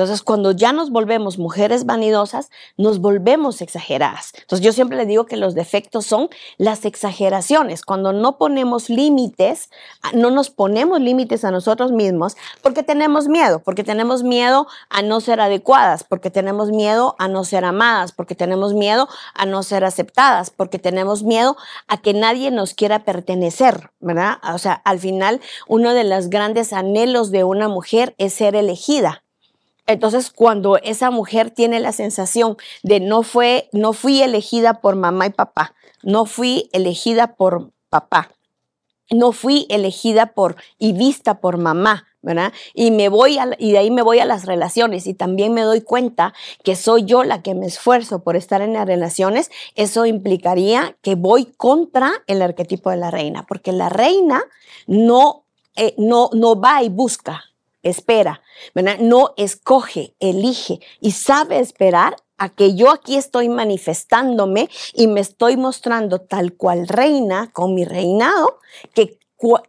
Entonces, 0.00 0.22
cuando 0.22 0.52
ya 0.52 0.72
nos 0.72 0.88
volvemos 0.88 1.36
mujeres 1.36 1.84
vanidosas, 1.84 2.48
nos 2.78 3.00
volvemos 3.00 3.60
exageradas. 3.60 4.32
Entonces, 4.34 4.64
yo 4.64 4.72
siempre 4.72 4.96
le 4.96 5.04
digo 5.04 5.26
que 5.26 5.36
los 5.36 5.54
defectos 5.54 6.06
son 6.06 6.30
las 6.56 6.86
exageraciones. 6.86 7.84
Cuando 7.84 8.14
no 8.14 8.38
ponemos 8.38 8.88
límites, 8.88 9.68
ah, 10.00 10.12
no 10.14 10.30
nos 10.30 10.48
ponemos 10.48 11.00
límites 11.00 11.44
a 11.44 11.50
nosotros 11.50 11.92
mismos 11.92 12.38
porque 12.62 12.82
tenemos 12.82 13.28
miedo, 13.28 13.58
porque 13.58 13.84
tenemos 13.84 14.22
miedo 14.22 14.66
a 14.88 15.02
no 15.02 15.20
ser 15.20 15.38
adecuadas, 15.38 16.02
porque 16.02 16.30
tenemos 16.30 16.70
miedo 16.70 17.14
a 17.18 17.28
no 17.28 17.44
ser 17.44 17.66
amadas, 17.66 18.12
porque 18.12 18.34
tenemos 18.34 18.72
miedo 18.72 19.06
a 19.34 19.44
no 19.44 19.62
ser 19.62 19.84
aceptadas, 19.84 20.48
porque 20.48 20.78
tenemos 20.78 21.24
miedo 21.24 21.58
a 21.88 22.00
que 22.00 22.14
nadie 22.14 22.50
nos 22.50 22.72
quiera 22.72 23.04
pertenecer, 23.04 23.90
¿verdad? 24.00 24.38
O 24.54 24.56
sea, 24.56 24.72
al 24.72 24.98
final, 24.98 25.42
uno 25.68 25.92
de 25.92 26.04
los 26.04 26.30
grandes 26.30 26.72
anhelos 26.72 27.30
de 27.30 27.44
una 27.44 27.68
mujer 27.68 28.14
es 28.16 28.32
ser 28.32 28.56
elegida. 28.56 29.24
Entonces, 29.90 30.30
cuando 30.30 30.76
esa 30.76 31.10
mujer 31.10 31.50
tiene 31.50 31.80
la 31.80 31.90
sensación 31.90 32.56
de 32.84 33.00
no 33.00 33.24
fue, 33.24 33.68
no 33.72 33.92
fui 33.92 34.22
elegida 34.22 34.80
por 34.80 34.94
mamá 34.94 35.26
y 35.26 35.30
papá, 35.30 35.74
no 36.04 36.26
fui 36.26 36.70
elegida 36.72 37.34
por 37.34 37.72
papá, 37.88 38.30
no 39.10 39.32
fui 39.32 39.66
elegida 39.68 40.26
por 40.26 40.54
y 40.78 40.92
vista 40.92 41.40
por 41.40 41.58
mamá, 41.58 42.06
¿verdad? 42.22 42.52
Y 42.72 42.92
me 42.92 43.08
voy 43.08 43.38
y 43.58 43.72
de 43.72 43.78
ahí 43.78 43.90
me 43.90 44.02
voy 44.02 44.20
a 44.20 44.26
las 44.26 44.46
relaciones 44.46 45.08
y 45.08 45.14
también 45.14 45.54
me 45.54 45.62
doy 45.62 45.80
cuenta 45.80 46.34
que 46.62 46.76
soy 46.76 47.04
yo 47.04 47.24
la 47.24 47.42
que 47.42 47.56
me 47.56 47.66
esfuerzo 47.66 48.22
por 48.22 48.36
estar 48.36 48.62
en 48.62 48.74
las 48.74 48.86
relaciones, 48.86 49.50
eso 49.74 50.06
implicaría 50.06 50.96
que 51.02 51.16
voy 51.16 51.46
contra 51.46 52.12
el 52.28 52.42
arquetipo 52.42 52.90
de 52.90 52.98
la 52.98 53.10
reina, 53.10 53.44
porque 53.48 53.72
la 53.72 53.88
reina 53.88 54.44
no, 54.86 55.46
eh, 55.74 55.94
no, 55.98 56.30
no 56.32 56.60
va 56.60 56.84
y 56.84 56.90
busca, 56.90 57.49
espera, 57.82 58.42
¿verdad? 58.74 58.98
No 58.98 59.34
escoge, 59.36 60.14
elige 60.20 60.80
y 61.00 61.12
sabe 61.12 61.58
esperar 61.58 62.16
a 62.38 62.48
que 62.48 62.74
yo 62.74 62.90
aquí 62.90 63.16
estoy 63.16 63.48
manifestándome 63.48 64.70
y 64.94 65.06
me 65.06 65.20
estoy 65.20 65.56
mostrando 65.56 66.20
tal 66.20 66.54
cual 66.54 66.88
reina 66.88 67.50
con 67.52 67.74
mi 67.74 67.84
reinado, 67.84 68.58
que 68.94 69.20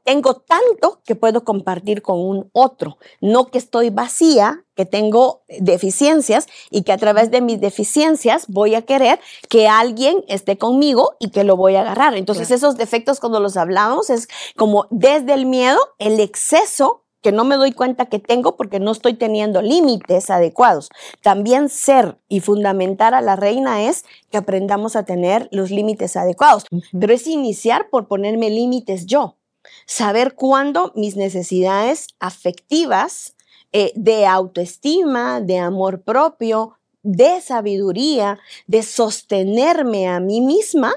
tengo 0.04 0.36
tanto 0.36 1.02
que 1.06 1.16
puedo 1.16 1.46
compartir 1.46 2.02
con 2.02 2.20
un 2.20 2.50
otro, 2.52 2.98
no 3.22 3.48
que 3.48 3.58
estoy 3.58 3.90
vacía, 3.90 4.66
que 4.76 4.86
tengo 4.86 5.44
deficiencias 5.48 6.48
y 6.70 6.84
que 6.84 6.92
a 6.92 6.98
través 6.98 7.32
de 7.32 7.42
mis 7.42 7.62
deficiencias 7.62 8.46
voy 8.48 8.76
a 8.76 8.82
querer 8.82 9.20
que 9.48 9.68
alguien 9.68 10.24
esté 10.28 10.58
conmigo 10.58 11.16
y 11.20 11.30
que 11.30 11.44
lo 11.44 11.56
voy 11.56 11.76
a 11.76 11.82
agarrar. 11.82 12.16
Entonces 12.16 12.52
esos 12.52 12.76
defectos 12.76 13.20
cuando 13.20 13.40
los 13.40 13.56
hablamos 13.56 14.10
es 14.10 14.28
como 14.58 14.88
desde 14.90 15.34
el 15.34 15.46
miedo, 15.46 15.80
el 16.00 16.20
exceso 16.20 17.04
que 17.22 17.32
no 17.32 17.44
me 17.44 17.56
doy 17.56 17.72
cuenta 17.72 18.08
que 18.08 18.20
tengo 18.20 18.56
porque 18.56 18.80
no 18.80 18.92
estoy 18.92 19.14
teniendo 19.14 19.62
límites 19.62 20.30
adecuados. 20.30 20.90
También 21.22 21.70
ser 21.70 22.18
y 22.28 22.40
fundamentar 22.40 23.14
a 23.14 23.22
la 23.22 23.36
reina 23.36 23.84
es 23.84 24.06
que 24.30 24.38
aprendamos 24.38 24.96
a 24.96 25.04
tener 25.04 25.48
los 25.52 25.72
límites 25.72 26.16
adecuados, 26.16 26.66
pero 27.00 27.14
es 27.14 27.28
iniciar 27.28 27.90
por 27.90 28.08
ponerme 28.08 28.50
límites 28.50 29.06
yo, 29.06 29.38
saber 29.86 30.36
cuándo 30.36 30.92
mis 30.96 31.16
necesidades 31.16 32.08
afectivas 32.20 33.36
eh, 33.72 33.94
de 33.96 34.26
autoestima, 34.26 35.40
de 35.40 35.60
amor 35.60 36.02
propio, 36.02 36.78
de 37.04 37.42
sabiduría, 37.42 38.40
de 38.68 38.84
sostenerme 38.84 40.08
a 40.08 40.20
mí 40.20 40.42
misma, 40.42 40.94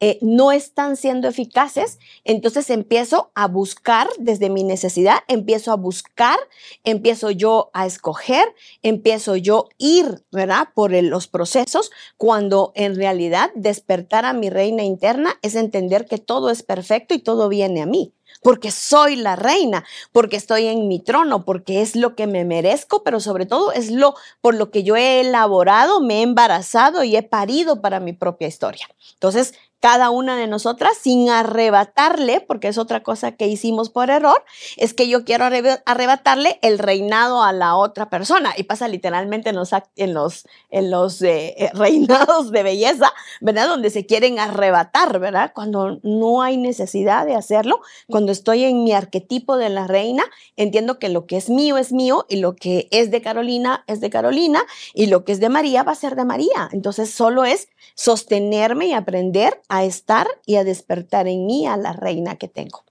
eh, 0.00 0.18
no 0.22 0.50
están 0.52 0.96
siendo 0.96 1.28
eficaces, 1.28 1.98
entonces 2.24 2.70
empiezo 2.70 3.30
a 3.34 3.46
buscar 3.46 4.08
desde 4.18 4.50
mi 4.50 4.64
necesidad, 4.64 5.18
empiezo 5.28 5.72
a 5.72 5.76
buscar, 5.76 6.38
empiezo 6.84 7.30
yo 7.30 7.70
a 7.74 7.86
escoger, 7.86 8.54
empiezo 8.82 9.36
yo 9.36 9.68
ir, 9.78 10.24
¿verdad? 10.32 10.68
Por 10.74 10.90
los 11.02 11.28
procesos, 11.28 11.90
cuando 12.16 12.72
en 12.74 12.96
realidad 12.96 13.50
despertar 13.54 14.24
a 14.24 14.32
mi 14.32 14.50
reina 14.50 14.82
interna 14.84 15.38
es 15.42 15.54
entender 15.54 16.06
que 16.06 16.18
todo 16.18 16.50
es 16.50 16.62
perfecto 16.62 17.14
y 17.14 17.18
todo 17.18 17.48
viene 17.48 17.82
a 17.82 17.86
mí. 17.86 18.12
porque 18.42 18.70
soy 18.70 19.16
la 19.16 19.36
reina, 19.36 19.84
porque 20.12 20.36
estoy 20.36 20.66
en 20.66 20.88
mi 20.88 21.00
trono, 21.00 21.44
porque 21.44 21.82
es 21.82 21.94
lo 21.96 22.14
que 22.14 22.26
me 22.26 22.44
merezco, 22.44 23.02
pero 23.02 23.20
sobre 23.20 23.44
todo 23.44 23.72
es 23.72 23.90
lo 23.90 24.14
por 24.40 24.54
lo 24.54 24.70
que 24.70 24.82
yo 24.82 24.96
he 24.96 25.20
elaborado, 25.20 26.00
me 26.00 26.20
he 26.20 26.22
embarazado 26.22 27.04
y 27.04 27.16
he 27.16 27.22
parido 27.22 27.80
para 27.82 28.00
mi 28.00 28.12
propia 28.12 28.48
historia. 28.48 28.88
Entonces, 29.14 29.52
cada 29.80 30.10
una 30.10 30.36
de 30.36 30.46
nosotras 30.46 30.92
sin 31.00 31.30
arrebatarle, 31.30 32.40
porque 32.40 32.68
es 32.68 32.78
otra 32.78 33.02
cosa 33.02 33.32
que 33.32 33.48
hicimos 33.48 33.90
por 33.90 34.10
error, 34.10 34.44
es 34.76 34.94
que 34.94 35.08
yo 35.08 35.24
quiero 35.24 35.46
arrebatarle 35.86 36.58
el 36.62 36.78
reinado 36.78 37.42
a 37.42 37.52
la 37.52 37.76
otra 37.76 38.10
persona. 38.10 38.52
Y 38.56 38.64
pasa 38.64 38.88
literalmente 38.88 39.50
en 39.50 39.56
los, 39.56 39.70
en 39.96 40.14
los, 40.14 40.46
en 40.70 40.90
los 40.90 41.22
eh, 41.22 41.54
eh, 41.56 41.70
reinados 41.74 42.50
de 42.50 42.62
belleza, 42.62 43.12
¿verdad? 43.40 43.68
Donde 43.68 43.90
se 43.90 44.06
quieren 44.06 44.38
arrebatar, 44.38 45.18
¿verdad? 45.18 45.52
Cuando 45.54 45.98
no 46.02 46.42
hay 46.42 46.56
necesidad 46.56 47.24
de 47.24 47.34
hacerlo, 47.34 47.80
cuando 48.06 48.32
estoy 48.32 48.64
en 48.64 48.84
mi 48.84 48.92
arquetipo 48.92 49.56
de 49.56 49.70
la 49.70 49.86
reina, 49.86 50.24
entiendo 50.56 50.98
que 50.98 51.08
lo 51.08 51.26
que 51.26 51.38
es 51.38 51.48
mío 51.48 51.78
es 51.78 51.92
mío 51.92 52.26
y 52.28 52.36
lo 52.36 52.54
que 52.54 52.88
es 52.90 53.10
de 53.10 53.22
Carolina 53.22 53.84
es 53.86 54.00
de 54.00 54.10
Carolina 54.10 54.62
y 54.94 55.06
lo 55.06 55.24
que 55.24 55.32
es 55.32 55.40
de 55.40 55.48
María 55.48 55.82
va 55.82 55.92
a 55.92 55.96
ser 55.96 56.16
de 56.16 56.24
María. 56.24 56.68
Entonces 56.72 57.10
solo 57.10 57.44
es 57.44 57.68
sostenerme 57.94 58.86
y 58.86 58.92
aprender 58.92 59.60
a 59.70 59.84
estar 59.84 60.26
y 60.44 60.56
a 60.56 60.64
despertar 60.64 61.28
en 61.28 61.46
mí 61.46 61.66
a 61.66 61.76
la 61.76 61.94
reina 61.94 62.36
que 62.36 62.48
tengo. 62.48 62.84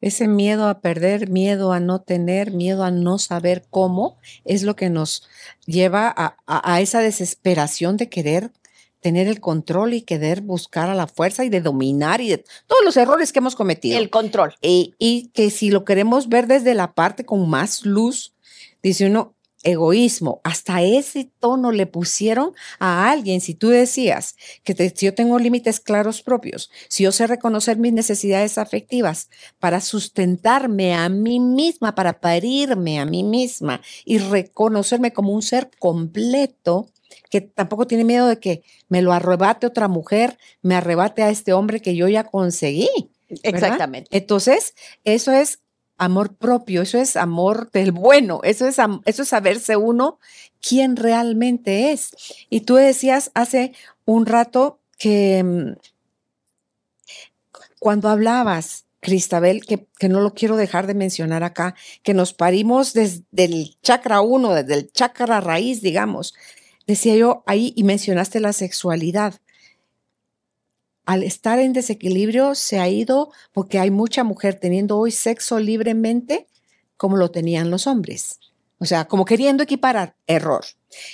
Ese 0.00 0.28
miedo 0.28 0.68
a 0.68 0.80
perder, 0.80 1.30
miedo 1.30 1.72
a 1.72 1.80
no 1.80 2.02
tener, 2.02 2.52
miedo 2.52 2.84
a 2.84 2.90
no 2.90 3.18
saber 3.18 3.64
cómo, 3.70 4.18
es 4.44 4.62
lo 4.62 4.76
que 4.76 4.90
nos 4.90 5.26
lleva 5.64 6.14
a, 6.46 6.80
esa 6.80 7.00
desesperación 7.00 7.96
de 7.96 8.10
querer 8.10 8.50
tener 9.00 9.28
el 9.28 9.40
control 9.40 9.94
y 9.94 10.02
querer 10.02 10.42
buscar 10.42 10.90
a 10.90 10.94
la 10.94 11.06
fuerza 11.06 11.44
y 11.44 11.48
de 11.48 11.62
dominar 11.62 12.20
y 12.20 12.28
de 12.28 12.44
todos 12.66 12.84
los 12.84 12.96
errores 12.96 13.32
que 13.32 13.38
hemos 13.38 13.56
cometido. 13.56 13.98
El 13.98 14.10
control. 14.10 14.54
Y, 14.60 14.94
y 14.98 15.28
que 15.28 15.50
si 15.50 15.70
lo 15.70 15.84
queremos 15.84 16.28
ver 16.28 16.46
desde 16.46 16.74
la 16.74 16.94
parte 16.94 17.24
con 17.24 17.48
más 17.48 17.84
luz, 17.86 18.34
dice 18.82 19.06
uno, 19.06 19.33
egoísmo, 19.64 20.40
hasta 20.44 20.82
ese 20.82 21.30
tono 21.40 21.72
le 21.72 21.86
pusieron 21.86 22.52
a 22.78 23.10
alguien. 23.10 23.40
Si 23.40 23.54
tú 23.54 23.70
decías 23.70 24.36
que 24.62 24.74
si 24.74 25.06
yo 25.06 25.14
tengo 25.14 25.38
límites 25.38 25.80
claros 25.80 26.22
propios, 26.22 26.70
si 26.88 27.04
yo 27.04 27.12
sé 27.12 27.26
reconocer 27.26 27.78
mis 27.78 27.92
necesidades 27.92 28.58
afectivas 28.58 29.28
para 29.58 29.80
sustentarme 29.80 30.94
a 30.94 31.08
mí 31.08 31.40
misma, 31.40 31.94
para 31.94 32.20
parirme 32.20 33.00
a 33.00 33.06
mí 33.06 33.24
misma 33.24 33.80
y 34.04 34.18
reconocerme 34.18 35.12
como 35.12 35.32
un 35.32 35.42
ser 35.42 35.70
completo, 35.78 36.90
que 37.30 37.40
tampoco 37.40 37.86
tiene 37.86 38.04
miedo 38.04 38.26
de 38.26 38.38
que 38.38 38.62
me 38.88 39.02
lo 39.02 39.12
arrebate 39.12 39.66
otra 39.66 39.88
mujer, 39.88 40.38
me 40.62 40.74
arrebate 40.74 41.22
a 41.22 41.30
este 41.30 41.52
hombre 41.52 41.80
que 41.80 41.96
yo 41.96 42.08
ya 42.08 42.24
conseguí. 42.24 42.88
Exactamente. 43.42 44.16
Entonces, 44.16 44.74
eso 45.04 45.32
es 45.32 45.60
amor 45.96 46.36
propio, 46.36 46.82
eso 46.82 46.98
es 46.98 47.16
amor 47.16 47.70
del 47.70 47.92
bueno, 47.92 48.40
eso 48.42 48.66
es, 48.66 48.78
eso 49.04 49.22
es 49.22 49.28
saberse 49.28 49.76
uno 49.76 50.18
quién 50.60 50.96
realmente 50.96 51.92
es. 51.92 52.10
Y 52.50 52.62
tú 52.62 52.74
decías 52.76 53.30
hace 53.34 53.72
un 54.04 54.26
rato 54.26 54.80
que 54.98 55.42
mm, 55.44 55.72
cuando 57.78 58.08
hablabas, 58.08 58.86
Cristabel, 59.00 59.64
que, 59.66 59.86
que, 59.98 60.08
no 60.08 60.20
lo 60.20 60.32
quiero 60.32 60.56
dejar 60.56 60.86
de 60.86 60.94
mencionar 60.94 61.44
acá, 61.44 61.74
que 62.02 62.14
nos 62.14 62.32
parimos 62.32 62.94
desde 62.94 63.22
el 63.36 63.76
chakra 63.82 64.22
uno, 64.22 64.54
desde 64.54 64.74
el 64.74 64.90
chakra 64.92 65.40
raíz, 65.40 65.82
digamos, 65.82 66.34
decía 66.86 67.14
yo 67.14 67.42
ahí 67.46 67.74
y 67.76 67.84
mencionaste 67.84 68.40
la 68.40 68.54
sexualidad 68.54 69.40
al 71.06 71.22
estar 71.22 71.58
en 71.58 71.72
desequilibrio 71.72 72.54
se 72.54 72.78
ha 72.78 72.88
ido 72.88 73.30
porque 73.52 73.78
hay 73.78 73.90
mucha 73.90 74.24
mujer 74.24 74.54
teniendo 74.54 74.98
hoy 74.98 75.10
sexo 75.10 75.58
libremente 75.58 76.46
como 76.96 77.16
lo 77.16 77.30
tenían 77.30 77.70
los 77.70 77.86
hombres. 77.86 78.40
O 78.78 78.86
sea, 78.86 79.06
como 79.06 79.24
queriendo 79.24 79.62
equiparar 79.62 80.16
error 80.26 80.64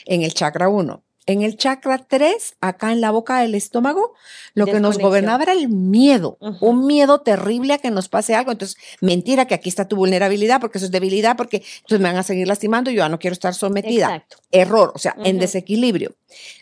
en 0.07 0.23
el 0.23 0.35
chakra 0.35 0.69
1. 0.69 1.03
En 1.31 1.43
el 1.43 1.57
chakra 1.57 1.99
3, 1.99 2.57
acá 2.61 2.91
en 2.91 3.01
la 3.01 3.13
boca 3.13 3.39
del 3.41 3.55
estómago, 3.55 4.15
lo 4.55 4.67
que 4.67 4.81
nos 4.81 4.99
gobernaba 4.99 5.45
era 5.45 5.53
el 5.53 5.69
miedo, 5.69 6.37
un 6.61 6.87
miedo 6.87 7.21
terrible 7.21 7.75
a 7.75 7.79
que 7.79 7.93
nos 7.93 8.09
pase 8.09 8.35
algo. 8.35 8.51
Entonces, 8.51 8.77
mentira 9.01 9.47
que 9.47 9.55
aquí 9.55 9.69
está 9.69 9.87
tu 9.87 9.95
vulnerabilidad, 9.95 10.61
porque 10.61 10.79
eso 10.79 10.87
es 10.87 10.91
debilidad, 10.91 11.37
porque 11.37 11.63
entonces 11.83 12.01
me 12.01 12.09
van 12.09 12.17
a 12.17 12.25
seguir 12.25 12.49
lastimando 12.49 12.91
y 12.91 12.95
yo 12.95 12.99
ya 12.99 13.09
no 13.09 13.21
quiero 13.21 13.35
estar 13.35 13.55
sometida. 13.55 14.07
Exacto. 14.07 14.39
Error, 14.51 14.91
o 14.93 14.99
sea, 14.99 15.15
en 15.25 15.39
desequilibrio. 15.39 16.17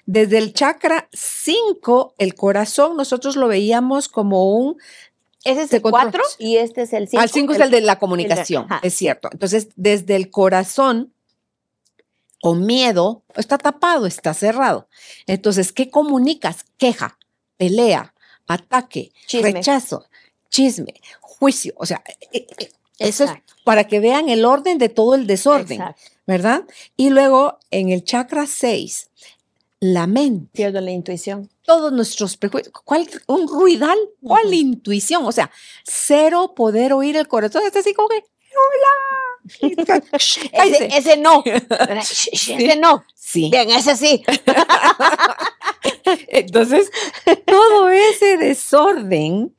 Desde 0.04 0.36
el 0.36 0.52
chakra 0.52 1.08
5, 1.14 2.16
el 2.18 2.34
corazón, 2.34 2.98
nosotros 2.98 3.36
lo 3.36 3.48
veíamos 3.48 4.08
como 4.08 4.52
un 4.54 4.76
ese 5.44 5.62
es 5.62 5.72
el 5.72 5.80
4 5.80 6.22
y 6.40 6.56
este 6.56 6.82
es 6.82 6.92
el 6.92 7.08
5. 7.08 7.22
Al 7.22 7.30
5 7.30 7.52
es 7.54 7.60
el 7.60 7.70
de 7.70 7.80
la 7.80 7.98
comunicación, 7.98 8.66
es 8.82 8.92
cierto. 8.92 9.30
Entonces, 9.32 9.68
desde 9.76 10.16
el 10.16 10.30
corazón, 10.30 11.14
o 12.42 12.54
miedo, 12.54 13.22
está 13.34 13.58
tapado, 13.58 14.06
está 14.06 14.34
cerrado. 14.34 14.88
Entonces, 15.26 15.72
¿qué 15.72 15.90
comunicas? 15.90 16.64
Queja, 16.76 17.18
pelea, 17.56 18.14
ataque, 18.46 19.12
rechazo, 19.32 20.06
chisme, 20.50 20.94
juicio. 21.20 21.74
O 21.76 21.86
sea, 21.86 22.02
e, 22.32 22.46
e, 22.58 22.70
eso 22.98 23.24
es 23.24 23.32
para 23.64 23.84
que 23.84 24.00
vean 24.00 24.28
el 24.28 24.44
orden 24.44 24.78
de 24.78 24.88
todo 24.88 25.14
el 25.14 25.26
desorden, 25.26 25.82
¿verdad? 26.26 26.64
Y 26.96 27.10
luego 27.10 27.58
en 27.70 27.90
el 27.90 28.04
chakra 28.04 28.46
6, 28.46 29.10
la 29.80 30.06
mente. 30.06 30.50
Pierdo 30.52 30.80
la 30.80 30.90
intuición. 30.90 31.50
Todos 31.62 31.92
nuestros 31.92 32.36
prejuicios. 32.36 32.72
¿Cuál? 32.84 33.08
Un 33.26 33.46
ruidal. 33.46 33.98
¿Cuál 34.22 34.52
intuición? 34.52 35.24
O 35.26 35.32
sea, 35.32 35.50
cero 35.84 36.54
poder 36.56 36.92
oír 36.92 37.16
el 37.16 37.28
corazón. 37.28 37.62
Está 37.64 37.80
así 37.80 37.94
como 37.94 38.08
que, 38.08 38.16
hola 38.16 39.27
ese, 39.60 40.88
ese, 40.96 41.16
no. 41.16 41.42
Ese 41.46 42.76
no. 42.76 43.04
Sí. 43.14 43.50
Bien, 43.50 43.70
ese 43.70 43.96
sí. 43.96 44.22
Entonces, 46.28 46.90
todo 47.46 47.90
ese 47.90 48.36
desorden 48.38 49.54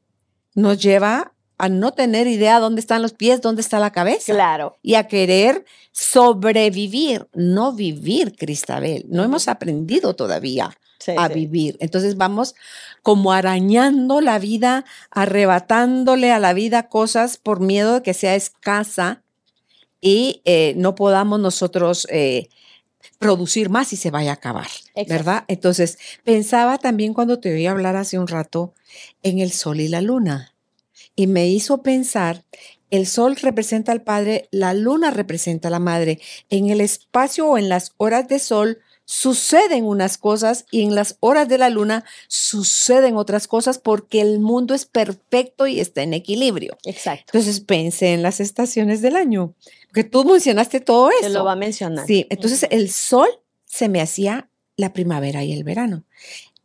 nos 0.55 0.81
lleva 0.81 1.33
a 1.57 1.69
no 1.69 1.91
tener 1.91 2.25
idea 2.27 2.59
dónde 2.59 2.79
están 2.79 3.01
los 3.01 3.13
pies, 3.13 3.41
dónde 3.41 3.61
está 3.61 3.79
la 3.79 3.91
cabeza. 3.91 4.33
Claro. 4.33 4.77
Y 4.81 4.95
a 4.95 5.07
querer 5.07 5.65
sobrevivir, 5.91 7.27
no 7.33 7.73
vivir, 7.73 8.35
Cristabel. 8.35 9.05
No 9.09 9.23
hemos 9.23 9.47
aprendido 9.47 10.15
todavía 10.15 10.71
a 11.17 11.27
vivir. 11.27 11.77
Entonces 11.79 12.17
vamos 12.17 12.55
como 13.03 13.31
arañando 13.31 14.21
la 14.21 14.39
vida, 14.39 14.85
arrebatándole 15.11 16.31
a 16.31 16.39
la 16.39 16.53
vida 16.53 16.89
cosas 16.89 17.37
por 17.37 17.59
miedo 17.59 17.95
de 17.95 18.03
que 18.03 18.13
sea 18.13 18.35
escasa 18.35 19.23
y 20.01 20.41
eh, 20.45 20.73
no 20.77 20.95
podamos 20.95 21.39
nosotros 21.39 22.07
eh, 22.09 22.49
producir 23.17 23.69
más 23.69 23.93
y 23.93 23.97
se 23.97 24.11
vaya 24.11 24.31
a 24.31 24.35
acabar, 24.35 24.67
¿verdad? 25.07 25.45
Entonces, 25.47 25.97
pensaba 26.23 26.77
también 26.77 27.13
cuando 27.13 27.39
te 27.39 27.53
oí 27.53 27.65
hablar 27.65 27.95
hace 27.95 28.19
un 28.19 28.27
rato 28.27 28.73
en 29.23 29.39
el 29.39 29.51
sol 29.51 29.79
y 29.79 29.87
la 29.87 30.01
luna 30.01 30.53
y 31.15 31.27
me 31.27 31.47
hizo 31.47 31.81
pensar 31.81 32.43
el 32.91 33.05
sol 33.05 33.35
representa 33.35 33.91
al 33.91 34.01
padre, 34.01 34.47
la 34.51 34.73
luna 34.73 35.11
representa 35.11 35.67
a 35.67 35.71
la 35.71 35.79
madre. 35.79 36.19
En 36.49 36.69
el 36.69 36.81
espacio 36.81 37.47
o 37.47 37.57
en 37.57 37.69
las 37.69 37.93
horas 37.97 38.27
de 38.27 38.39
sol 38.39 38.79
suceden 39.09 39.85
unas 39.85 40.19
cosas 40.19 40.67
y 40.69 40.83
en 40.83 40.93
las 40.93 41.17
horas 41.19 41.49
de 41.49 41.57
la 41.57 41.71
luna 41.71 42.05
suceden 42.27 43.17
otras 43.17 43.47
cosas 43.47 43.79
porque 43.79 44.21
el 44.21 44.39
mundo 44.39 44.75
es 44.75 44.85
perfecto 44.85 45.65
y 45.65 45.79
está 45.79 46.03
en 46.03 46.13
equilibrio. 46.13 46.77
Exacto. 46.83 47.23
Entonces 47.33 47.59
pensé 47.59 48.13
en 48.13 48.21
las 48.21 48.39
estaciones 48.39 49.01
del 49.01 49.15
año, 49.15 49.55
porque 49.87 50.03
tú 50.03 50.23
mencionaste 50.25 50.79
todo 50.79 51.09
eso. 51.09 51.23
Se 51.23 51.29
lo 51.31 51.43
va 51.43 51.53
a 51.53 51.55
mencionar. 51.55 52.05
Sí, 52.05 52.27
entonces 52.29 52.67
el 52.69 52.91
sol 52.91 53.29
se 53.65 53.89
me 53.89 53.99
hacía 53.99 54.47
la 54.77 54.93
primavera 54.93 55.43
y 55.43 55.53
el 55.53 55.63
verano. 55.63 56.03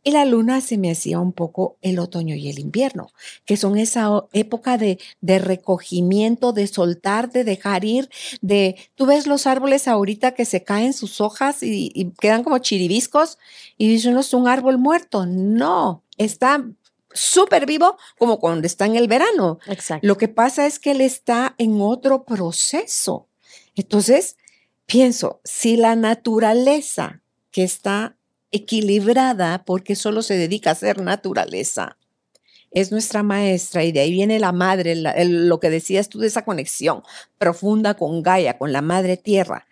Y 0.07 0.11
la 0.11 0.23
luna 0.23 0.61
se 0.61 0.77
me 0.77 0.91
hacía 0.91 1.19
un 1.19 1.33
poco 1.33 1.77
el 1.81 1.97
otoño 1.97 2.35
y 2.35 2.47
el 2.47 2.59
invierno, 2.59 3.11
que 3.43 3.57
son 3.57 3.75
esa 3.75 4.23
época 4.33 4.77
de, 4.77 4.99
de, 5.19 5.39
recogimiento, 5.39 6.53
de 6.53 6.67
soltar, 6.67 7.31
de 7.31 7.43
dejar 7.43 7.83
ir, 7.85 8.11
de, 8.39 8.75
tú 8.93 9.07
ves 9.07 9.25
los 9.25 9.47
árboles 9.47 9.87
ahorita 9.87 10.35
que 10.35 10.45
se 10.45 10.63
caen 10.63 10.93
sus 10.93 11.21
hojas 11.21 11.63
y, 11.63 12.13
quedan 12.19 12.43
como 12.43 12.59
chiribiscos 12.59 13.39
y 13.79 13.87
dicen, 13.87 14.13
no 14.13 14.19
es 14.19 14.31
un 14.35 14.47
árbol 14.47 14.77
muerto. 14.77 15.25
No, 15.25 16.03
está 16.19 16.63
súper 17.11 17.65
vivo 17.65 17.97
como 18.19 18.39
cuando 18.39 18.67
está 18.67 18.85
en 18.85 18.97
el 18.97 19.07
verano. 19.07 19.57
Exacto. 19.65 20.05
Lo 20.05 20.19
que 20.19 20.27
pasa 20.27 20.67
es 20.67 20.77
que 20.77 20.91
él 20.91 21.01
está 21.01 21.55
en 21.57 21.81
otro 21.81 22.25
proceso. 22.25 23.27
Entonces, 23.75 24.37
pienso, 24.85 25.41
si 25.43 25.77
la 25.77 25.95
naturaleza 25.95 27.23
que 27.49 27.63
está 27.63 28.14
equilibrada 28.55 29.63
porque 29.65 29.95
solo 29.95 30.21
se 30.21 30.37
dedica 30.37 30.71
a 30.71 30.75
ser 30.75 31.01
naturaleza. 31.01 31.97
Es 32.71 32.91
nuestra 32.91 33.23
maestra 33.23 33.83
y 33.83 33.91
de 33.91 34.01
ahí 34.01 34.11
viene 34.11 34.39
la 34.39 34.51
madre, 34.51 34.95
lo 34.95 35.59
que 35.59 35.69
decías 35.69 36.09
tú 36.09 36.19
de 36.19 36.27
esa 36.27 36.43
conexión 36.43 37.03
profunda 37.37 37.93
con 37.93 38.21
Gaia, 38.21 38.57
con 38.57 38.73
la 38.73 38.81
madre 38.81 39.17
tierra. 39.17 39.67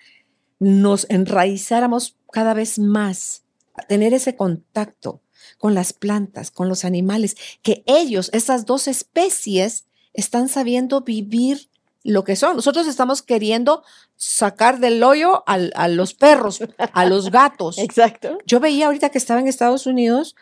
Nos 0.60 1.06
enraizáramos 1.10 2.18
cada 2.32 2.54
vez 2.54 2.80
más 2.80 3.44
a 3.74 3.84
tener 3.84 4.14
ese 4.14 4.36
contacto 4.36 5.22
con 5.58 5.74
las 5.74 5.94
plantas, 5.94 6.52
con 6.52 6.70
los 6.70 6.86
animales, 6.86 7.36
que 7.62 7.84
ellos, 7.86 8.30
esas 8.34 8.66
dos 8.66 8.88
especies, 8.88 9.86
están 10.14 10.48
sabiendo 10.48 11.02
vivir 11.02 11.70
lo 12.04 12.24
que 12.24 12.36
son. 12.36 12.56
Nosotros 12.58 12.88
estamos 12.88 13.22
queriendo 13.22 13.84
sacar 14.16 14.80
del 14.80 15.02
hoyo 15.04 15.44
al- 15.48 15.72
a 15.76 15.88
los 15.88 16.14
perros, 16.14 16.60
a 16.78 17.06
los 17.06 17.32
gatos. 17.32 17.78
Exacto. 17.80 18.38
Yo 18.46 18.60
veía 18.60 18.88
ahorita 18.88 19.10
que 19.10 19.18
estaba 19.18 19.40
en 19.40 19.48
Estados 19.48 19.86
Unidos 19.86 20.36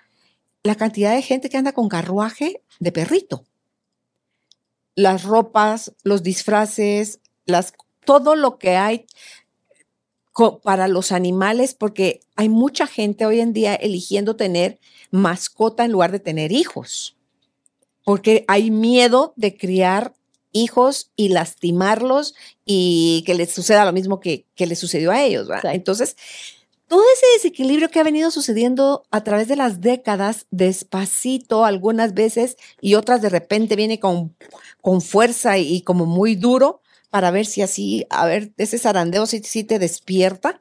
la 0.64 0.76
cantidad 0.76 1.14
de 1.16 1.22
gente 1.22 1.50
que 1.50 1.58
anda 1.58 1.74
con 1.74 1.90
carruaje 1.90 2.62
de 2.80 2.92
perrito. 2.92 3.46
Las 4.96 5.24
ropas, 5.24 5.94
los 6.04 6.22
disfraces, 6.24 7.20
las, 7.46 7.74
todo 8.06 8.36
lo 8.36 8.58
que 8.58 8.76
hay 8.78 9.06
para 10.64 10.88
los 10.88 11.12
animales, 11.12 11.74
porque 11.74 12.22
hay 12.36 12.50
mucha 12.50 12.88
gente 12.88 13.26
hoy 13.26 13.40
en 13.42 13.54
día 13.54 13.76
eligiendo 13.76 14.36
tener 14.36 14.80
mascota 15.12 15.86
en 15.86 15.92
lugar 15.92 16.12
de 16.12 16.20
tener 16.20 16.52
hijos, 16.52 17.16
porque 18.04 18.46
hay 18.48 18.72
miedo 18.72 19.34
de 19.36 19.56
criar 19.58 20.14
hijos 20.52 21.12
y 21.16 21.30
lastimarlos 21.30 22.36
y 22.66 23.24
que 23.26 23.36
les 23.36 23.52
suceda 23.52 23.86
lo 23.86 23.94
mismo 23.94 24.20
que, 24.20 24.46
que 24.56 24.68
les 24.68 24.80
sucedió 24.80 25.12
a 25.12 25.24
ellos. 25.24 25.48
¿verdad? 25.48 25.74
Entonces, 25.74 26.16
todo 26.88 27.04
ese 27.14 27.26
desequilibrio 27.36 27.90
que 27.90 28.00
ha 28.00 28.04
venido 28.04 28.32
sucediendo 28.32 29.04
a 29.12 29.24
través 29.24 29.48
de 29.48 29.56
las 29.56 29.82
décadas, 29.82 30.48
despacito 30.52 31.66
algunas 31.66 32.14
veces 32.14 32.58
y 32.82 32.96
otras 32.96 33.22
de 33.22 33.30
repente 33.30 33.76
viene 33.76 34.00
con, 34.00 34.36
con 34.82 35.02
fuerza 35.02 35.58
y, 35.58 35.76
y 35.76 35.82
como 35.84 36.06
muy 36.06 36.36
duro 36.36 36.82
para 37.10 37.32
ver 37.32 37.46
si 37.46 37.62
así, 37.62 38.06
a 38.10 38.26
ver, 38.26 38.52
ese 38.58 38.78
zarandeo 38.78 39.26
si, 39.26 39.40
si 39.40 39.64
te 39.64 39.80
despierta. 39.80 40.60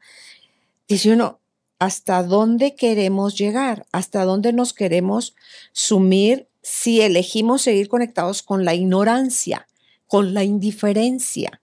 Dice 0.88 1.12
uno, 1.12 1.40
¿hasta 1.78 2.22
dónde 2.22 2.74
queremos 2.74 3.36
llegar? 3.36 3.86
¿Hasta 3.92 4.24
dónde 4.24 4.52
nos 4.52 4.72
queremos 4.72 5.34
sumir 5.72 6.48
si 6.62 7.00
elegimos 7.00 7.62
seguir 7.62 7.88
conectados 7.88 8.42
con 8.42 8.64
la 8.64 8.74
ignorancia, 8.74 9.66
con 10.10 10.34
la 10.34 10.42
indiferencia? 10.42 11.62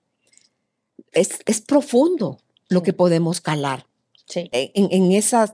Es, 1.12 1.40
es 1.46 1.60
profundo 1.62 2.40
lo 2.70 2.82
que 2.82 2.94
podemos 2.94 3.42
calar 3.42 3.86
Sí. 4.26 4.50
en, 4.52 4.88
en 4.92 5.12
esa, 5.12 5.54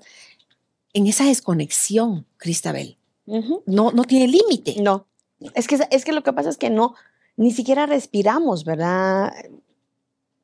en 0.94 1.08
esa 1.08 1.26
desconexión, 1.26 2.26
Cristabel. 2.38 2.98
No, 3.26 3.92
no 3.92 4.04
tiene 4.04 4.28
límite. 4.28 4.76
No. 4.82 5.08
Es 5.56 5.68
que, 5.68 5.80
es 5.92 6.06
que 6.06 6.14
lo 6.14 6.24
que 6.24 6.34
pasa 6.34 6.50
es 6.50 6.58
que 6.58 6.70
no, 6.70 6.96
ni 7.36 7.52
siquiera 7.52 7.86
respiramos, 7.88 8.64
¿verdad, 8.64 9.32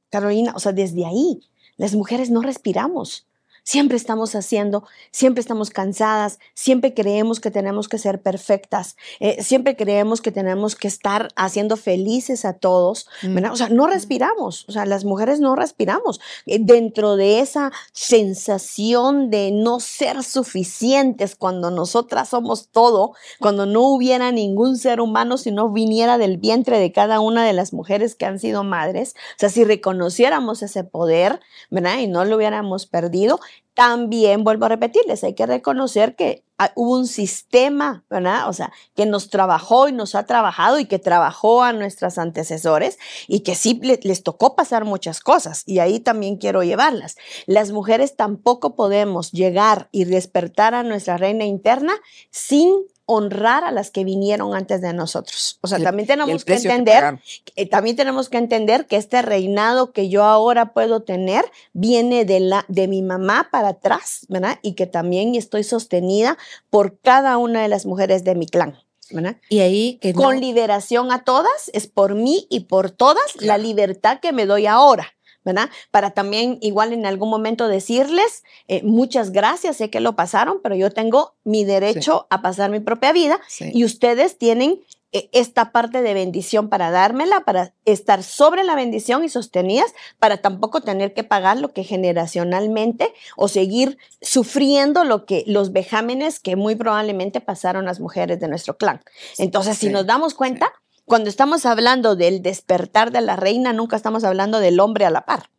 Carolina? 0.09 0.53
O 0.55 0.59
sea, 0.59 0.71
desde 0.71 1.05
ahí, 1.05 1.39
las 1.77 1.93
mujeres 1.95 2.29
no 2.31 2.41
respiramos. 2.41 3.25
Siempre 3.69 3.97
estamos 3.97 4.33
haciendo, 4.33 4.83
siempre 5.11 5.41
estamos 5.41 5.69
cansadas, 5.69 6.39
siempre 6.55 6.95
creemos 6.95 7.39
que 7.39 7.51
tenemos 7.51 7.87
que 7.87 7.99
ser 7.99 8.19
perfectas, 8.19 8.97
eh, 9.19 9.43
siempre 9.43 9.75
creemos 9.75 10.21
que 10.21 10.31
tenemos 10.31 10.75
que 10.75 10.87
estar 10.87 11.27
haciendo 11.35 11.77
felices 11.77 12.45
a 12.45 12.53
todos, 12.53 13.07
Mm. 13.21 13.35
¿verdad? 13.35 13.51
O 13.51 13.55
sea, 13.55 13.69
no 13.69 13.85
respiramos, 13.85 14.65
o 14.67 14.71
sea, 14.71 14.87
las 14.87 15.05
mujeres 15.05 15.39
no 15.39 15.55
respiramos. 15.55 16.19
Eh, 16.47 16.57
Dentro 16.59 17.15
de 17.15 17.41
esa 17.41 17.71
sensación 17.93 19.29
de 19.29 19.51
no 19.51 19.79
ser 19.79 20.23
suficientes 20.23 21.35
cuando 21.35 21.69
nosotras 21.69 22.29
somos 22.29 22.69
todo, 22.69 23.13
cuando 23.39 23.67
no 23.67 23.81
hubiera 23.83 24.31
ningún 24.31 24.77
ser 24.77 24.99
humano 24.99 25.37
si 25.37 25.51
no 25.51 25.69
viniera 25.69 26.17
del 26.17 26.37
vientre 26.37 26.79
de 26.79 26.91
cada 26.91 27.19
una 27.19 27.45
de 27.45 27.53
las 27.53 27.71
mujeres 27.71 28.15
que 28.15 28.25
han 28.25 28.39
sido 28.39 28.63
madres, 28.63 29.13
o 29.35 29.39
sea, 29.39 29.49
si 29.49 29.63
reconociéramos 29.63 30.63
ese 30.63 30.83
poder, 30.83 31.39
¿verdad? 31.69 31.99
Y 31.99 32.07
no 32.07 32.25
lo 32.25 32.37
hubiéramos 32.37 32.87
perdido, 32.87 33.39
también 33.79 34.43
vuelvo 34.43 34.65
a 34.65 34.69
repetirles, 34.69 35.23
hay 35.23 35.33
que 35.35 35.45
reconocer 35.45 36.17
que 36.17 36.43
ah, 36.57 36.73
hubo 36.75 36.97
un 36.97 37.07
sistema. 37.07 38.03
O 38.47 38.51
sea, 38.53 38.73
que 38.93 39.05
nos 39.05 39.29
trabajó 39.29 39.87
y 39.87 39.93
nos 39.93 40.15
ha 40.15 40.25
trabajado 40.25 40.79
y 40.79 40.85
que 40.85 40.99
trabajó 40.99 41.63
a 41.63 41.71
nuestras 41.71 42.17
antecesores 42.17 42.97
y 43.29 43.39
que 43.39 43.55
sí 43.55 43.79
le- 43.81 44.01
les 44.03 44.21
tocó 44.23 44.57
pasar 44.57 44.83
muchas 44.83 45.21
cosas 45.21 45.63
y 45.65 45.79
ahí 45.79 46.01
también 46.01 46.35
quiero 46.35 46.61
llevarlas. 46.61 47.15
Las 47.45 47.71
mujeres 47.71 48.17
tampoco 48.17 48.75
podemos 48.75 49.31
llegar 49.31 49.87
y 49.93 50.03
despertar 50.03 50.73
a 50.75 50.83
nuestra 50.83 51.15
reina 51.15 51.45
interna 51.45 51.93
sin 52.31 52.73
honrar 53.11 53.63
a 53.63 53.71
las 53.71 53.89
que 53.89 54.03
vinieron 54.03 54.53
antes 54.53 54.81
de 54.81 54.93
nosotros. 54.93 55.57
O 55.61 55.67
sea, 55.67 55.77
El- 55.79 55.83
también 55.83 56.07
tenemos 56.07 56.43
que 56.45 56.51
que 56.53 56.57
entender 56.59 56.95
pagaron. 56.95 57.21
eh, 57.55 57.65
también 57.67 57.95
tenemos 57.95 58.29
que 58.29 58.37
entender 58.37 58.85
que 58.85 58.97
este 58.97 59.21
reinado 59.23 59.91
que 59.91 60.09
yo 60.09 60.23
ahora 60.23 60.73
puedo 60.73 61.01
tener 61.01 61.43
viene 61.73 62.23
de, 62.25 62.39
la, 62.39 62.65
de 62.67 62.87
mi 62.87 63.01
mamá 63.01 63.49
para 63.51 63.69
atrás, 63.69 64.25
¿verdad? 64.29 64.59
Y 64.61 64.73
que 64.73 64.85
también 64.85 65.33
estoy 65.33 65.63
sostenida 65.63 66.37
por 66.69 66.99
cada 66.99 67.37
una 67.37 67.61
de 67.63 67.67
las 67.67 67.85
mujeres 67.87 68.23
de 68.23 68.35
mi 68.35 68.45
clan, 68.45 68.77
¿verdad? 69.11 69.37
Y 69.49 69.59
ahí 69.59 69.97
que 70.01 70.13
no- 70.13 70.21
Con 70.21 70.39
liberación 70.39 71.11
a 71.11 71.23
todas, 71.23 71.71
es 71.73 71.87
por 71.87 72.13
mí 72.13 72.45
y 72.51 72.61
por 72.61 72.91
todas 72.91 73.23
la 73.41 73.57
libertad 73.57 74.19
que 74.19 74.31
me 74.33 74.45
doy 74.45 74.67
ahora. 74.67 75.07
¿Verdad? 75.43 75.69
Para 75.91 76.11
también 76.11 76.57
igual 76.61 76.93
en 76.93 77.05
algún 77.05 77.29
momento 77.29 77.67
decirles, 77.67 78.43
eh, 78.67 78.81
muchas 78.83 79.31
gracias, 79.31 79.77
sé 79.77 79.89
que 79.89 79.99
lo 79.99 80.15
pasaron, 80.15 80.59
pero 80.61 80.75
yo 80.75 80.91
tengo 80.91 81.35
mi 81.43 81.63
derecho 81.63 82.27
a 82.29 82.41
pasar 82.41 82.69
mi 82.69 82.79
propia 82.79 83.11
vida 83.11 83.39
Sí. 83.47 83.71
y 83.73 83.83
ustedes 83.85 84.37
tienen 84.37 84.79
eh, 85.11 85.27
esta 85.31 85.71
parte 85.71 86.03
de 86.03 86.13
bendición 86.13 86.69
para 86.69 86.91
dármela, 86.91 87.39
para 87.39 87.73
estar 87.85 88.21
sobre 88.21 88.63
la 88.63 88.75
bendición 88.75 89.23
y 89.23 89.29
sostenidas, 89.29 89.91
para 90.19 90.37
tampoco 90.37 90.81
tener 90.81 91.15
que 91.15 91.23
pagar 91.23 91.59
lo 91.59 91.73
que 91.73 91.83
generacionalmente 91.83 93.11
o 93.35 93.47
seguir 93.47 93.97
sufriendo 94.21 95.03
lo 95.03 95.25
que 95.25 95.43
los 95.47 95.71
vejámenes 95.71 96.39
que 96.39 96.55
muy 96.55 96.75
probablemente 96.75 97.41
pasaron 97.41 97.85
las 97.85 97.99
mujeres 97.99 98.39
de 98.39 98.47
nuestro 98.49 98.77
clan. 98.77 99.01
Entonces, 99.39 99.77
si 99.79 99.89
nos 99.89 100.05
damos 100.05 100.35
cuenta, 100.35 100.71
cuando 101.09 101.31
estamos 101.31 101.65
hablando 101.65 102.15
del 102.15 102.43
despertar 102.43 103.11
de 103.11 103.21
la 103.21 103.35
reina, 103.35 103.73
nunca 103.73 103.95
estamos 103.95 104.23
hablando 104.23 104.59
del 104.59 104.79
hombre 104.79 105.05
a 105.05 105.09
la 105.09 105.25
par. 105.25 105.49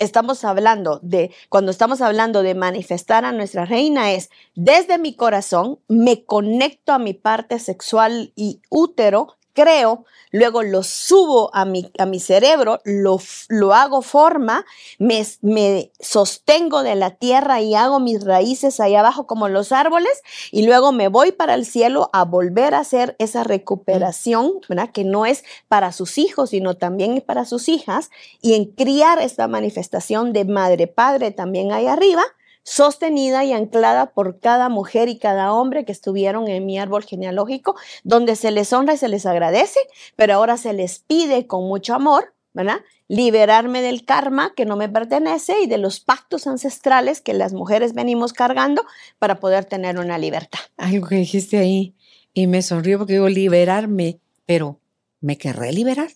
Estamos 0.00 0.44
hablando 0.44 0.98
de, 1.00 1.30
cuando 1.48 1.70
estamos 1.70 2.00
hablando 2.00 2.42
de 2.42 2.56
manifestar 2.56 3.24
a 3.24 3.30
nuestra 3.30 3.66
reina 3.66 4.10
es, 4.10 4.30
desde 4.56 4.98
mi 4.98 5.14
corazón, 5.14 5.78
me 5.86 6.24
conecto 6.24 6.92
a 6.92 6.98
mi 6.98 7.14
parte 7.14 7.60
sexual 7.60 8.32
y 8.34 8.60
útero, 8.68 9.38
creo, 9.52 10.04
luego 10.30 10.62
lo 10.62 10.82
subo 10.82 11.54
a 11.54 11.64
mi, 11.64 11.90
a 11.98 12.06
mi 12.06 12.20
cerebro, 12.20 12.80
lo, 12.84 13.18
lo 13.48 13.74
hago 13.74 14.02
forma, 14.02 14.64
me, 14.98 15.24
me 15.40 15.92
sostengo 16.00 16.82
de 16.82 16.94
la 16.94 17.10
tierra 17.10 17.60
y 17.60 17.74
hago 17.74 18.00
mis 18.00 18.24
raíces 18.24 18.80
ahí 18.80 18.94
abajo 18.94 19.26
como 19.26 19.48
los 19.48 19.72
árboles 19.72 20.22
y 20.50 20.64
luego 20.64 20.92
me 20.92 21.08
voy 21.08 21.32
para 21.32 21.54
el 21.54 21.66
cielo 21.66 22.10
a 22.12 22.24
volver 22.24 22.74
a 22.74 22.80
hacer 22.80 23.16
esa 23.18 23.44
recuperación. 23.44 24.60
Que 24.92 25.04
no 25.04 25.26
es 25.26 25.44
para 25.68 25.92
sus 25.92 26.18
hijos, 26.18 26.50
sino 26.50 26.74
también 26.74 27.16
es 27.16 27.22
para 27.22 27.44
sus 27.44 27.68
hijas 27.68 28.10
y 28.40 28.54
en 28.54 28.66
criar 28.66 29.20
esta 29.20 29.48
manifestación 29.48 30.32
de 30.32 30.44
madre-padre 30.44 31.30
también 31.30 31.72
ahí 31.72 31.86
arriba, 31.86 32.22
sostenida 32.62 33.44
y 33.44 33.52
anclada 33.52 34.12
por 34.12 34.38
cada 34.38 34.68
mujer 34.68 35.08
y 35.08 35.18
cada 35.18 35.52
hombre 35.52 35.84
que 35.84 35.92
estuvieron 35.92 36.48
en 36.48 36.64
mi 36.66 36.78
árbol 36.78 37.04
genealógico, 37.04 37.76
donde 38.04 38.36
se 38.36 38.50
les 38.50 38.72
honra 38.72 38.94
y 38.94 38.98
se 38.98 39.08
les 39.08 39.26
agradece, 39.26 39.80
pero 40.16 40.34
ahora 40.34 40.56
se 40.56 40.72
les 40.72 41.00
pide 41.00 41.46
con 41.46 41.64
mucho 41.64 41.94
amor, 41.94 42.34
¿verdad? 42.54 42.80
Liberarme 43.08 43.82
del 43.82 44.04
karma 44.04 44.54
que 44.54 44.64
no 44.64 44.76
me 44.76 44.88
pertenece 44.88 45.60
y 45.62 45.66
de 45.66 45.78
los 45.78 46.00
pactos 46.00 46.46
ancestrales 46.46 47.20
que 47.20 47.34
las 47.34 47.52
mujeres 47.52 47.94
venimos 47.94 48.32
cargando 48.32 48.84
para 49.18 49.40
poder 49.40 49.64
tener 49.64 49.98
una 49.98 50.18
libertad. 50.18 50.60
Algo 50.76 51.08
que 51.08 51.16
dijiste 51.16 51.58
ahí 51.58 51.94
y 52.32 52.46
me 52.46 52.62
sonrió 52.62 52.98
porque 52.98 53.14
digo 53.14 53.28
liberarme, 53.28 54.20
pero 54.46 54.78
¿me 55.20 55.36
querré 55.36 55.72
liberar? 55.72 56.10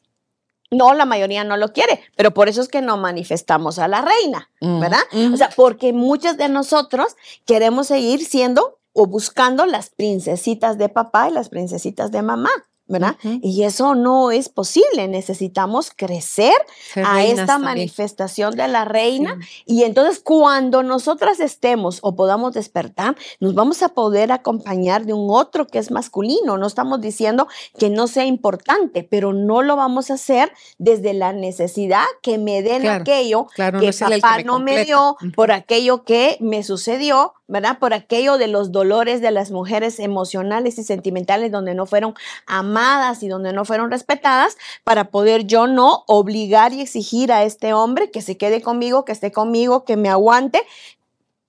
No, 0.70 0.94
la 0.94 1.05
mayoría 1.05 1.44
no 1.44 1.57
lo 1.57 1.72
quiere, 1.72 2.00
pero 2.16 2.33
por 2.35 2.48
eso 2.48 2.61
es 2.61 2.68
que 2.68 2.83
no 2.83 2.96
manifestamos 2.96 3.79
a 3.79 3.88
la 3.88 4.02
reina, 4.02 4.50
Mm, 4.61 4.81
¿verdad? 4.81 5.00
mm. 5.12 5.35
O 5.35 5.37
sea, 5.37 5.50
porque 5.55 5.92
muchas 5.92 6.37
de 6.37 6.48
nosotros 6.48 7.16
queremos 7.44 7.87
seguir 7.88 8.24
siendo 8.24 8.79
o 8.92 9.07
buscando 9.07 9.66
las 9.66 9.90
princesitas 9.90 10.79
de 10.79 10.88
papá 10.88 11.29
y 11.29 11.33
las 11.33 11.48
princesitas 11.50 12.11
de 12.11 12.22
mamá, 12.22 12.50
¿verdad? 12.88 13.16
Ujú. 13.25 13.40
Y 13.42 13.64
eso 13.64 13.94
no 13.94 14.31
es 14.31 14.49
posible. 14.49 15.09
Necesitamos 15.09 15.90
crecer 15.94 16.53
Ser 16.92 17.05
a 17.07 17.25
esta 17.25 17.46
también. 17.46 17.72
manifestación 17.72 18.55
de 18.55 18.68
la 18.68 18.85
reina. 18.85 19.38
Sí. 19.40 19.62
Y 19.66 19.83
entonces 19.85 20.20
cuando 20.20 20.83
nosotras 20.83 21.40
estemos 21.40 21.99
o 22.03 22.14
podamos 22.14 22.55
despertar, 22.55 23.16
nos 23.40 23.55
vamos 23.55 23.83
a 23.83 23.88
poder 23.90 24.31
acompañar 24.33 25.05
de 25.05 25.12
un 25.12 25.29
otro 25.31 25.66
que 25.66 25.79
es 25.79 25.90
masculino. 25.90 26.59
No 26.59 26.66
estamos 26.66 27.01
diciendo 27.01 27.49
que 27.79 27.90
no 27.90 28.07
sea 28.07 28.25
importante, 28.25 29.03
pero 29.03 29.33
no 29.33 29.62
lo 29.62 29.77
vamos 29.77 30.11
a 30.11 30.14
hacer 30.14 30.53
desde 30.79 31.12
la 31.12 31.33
necesidad 31.33 32.05
que 32.22 32.38
me 32.38 32.62
den 32.62 32.83
Claro, 32.83 33.01
aquello 33.03 33.46
Claro, 33.55 33.81
que 33.81 33.90
no 33.90 34.09
papá 34.20 34.37
me 34.37 34.44
no 34.44 34.61
me 34.61 34.85
dio, 34.85 35.16
por 35.35 35.51
aquello 35.51 36.05
que 36.05 36.37
me 36.40 36.62
sucedió, 36.62 37.35
¿verdad? 37.49 37.79
Por 37.79 37.94
aquello 37.94 38.38
de 38.38 38.49
los 38.49 38.70
dolores 38.72 39.20
de 39.20 39.31
las 39.31 39.51
mujeres 39.51 39.99
emocionales 39.99 40.79
y 40.79 40.85
sentimentales 40.85 41.51
donde 41.51 41.75
no 41.75 41.87
fueron 41.87 42.14
amadas 42.46 42.75
y 43.22 43.28
donde 43.28 43.52
no 43.52 43.64
fueron 43.64 43.90
respetadas, 43.90 44.56
para 44.84 45.10
poder 45.10 45.46
yo 45.46 45.66
no 45.66 46.04
obligar 46.06 46.72
y 46.72 46.80
exigir 46.82 47.32
a 47.32 47.42
este 47.44 47.72
hombre 47.72 48.10
que 48.10 48.22
se 48.22 48.36
quede 48.36 48.60
conmigo, 48.60 49.04
que 49.04 49.12
esté 49.12 49.32
conmigo, 49.32 49.84
que 49.84 49.96
me 49.96 50.08
aguante. 50.08 50.60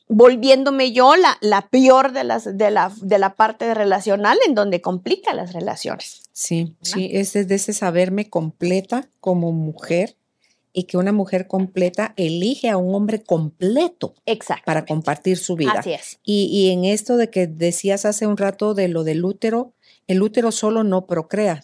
volviéndome 0.09 0.93
yo 0.93 1.15
la, 1.15 1.37
la 1.41 1.67
peor 1.67 2.13
de, 2.13 2.23
las, 2.23 2.57
de, 2.57 2.71
la, 2.71 2.91
de 3.01 3.19
la 3.19 3.35
parte 3.35 3.73
relacional 3.73 4.37
en 4.47 4.55
donde 4.55 4.79
complica 4.79 5.33
las 5.33 5.51
relaciones. 5.53 6.21
Sí, 6.31 6.75
sí, 6.81 7.09
es 7.11 7.33
de 7.33 7.55
ese 7.55 7.73
saberme 7.73 8.29
completa 8.29 9.09
como 9.19 9.51
mujer 9.51 10.15
y 10.71 10.83
que 10.83 10.97
una 10.97 11.11
mujer 11.11 11.47
completa 11.47 12.13
elige 12.15 12.69
a 12.69 12.77
un 12.77 12.93
hombre 12.93 13.23
completo 13.23 14.13
Exacto. 14.25 14.63
para 14.65 14.85
compartir 14.85 15.37
su 15.37 15.55
vida. 15.55 15.73
Así 15.75 15.93
es. 15.93 16.19
Y, 16.23 16.45
y 16.51 16.71
en 16.71 16.85
esto 16.85 17.17
de 17.17 17.29
que 17.29 17.47
decías 17.47 18.05
hace 18.05 18.27
un 18.27 18.37
rato 18.37 18.75
de 18.75 18.87
lo 18.87 19.03
del 19.03 19.25
útero, 19.25 19.73
el 20.07 20.21
útero 20.21 20.51
solo 20.51 20.83
no 20.83 21.05
procrea. 21.05 21.63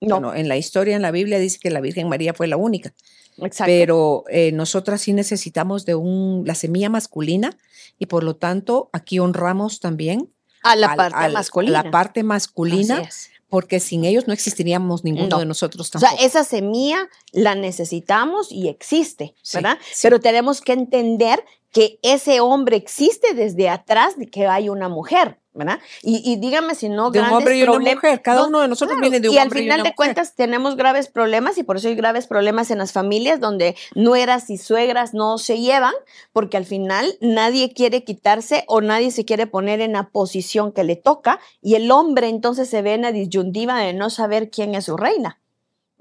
No, 0.00 0.16
Bueno, 0.16 0.34
en 0.34 0.48
la 0.48 0.56
historia, 0.56 0.96
en 0.96 1.02
la 1.02 1.10
Biblia 1.12 1.38
dice 1.38 1.58
que 1.60 1.70
la 1.70 1.80
Virgen 1.80 2.08
María 2.08 2.34
fue 2.34 2.48
la 2.48 2.56
única, 2.56 2.92
exacto. 3.38 3.64
pero 3.70 4.24
eh, 4.28 4.50
nosotras 4.52 5.00
sí 5.02 5.12
necesitamos 5.12 5.86
de 5.86 5.94
un, 5.94 6.42
la 6.44 6.56
semilla 6.56 6.88
masculina 6.90 7.56
y 7.98 8.06
por 8.06 8.24
lo 8.24 8.34
tanto 8.34 8.90
aquí 8.92 9.20
honramos 9.20 9.78
también 9.78 10.28
a 10.64 10.74
la 10.74 10.96
parte 10.96 11.28
masculina. 11.28 11.82
La 11.84 11.90
parte 11.92 12.22
masculina, 12.24 13.08
porque 13.48 13.78
sin 13.78 14.04
ellos 14.04 14.26
no 14.26 14.32
existiríamos 14.32 15.04
ninguno 15.04 15.28
No. 15.28 15.38
de 15.38 15.46
nosotros 15.46 15.86
O 15.94 15.98
sea, 15.98 16.08
tampoco. 16.08 16.26
esa 16.26 16.42
semilla 16.42 17.08
la 17.32 17.54
necesitamos 17.54 18.50
y 18.50 18.66
existe, 18.68 19.34
Sí, 19.42 19.58
¿verdad? 19.58 19.78
sí. 19.92 20.00
Pero 20.02 20.18
tenemos 20.18 20.60
que 20.60 20.72
entender 20.72 21.44
que 21.70 21.98
ese 22.02 22.40
hombre 22.40 22.76
existe 22.76 23.34
desde 23.34 23.68
atrás 23.68 24.18
de 24.18 24.26
que 24.28 24.46
hay 24.48 24.68
una 24.68 24.88
mujer, 24.88 25.38
¿verdad? 25.54 25.80
Y, 26.02 26.22
y 26.24 26.36
dígame 26.36 26.74
si 26.74 26.88
no 26.88 27.10
de 27.10 27.18
un 27.18 27.26
grandes 27.26 27.38
hombre 27.38 27.58
y 27.58 27.62
una 27.62 27.78
mujer. 27.78 28.22
Cada 28.22 28.42
No, 28.42 28.48
uno 28.48 28.60
de 28.60 28.68
nosotros 28.68 28.96
Claro, 28.96 29.10
viene 29.10 29.20
de 29.20 29.28
un 29.28 29.34
y 29.34 29.38
al 29.38 29.48
hombre 29.48 29.60
y 29.60 29.62
final 29.64 29.80
una 29.80 29.90
de 29.90 29.94
cuentas 29.94 30.34
tenemos 30.34 30.76
graves 30.76 31.08
problemas 31.08 31.58
y 31.58 31.62
por 31.62 31.76
eso 31.76 31.88
hay 31.88 31.94
graves 31.94 32.26
problemas 32.26 32.70
en 32.70 32.78
las 32.78 32.92
familias 32.92 33.40
donde 33.40 33.76
nueras 33.94 34.48
y 34.50 34.56
suegras 34.58 35.14
no 35.14 35.38
se 35.38 35.60
llevan 35.60 35.94
porque 36.32 36.56
al 36.56 36.64
final 36.64 37.14
nadie 37.20 37.72
quiere 37.74 38.04
quitarse 38.04 38.64
o 38.66 38.80
nadie 38.80 39.10
se 39.10 39.24
quiere 39.24 39.46
poner 39.46 39.80
en 39.80 39.92
la 39.92 40.08
posición 40.08 40.72
que 40.72 40.84
le 40.84 40.96
toca 40.96 41.38
y 41.60 41.74
el 41.74 41.90
hombre 41.90 42.28
entonces 42.28 42.68
se 42.70 42.82
ve 42.82 42.94
en 42.94 43.02
la 43.02 43.12
disyuntiva 43.12 43.78
de 43.78 43.92
no 43.92 44.08
saber 44.10 44.50
quién 44.50 44.74
es 44.74 44.86
su 44.86 44.96
reina, 44.96 45.38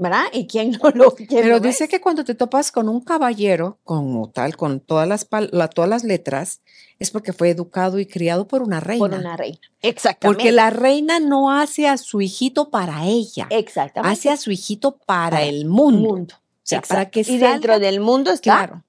¿verdad? 0.01 0.25
Y 0.33 0.47
quién 0.47 0.71
no 0.71 0.89
lo 0.89 1.13
quién 1.15 1.27
Pero 1.29 1.59
dice 1.59 1.87
que 1.87 2.01
cuando 2.01 2.25
te 2.25 2.33
topas 2.35 2.71
con 2.71 2.89
un 2.89 3.01
caballero, 3.01 3.77
como 3.83 4.29
tal, 4.31 4.57
con 4.57 4.79
todas 4.79 5.07
las, 5.07 5.27
la- 5.51 5.67
todas 5.69 5.89
las 5.89 6.03
letras, 6.03 6.61
es 6.99 7.11
porque 7.11 7.33
fue 7.33 7.49
educado 7.49 7.99
y 7.99 8.05
criado 8.05 8.47
por 8.47 8.63
una 8.63 8.79
reina. 8.79 8.99
por 9.07 9.13
una 9.17 9.37
reina. 9.37 9.59
Exactamente. 9.81 10.35
Porque 10.37 10.51
la 10.51 10.69
reina 10.71 11.19
no 11.19 11.51
hace 11.51 11.87
a 11.87 11.97
su 11.97 12.19
hijito 12.21 12.69
para 12.71 13.05
ella, 13.05 13.47
Exactamente. 13.51 14.11
hace 14.13 14.29
a 14.31 14.37
su 14.37 14.51
hijito 14.51 14.97
para, 15.05 15.37
Para 15.37 15.43
el 15.43 15.65
mundo. 15.67 16.09
mundo. 16.09 16.35
O 16.37 16.63
sea, 16.63 16.81
para 16.81 17.09
que 17.09 17.21
y 17.21 17.37
dentro 17.37 17.79
del 17.79 17.99
mundo 17.99 18.31
está 18.31 18.43
Claro, 18.65 18.83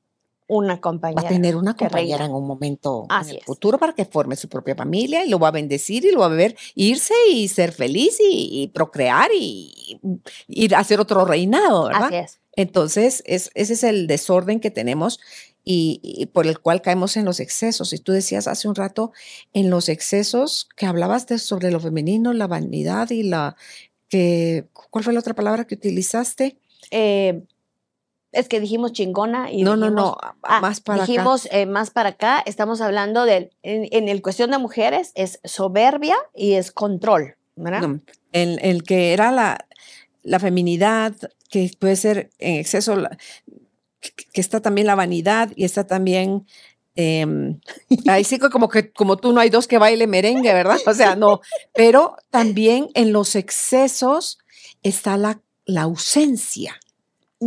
una 0.56 0.74
va 0.74 0.80
compañera. 0.80 1.22
a 1.28 1.28
tener 1.28 1.56
una 1.56 1.74
compañera 1.76 2.18
reina. 2.18 2.24
en 2.26 2.32
un 2.34 2.46
momento 2.46 3.06
Así 3.08 3.30
en 3.30 3.36
el 3.36 3.40
es. 3.40 3.46
futuro 3.46 3.78
para 3.78 3.94
que 3.94 4.04
forme 4.04 4.36
su 4.36 4.48
propia 4.48 4.74
familia 4.74 5.24
y 5.24 5.28
lo 5.28 5.38
va 5.38 5.48
a 5.48 5.52
bendecir 5.52 6.04
y 6.04 6.12
lo 6.12 6.20
va 6.20 6.26
a 6.26 6.30
ver 6.30 6.56
irse 6.74 7.14
y 7.30 7.48
ser 7.48 7.72
feliz 7.72 8.18
y, 8.20 8.62
y 8.62 8.68
procrear 8.68 9.30
y, 9.34 10.00
y 10.48 10.72
hacer 10.74 11.00
otro 11.00 11.24
reinado, 11.24 11.84
¿verdad? 11.86 12.04
Así 12.04 12.16
es. 12.16 12.38
Entonces, 12.54 13.22
es, 13.26 13.50
ese 13.54 13.72
es 13.72 13.82
el 13.84 14.06
desorden 14.06 14.60
que 14.60 14.70
tenemos 14.70 15.18
y, 15.64 16.00
y 16.02 16.26
por 16.26 16.46
el 16.46 16.58
cual 16.60 16.82
caemos 16.82 17.16
en 17.16 17.24
los 17.24 17.40
excesos. 17.40 17.92
Y 17.92 17.98
tú 17.98 18.12
decías 18.12 18.46
hace 18.46 18.68
un 18.68 18.74
rato, 18.74 19.12
en 19.54 19.70
los 19.70 19.88
excesos 19.88 20.68
que 20.76 20.86
hablabas 20.86 21.26
de, 21.28 21.38
sobre 21.38 21.70
lo 21.70 21.80
femenino, 21.80 22.32
la 22.32 22.46
vanidad 22.46 23.10
y 23.10 23.22
la... 23.22 23.56
Que, 24.08 24.66
¿Cuál 24.90 25.04
fue 25.04 25.14
la 25.14 25.20
otra 25.20 25.34
palabra 25.34 25.66
que 25.66 25.74
utilizaste? 25.76 26.58
Eh, 26.90 27.42
es 28.32 28.48
que 28.48 28.60
dijimos 28.60 28.92
chingona 28.92 29.50
y 29.50 29.62
no, 29.62 29.76
no, 29.76 29.86
dijimos- 29.86 30.04
no, 30.04 30.16
Ah, 30.42 30.60
más 30.60 30.80
para 30.80 31.04
acá. 31.04 31.24
eh, 31.50 31.66
más 31.66 31.90
para 31.90 32.10
acá, 32.10 32.42
estamos 32.46 32.80
hablando 32.80 33.24
de, 33.24 33.50
en, 33.62 33.86
en 33.92 34.08
el 34.08 34.22
cuestión 34.22 34.50
de 34.50 34.58
mujeres, 34.58 35.12
es 35.14 35.38
soberbia 35.44 36.16
y 36.34 36.54
es 36.54 36.72
control, 36.72 37.36
¿verdad? 37.56 37.82
No, 37.82 38.00
en 38.32 38.58
el 38.64 38.82
que 38.82 39.12
era 39.12 39.30
la, 39.32 39.66
la 40.22 40.38
feminidad, 40.40 41.14
que 41.50 41.70
puede 41.78 41.96
ser 41.96 42.30
en 42.38 42.56
exceso, 42.56 42.96
la- 42.96 43.16
que, 44.00 44.40
está 44.40 44.60
también 44.60 44.86
la 44.86 44.94
vanidad 44.94 45.50
y 45.54 45.64
está 45.64 45.86
también... 45.86 46.46
em, 46.96 47.60
ahí 48.08 48.24
sí 48.24 48.38
como 48.38 48.68
que 48.68 48.92
como 48.92 49.16
tú 49.16 49.32
no 49.32 49.40
hay 49.40 49.48
dos 49.50 49.66
que 49.66 49.78
baile 49.78 50.06
merengue, 50.06 50.52
¿verdad? 50.52 50.78
O 50.86 50.94
sea, 50.94 51.16
no, 51.16 51.40
pero 51.74 52.16
también 52.30 52.88
en 52.94 53.12
los 53.12 53.34
excesos 53.36 54.38
está 54.82 55.16
la, 55.16 55.40
la 55.64 55.82
ausencia. 55.82 56.78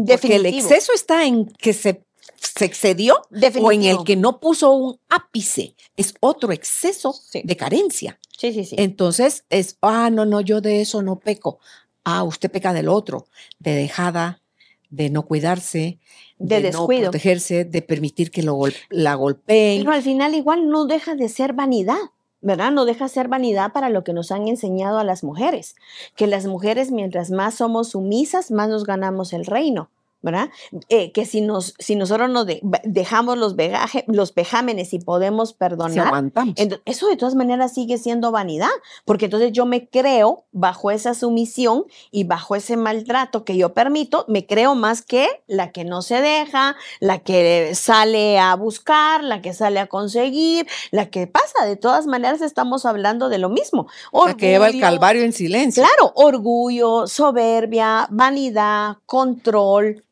Porque 0.06 0.36
el 0.36 0.43
Definitivo, 0.43 0.68
exceso 0.70 0.93
está 0.93 1.26
en 1.26 1.46
que 1.46 1.74
se, 1.74 2.04
se 2.38 2.66
excedió 2.66 3.16
o 3.16 3.20
en 3.34 3.39
definitivo. 3.39 4.00
el 4.00 4.06
que 4.06 4.16
no 4.16 4.39
puso 4.39 4.72
un 4.72 5.00
ápice. 5.10 5.76
Es 5.96 6.14
otro 6.20 6.52
exceso 6.52 7.14
Sí. 7.14 7.41
de 7.43 7.56
carencia. 7.56 8.20
Sí, 8.38 8.52
sí, 8.54 8.66
sí. 8.66 8.76
Entonces 8.78 9.46
es, 9.50 9.78
ah, 9.82 10.10
no, 10.10 10.26
no, 10.26 10.41
yo 10.41 10.60
de 10.62 10.82
eso 10.82 11.02
no 11.02 11.20
peco. 11.20 11.60
Ah, 12.04 12.24
usted 12.24 12.52
peca 12.52 12.74
del 12.74 12.89
otro, 12.89 13.28
de 13.60 13.74
dejada, 13.76 14.41
de 14.89 15.10
no 15.10 15.26
cuidarse, 15.26 16.00
De 16.38 16.58
no 16.60 16.62
descuido. 16.68 17.04
protegerse, 17.04 17.64
de 17.66 17.82
permitir 17.82 18.30
que 18.32 18.43
lo, 18.43 18.60
la 18.89 19.16
golpeen. 19.16 19.80
Pero 19.82 19.91
al 19.93 20.04
final 20.04 20.36
igual 20.36 20.68
no 20.70 20.86
deja 20.86 21.16
de 21.16 21.30
ser 21.30 21.54
vanidad, 21.54 21.98
¿verdad? 22.46 22.72
No 22.72 22.86
deja 22.86 23.06
de 23.06 23.10
ser 23.10 23.28
vanidad 23.28 23.74
para 23.74 23.89
lo 23.89 24.04
que 24.04 24.14
nos 24.14 24.32
han 24.32 24.48
enseñado 24.48 25.00
a 25.00 25.04
las 25.04 25.24
mujeres, 25.24 25.76
que 26.16 26.28
las 26.28 26.46
mujeres 26.46 26.91
mientras 26.91 27.32
más 27.32 27.56
somos 27.56 27.89
sumisas, 27.89 28.52
más 28.52 28.70
nos 28.70 28.84
ganamos 28.84 29.34
el 29.34 29.48
reino. 29.48 29.89
¿Verdad? 30.26 30.49
Eh, 30.89 31.11
que 31.13 31.26
si, 31.26 31.39
nos, 31.39 31.73
si 31.80 31.95
nosotros 31.95 32.30
nos 32.30 32.45
de- 32.45 32.59
dejamos 32.84 33.38
los, 33.38 33.55
vejaje- 33.55 34.03
los 34.07 34.34
vejámenes 34.36 34.91
y 34.93 34.99
podemos 34.99 35.49
si 35.49 35.55
perdonar, 35.55 36.07
aguantamos. 36.07 36.55
Eso 36.84 37.07
de 37.07 37.15
todas 37.15 37.36
maneras 37.36 37.73
sigue 37.73 37.97
siendo 37.97 38.32
vanidad, 38.32 38.67
porque 39.05 39.26
entonces 39.26 39.53
yo 39.53 39.65
me 39.65 39.88
creo 39.88 40.43
bajo 40.51 40.91
esa 40.91 41.13
sumisión 41.13 41.86
y 42.11 42.23
bajo 42.26 42.55
ese 42.55 42.76
maltrato 42.76 43.45
que 43.45 43.55
yo 43.55 43.73
permito, 43.73 44.26
me 44.28 44.45
creo 44.45 44.76
más 44.76 45.01
que 45.03 45.28
la 45.47 45.71
que 45.71 45.86
no 45.86 46.01
se 46.01 46.19
deja, 46.21 46.76
la 46.99 47.19
que 47.19 47.73
sale 47.76 48.39
a 48.39 48.55
buscar, 48.55 49.23
la 49.23 49.41
que 49.41 49.53
sale 49.53 49.80
a 49.80 49.88
conseguir, 49.88 50.67
la 50.91 51.05
que 51.11 51.28
pasa. 51.28 51.65
De 51.65 51.76
todas 51.76 52.07
maneras 52.07 52.41
estamos 52.41 52.86
hablando 52.86 53.30
de 53.30 53.38
lo 53.38 53.49
mismo. 53.49 53.88
la 54.26 54.34
que 54.36 54.47
lleva 54.49 54.67
el 54.69 54.73
calvario 54.82 55.21
en 55.23 55.34
silencio. 55.34 55.84
Claro, 55.84 56.11
orgullo, 56.15 57.05
soberbia, 57.07 58.07
vanidad, 58.09 58.97
control. 59.05 60.03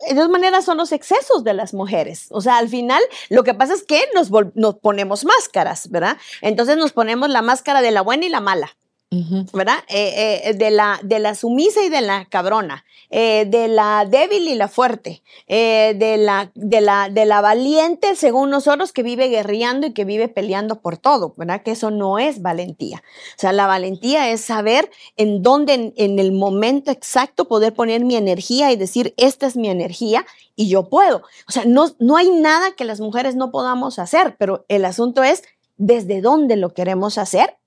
De 0.00 0.14
todas 0.14 0.28
maneras 0.28 0.64
son 0.64 0.78
los 0.78 0.92
excesos 0.92 1.42
de 1.42 1.54
las 1.54 1.74
mujeres. 1.74 2.28
O 2.30 2.40
sea, 2.40 2.58
al 2.58 2.68
final 2.68 3.02
lo 3.30 3.42
que 3.42 3.54
pasa 3.54 3.74
es 3.74 3.82
que 3.82 4.00
nos, 4.14 4.30
nos 4.54 4.76
ponemos 4.76 5.24
máscaras, 5.24 5.90
¿verdad? 5.90 6.16
Entonces 6.40 6.76
nos 6.76 6.92
ponemos 6.92 7.28
la 7.30 7.42
máscara 7.42 7.82
de 7.82 7.90
la 7.90 8.02
buena 8.02 8.26
y 8.26 8.28
la 8.28 8.40
mala. 8.40 8.76
¿Verdad? 9.10 9.78
Eh, 9.88 10.42
eh, 10.44 10.54
de, 10.54 10.70
la, 10.70 11.00
de 11.02 11.18
la 11.18 11.34
sumisa 11.34 11.82
y 11.82 11.88
de 11.88 12.02
la 12.02 12.26
cabrona, 12.26 12.84
eh, 13.08 13.46
de 13.48 13.66
la 13.66 14.04
débil 14.04 14.46
y 14.48 14.54
la 14.54 14.68
fuerte, 14.68 15.22
de, 15.48 16.16
la, 16.18 16.50
de, 16.54 16.80
la, 16.82 17.08
de 17.08 17.24
la 17.24 17.40
valiente, 17.40 18.16
según 18.16 18.50
nosotros, 18.50 18.92
que 18.92 19.02
vive 19.02 19.28
guerreando 19.28 19.86
y 19.86 19.94
que 19.94 20.04
vive 20.04 20.28
peleando 20.28 20.82
por 20.82 20.98
todo, 20.98 21.32
¿verdad? 21.38 21.62
Que 21.62 21.70
eso 21.70 21.90
no 21.90 22.18
es 22.18 22.42
valentía. 22.42 23.02
O 23.36 23.40
sea, 23.40 23.52
la 23.52 23.66
valentía 23.66 24.30
es 24.30 24.42
saber 24.42 24.90
en 25.16 25.42
dónde, 25.42 25.72
en, 25.72 25.94
en 25.96 26.18
el 26.18 26.32
momento 26.32 26.90
exacto, 26.90 27.48
poder 27.48 27.72
poner 27.72 28.04
mi 28.04 28.16
energía 28.16 28.70
y 28.72 28.76
decir, 28.76 29.14
esta 29.16 29.46
es 29.46 29.56
mi 29.56 29.70
energía 29.70 30.26
y 30.54 30.68
yo 30.68 30.90
puedo. 30.90 31.22
O 31.48 31.52
sea, 31.52 31.64
no, 31.64 31.94
no 31.98 32.18
hay 32.18 32.28
nada 32.28 32.72
que 32.72 32.84
las 32.84 33.00
mujeres 33.00 33.36
no 33.36 33.50
podamos 33.50 33.98
hacer, 33.98 34.36
pero 34.38 34.66
el 34.68 34.84
asunto 34.84 35.22
es 35.22 35.44
desde 35.78 36.20
dónde 36.20 36.56
lo 36.56 36.74
queremos 36.74 37.16
hacer 37.16 37.57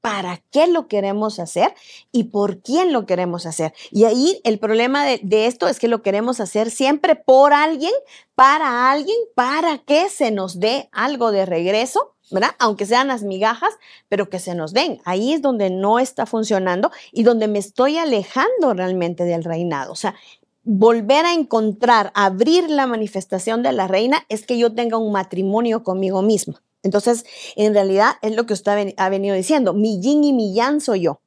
para 0.00 0.42
qué 0.50 0.66
lo 0.66 0.88
queremos 0.88 1.38
hacer 1.38 1.74
y 2.12 2.24
por 2.24 2.60
quién 2.62 2.92
lo 2.92 3.06
queremos 3.06 3.46
hacer. 3.46 3.74
Y 3.90 4.04
ahí 4.04 4.40
el 4.44 4.58
problema 4.58 5.04
de, 5.04 5.46
esto 5.46 5.68
es 5.68 5.78
que 5.78 5.88
lo 5.88 6.02
queremos 6.02 6.40
hacer 6.40 6.70
siempre 6.70 7.16
por 7.16 7.52
alguien, 7.52 7.92
para 8.34 8.90
alguien, 8.90 9.16
para 9.34 9.78
que 9.78 10.08
se 10.08 10.30
nos 10.30 10.60
dé 10.60 10.88
algo 10.92 11.32
de 11.32 11.46
regreso, 11.46 12.14
¿verdad? 12.30 12.50
Aunque 12.58 12.86
sean 12.86 13.08
las 13.08 13.22
migajas, 13.22 13.74
pero 14.08 14.28
que 14.28 14.38
se 14.38 14.54
nos 14.54 14.72
den. 14.72 15.00
Ahí 15.04 15.32
es 15.32 15.42
donde 15.42 15.70
no 15.70 15.98
está 15.98 16.26
funcionando 16.26 16.90
y 17.12 17.22
donde 17.22 17.48
me 17.48 17.58
estoy 17.58 17.98
alejando 17.98 18.74
realmente 18.74 19.24
del 19.24 19.44
reinado. 19.44 19.92
O 19.92 19.96
sea, 19.96 20.14
volver 20.62 21.24
a 21.24 21.32
encontrar, 21.32 22.12
abrir 22.14 22.68
la 22.70 22.86
manifestación 22.86 23.62
de 23.62 23.72
la 23.72 23.88
reina 23.88 24.26
es 24.28 24.46
que 24.46 24.58
yo 24.58 24.74
tenga 24.74 24.98
un 24.98 25.12
matrimonio 25.12 25.82
conmigo 25.82 26.22
misma. 26.22 26.62
Entonces, 26.82 27.24
en 27.56 27.74
realidad 27.74 28.12
es 28.22 28.34
lo 28.36 28.46
que 28.46 28.52
usted 28.54 28.72
ha 28.72 28.74
ven- 28.76 28.94
ha 28.96 29.08
venido 29.08 29.34
diciendo, 29.34 29.74
mi 29.74 30.00
yin 30.00 30.24
y 30.24 30.32
mi 30.32 30.54
yang 30.54 30.80
soy 30.80 31.00
yo. 31.02 31.20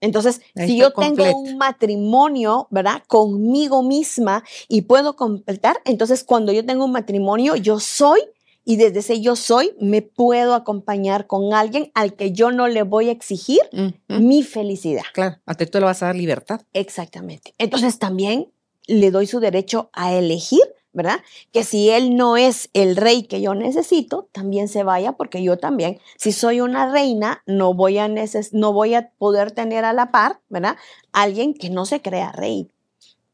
Entonces, 0.00 0.40
Ahí 0.56 0.66
si 0.66 0.76
yo 0.76 0.92
tengo 0.92 1.24
un 1.36 1.58
matrimonio, 1.58 2.66
¿verdad? 2.70 3.02
Conmigo 3.06 3.82
misma 3.82 4.42
y 4.68 4.82
puedo 4.82 5.14
completar, 5.16 5.76
entonces 5.84 6.24
cuando 6.24 6.52
yo 6.52 6.66
tengo 6.66 6.84
un 6.84 6.92
matrimonio, 6.92 7.54
yo 7.56 7.78
soy 7.78 8.20
y 8.64 8.76
desde 8.76 8.98
ese 9.00 9.20
yo 9.20 9.34
soy 9.36 9.74
me 9.80 10.02
puedo 10.02 10.54
acompañar 10.54 11.26
con 11.26 11.52
alguien 11.54 11.90
al 11.94 12.14
que 12.14 12.32
yo 12.32 12.50
no 12.50 12.68
le 12.68 12.82
voy 12.82 13.08
a 13.08 13.12
exigir 13.12 13.60
mi 14.08 14.42
felicidad. 14.42 15.02
Claro, 15.14 15.36
a 15.46 15.54
ti 15.54 15.66
tú 15.66 15.78
le 15.78 15.84
vas 15.84 16.02
a 16.02 16.06
dar 16.06 16.16
libertad. 16.16 16.60
Exactamente. 16.72 17.54
Entonces 17.58 17.98
también 17.98 18.52
le 18.86 19.10
doy 19.10 19.26
su 19.26 19.38
derecho 19.40 19.90
a 19.92 20.12
elegir 20.14 20.62
¿verdad? 20.92 21.20
Que 21.52 21.64
si 21.64 21.90
él 21.90 22.16
no 22.16 22.36
es 22.36 22.70
el 22.72 22.96
rey 22.96 23.24
que 23.24 23.40
yo 23.40 23.54
necesito, 23.54 24.28
también 24.32 24.68
se 24.68 24.82
vaya 24.82 25.12
porque 25.12 25.42
yo 25.42 25.58
también, 25.58 25.98
si 26.16 26.32
soy 26.32 26.60
una 26.60 26.90
reina, 26.90 27.42
no 27.46 27.74
voy 27.74 27.98
a, 27.98 28.08
no 28.52 28.72
voy 28.72 28.94
a 28.94 29.10
poder 29.18 29.52
tener 29.52 29.84
a 29.84 29.92
la 29.92 30.10
par, 30.10 30.40
¿verdad? 30.48 30.76
Alguien 31.12 31.54
que 31.54 31.70
no 31.70 31.86
se 31.86 32.02
crea 32.02 32.32
rey. 32.32 32.70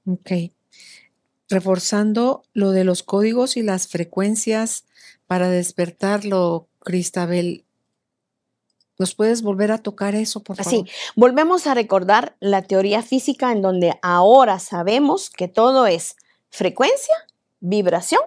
Ok. 0.06 0.52
Reforzando 1.48 2.42
lo 2.52 2.72
de 2.72 2.84
los 2.84 3.02
códigos 3.02 3.56
y 3.56 3.62
las 3.62 3.88
frecuencias 3.88 4.84
para 5.26 5.48
despertarlo, 5.48 6.68
Cristabel, 6.80 7.64
¿Nos 8.98 9.14
puedes 9.14 9.42
volver 9.42 9.70
a 9.70 9.78
tocar 9.78 10.16
eso, 10.16 10.42
por 10.42 10.56
favor? 10.56 10.72
Sí, 10.72 10.84
volvemos 11.14 11.68
a 11.68 11.74
recordar 11.74 12.36
la 12.40 12.62
teoría 12.62 13.02
física 13.02 13.52
en 13.52 13.62
donde 13.62 13.96
ahora 14.02 14.59
sabemos 14.59 15.30
que 15.30 15.46
todo 15.46 15.86
es 15.86 16.16
frecuencia, 16.50 17.14
vibración 17.61 18.20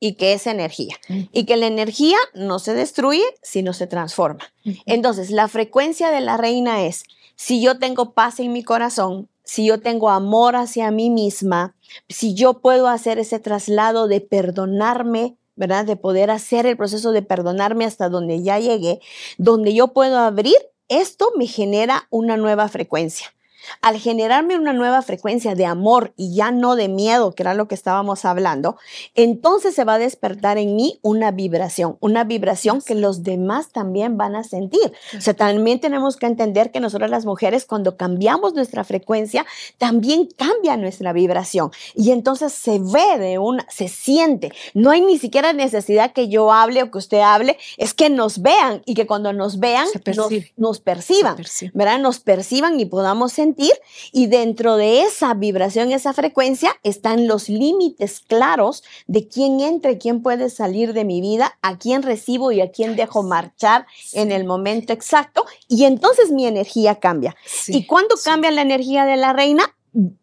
y 0.00 0.14
que 0.14 0.32
es 0.32 0.46
energía. 0.46 0.96
Y 1.08 1.44
que 1.44 1.56
la 1.56 1.68
energía 1.68 2.16
no 2.34 2.58
se 2.58 2.74
destruye, 2.74 3.22
sino 3.40 3.72
se 3.72 3.86
transforma. 3.86 4.52
Entonces, 4.84 5.30
la 5.30 5.46
frecuencia 5.46 6.10
de 6.10 6.20
la 6.20 6.36
reina 6.36 6.84
es, 6.84 7.04
si 7.36 7.62
yo 7.62 7.78
tengo 7.78 8.12
paz 8.12 8.40
en 8.40 8.52
mi 8.52 8.64
corazón, 8.64 9.28
si 9.44 9.66
yo 9.66 9.80
tengo 9.80 10.10
amor 10.10 10.56
hacia 10.56 10.90
mí 10.90 11.10
misma, 11.10 11.76
si 12.08 12.34
yo 12.34 12.54
puedo 12.54 12.88
hacer 12.88 13.18
ese 13.18 13.38
traslado 13.38 14.08
de 14.08 14.20
perdonarme, 14.20 15.36
¿verdad? 15.54 15.84
De 15.84 15.96
poder 15.96 16.30
hacer 16.30 16.66
el 16.66 16.76
proceso 16.76 17.12
de 17.12 17.22
perdonarme 17.22 17.84
hasta 17.84 18.08
donde 18.08 18.42
ya 18.42 18.58
llegué, 18.58 19.00
donde 19.38 19.74
yo 19.74 19.88
puedo 19.88 20.18
abrir, 20.18 20.56
esto 20.88 21.30
me 21.36 21.46
genera 21.46 22.06
una 22.10 22.36
nueva 22.36 22.68
frecuencia. 22.68 23.32
Al 23.80 23.98
generarme 23.98 24.56
una 24.56 24.72
nueva 24.72 25.02
frecuencia 25.02 25.54
de 25.54 25.66
amor 25.66 26.12
y 26.16 26.34
ya 26.34 26.50
no 26.50 26.76
de 26.76 26.88
miedo, 26.88 27.32
que 27.32 27.42
era 27.42 27.54
lo 27.54 27.68
que 27.68 27.74
estábamos 27.74 28.24
hablando, 28.24 28.76
entonces 29.14 29.74
se 29.74 29.84
va 29.84 29.94
a 29.94 29.98
despertar 29.98 30.58
en 30.58 30.76
mí 30.76 30.98
una 31.02 31.30
vibración, 31.30 31.96
una 32.00 32.24
vibración 32.24 32.80
que 32.80 32.94
los 32.94 33.22
demás 33.22 33.70
también 33.70 34.16
van 34.16 34.36
a 34.36 34.44
sentir. 34.44 34.92
O 35.16 35.20
sea, 35.20 35.34
también 35.34 35.80
tenemos 35.80 36.16
que 36.16 36.26
entender 36.26 36.70
que 36.70 36.80
nosotros 36.80 37.10
las 37.10 37.24
mujeres 37.24 37.64
cuando 37.66 37.96
cambiamos 37.96 38.54
nuestra 38.54 38.84
frecuencia, 38.84 39.46
también 39.78 40.28
cambia 40.36 40.76
nuestra 40.76 41.12
vibración 41.12 41.70
y 41.94 42.10
entonces 42.10 42.52
se 42.52 42.78
ve 42.78 43.18
de 43.18 43.38
una, 43.38 43.66
se 43.70 43.88
siente. 43.88 44.52
No 44.74 44.90
hay 44.90 45.00
ni 45.00 45.18
siquiera 45.18 45.52
necesidad 45.52 46.12
que 46.12 46.28
yo 46.28 46.52
hable 46.52 46.82
o 46.82 46.90
que 46.90 46.98
usted 46.98 47.20
hable, 47.20 47.58
es 47.76 47.94
que 47.94 48.10
nos 48.10 48.42
vean 48.42 48.82
y 48.86 48.94
que 48.94 49.06
cuando 49.06 49.32
nos 49.32 49.58
vean 49.58 49.86
nos, 50.56 50.80
perciban, 50.80 51.36
¿verdad? 51.74 51.98
Nos 51.98 52.20
perciban 52.20 52.78
y 52.80 52.86
podamos 52.86 53.32
sentir 53.32 53.51
y 54.12 54.26
dentro 54.26 54.76
de 54.76 55.02
esa 55.02 55.34
vibración, 55.34 55.92
esa 55.92 56.12
frecuencia, 56.12 56.76
están 56.82 57.26
los 57.26 57.48
límites 57.48 58.20
claros 58.20 58.82
de 59.06 59.28
quién 59.28 59.60
entra 59.60 59.92
y 59.92 59.98
quién 59.98 60.22
puede 60.22 60.50
salir 60.50 60.92
de 60.92 61.04
mi 61.04 61.20
vida, 61.20 61.58
a 61.62 61.78
quién 61.78 62.02
recibo 62.02 62.52
y 62.52 62.60
a 62.60 62.70
quién 62.70 62.96
dejo 62.96 63.22
marchar 63.22 63.86
en 64.12 64.32
el 64.32 64.44
momento 64.44 64.92
exacto. 64.92 65.44
Y 65.68 65.84
entonces 65.84 66.30
mi 66.30 66.46
energía 66.46 66.96
cambia. 66.96 67.36
¿Y 67.68 67.86
cuándo 67.86 68.16
cambia 68.22 68.50
la 68.50 68.62
energía 68.62 69.04
de 69.04 69.16
la 69.16 69.32
reina? 69.32 69.74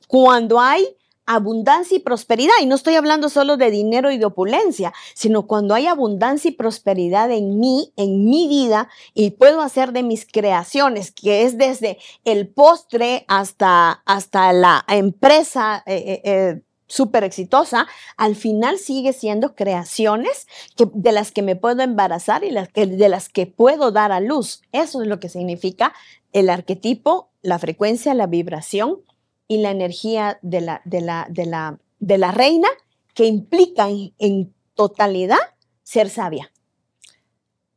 Cuando 0.07 0.59
hay 0.59 0.87
abundancia 1.29 1.95
y 1.95 1.99
prosperidad. 1.99 2.55
Y 2.59 2.65
no 2.65 2.75
estoy 2.75 2.95
hablando 2.95 3.29
solo 3.29 3.55
de 3.55 3.69
dinero 3.69 4.11
y 4.11 4.17
de 4.17 4.25
opulencia, 4.25 4.93
sino 5.13 5.45
cuando 5.45 5.75
hay 5.75 5.85
abundancia 5.85 6.49
y 6.49 6.53
prosperidad 6.53 7.31
en 7.31 7.59
mí, 7.59 7.93
en 7.97 8.25
mi 8.25 8.47
vida, 8.47 8.89
y 9.13 9.31
puedo 9.31 9.61
hacer 9.61 9.93
de 9.93 10.01
mis 10.01 10.25
creaciones, 10.25 11.11
que 11.11 11.43
es 11.43 11.57
desde 11.57 11.99
el 12.25 12.47
postre 12.47 13.25
hasta, 13.27 14.01
hasta 14.05 14.51
la 14.53 14.83
empresa. 14.87 15.83
Eh, 15.85 16.03
eh, 16.07 16.21
eh, 16.23 16.61
súper 16.91 17.23
exitosa, 17.23 17.85
al 18.17 18.35
final 18.35 18.79
sigue 18.79 19.13
siendo 19.13 19.53
creaciones 19.53 20.47
que, 20.75 20.87
de 20.91 21.11
las 21.11 21.31
que 21.31 21.43
me 21.43 21.55
puedo 21.55 21.83
embarazar 21.83 22.43
y 22.43 22.49
las 22.49 22.67
que, 22.69 22.87
de 22.87 23.09
las 23.09 23.29
que 23.29 23.45
puedo 23.45 23.91
dar 23.91 24.11
a 24.11 24.19
luz. 24.19 24.63
Eso 24.71 25.03
es 25.03 25.07
lo 25.07 25.19
que 25.19 25.29
significa 25.29 25.93
el 26.33 26.49
arquetipo, 26.49 27.29
la 27.43 27.59
frecuencia, 27.59 28.15
la 28.15 28.25
vibración 28.25 29.01
y 29.49 29.57
la 29.57 29.71
energía 29.71 30.39
de 30.41 30.61
la, 30.61 30.81
de 30.85 31.01
la, 31.01 31.27
de 31.29 31.45
la, 31.45 31.79
de 31.99 32.17
la 32.17 32.31
reina 32.31 32.69
que 33.13 33.25
implica 33.25 33.89
en, 33.89 34.53
totalidad 34.75 35.39
ser 35.83 36.09
sabia. 36.09 36.53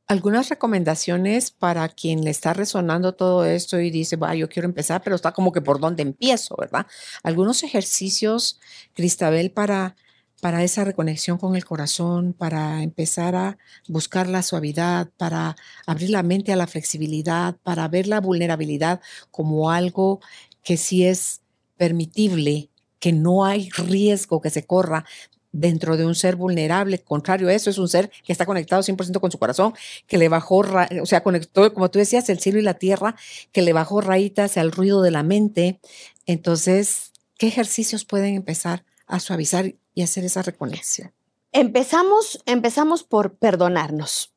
Algunas 0.07 0.49
recomendaciones 0.49 1.51
para 1.51 1.89
quien 1.89 2.23
le 2.23 2.31
está 2.31 2.53
resonando 2.53 3.14
todo 3.16 3.45
esto 3.45 3.81
y 3.81 3.91
dice, 3.91 4.14
va, 4.14 4.37
yo 4.37 4.49
quiero 4.49 4.68
empezar, 4.68 5.03
pero 5.03 5.16
está 5.16 5.33
como 5.33 5.51
que 5.51 5.61
por 5.61 5.81
dónde 5.81 6.05
empiezo, 6.05 6.55
¿verdad? 6.57 6.87
Algunos 7.25 7.64
ejercicios, 7.64 8.61
Cristabel, 8.95 9.51
para, 9.51 9.97
para 10.41 10.62
esa 10.62 10.85
reconexión 10.85 11.39
con 11.39 11.57
el 11.57 11.64
corazón, 11.64 12.35
para 12.35 12.85
empezar 12.85 13.35
a 13.35 13.59
buscar 13.89 14.29
la 14.29 14.45
suavidad, 14.45 15.09
para 15.16 15.57
abrir 15.87 16.11
la 16.11 16.23
mente 16.23 16.53
a 16.53 16.57
la 16.57 16.68
flexibilidad, 16.68 17.57
para 17.64 17.89
ver 17.89 18.07
la 18.07 18.20
vulnerabilidad 18.20 19.01
como 19.33 19.73
algo 19.73 20.20
que 20.62 20.77
sí 20.77 21.05
es 21.05 21.41
permitible, 21.77 22.70
que 22.99 23.12
no 23.12 23.45
hay 23.45 23.68
riesgo 23.70 24.41
que 24.41 24.51
se 24.51 24.64
corra 24.64 25.05
dentro 25.53 25.97
de 25.97 26.07
un 26.07 26.14
ser 26.14 26.37
vulnerable. 26.37 26.99
Contrario 26.99 27.49
a 27.49 27.53
eso, 27.53 27.70
es 27.70 27.79
un 27.79 27.89
ser 27.89 28.11
que 28.25 28.33
está 28.33 28.47
conectado 28.47 28.83
100% 28.83 29.20
con 29.20 29.31
su 29.31 29.39
corazón, 29.39 29.75
que 30.07 30.18
le 30.18 30.29
bajó, 30.29 30.64
o 31.03 31.07
sea, 31.07 31.23
conectó, 31.23 31.73
como 31.75 31.91
tú 31.91 31.99
decías, 31.99 32.29
el 32.29 32.41
cielo 32.41 32.59
y 32.59 32.62
la 32.62 32.75
tierra, 32.75 33.14
que 33.53 33.62
le 33.62 33.73
bajó 33.73 34.01
rayitas 34.01 34.57
al 34.57 34.73
ruido 34.73 35.03
de 35.03 35.11
la 35.11 35.23
mente. 35.23 35.81
Entonces, 36.27 37.12
¿qué 37.39 37.49
ejercicios 37.49 38.05
pueden 38.05 38.35
empezar 38.35 38.85
a 39.07 39.20
suavizar 39.20 39.75
y 39.95 40.03
hacer 40.03 40.25
esa 40.25 40.43
reconexión? 40.43 41.12
Empezamos, 41.53 42.43
empezamos 42.47 43.05
por 43.05 43.35
perdonarnos. 43.35 44.33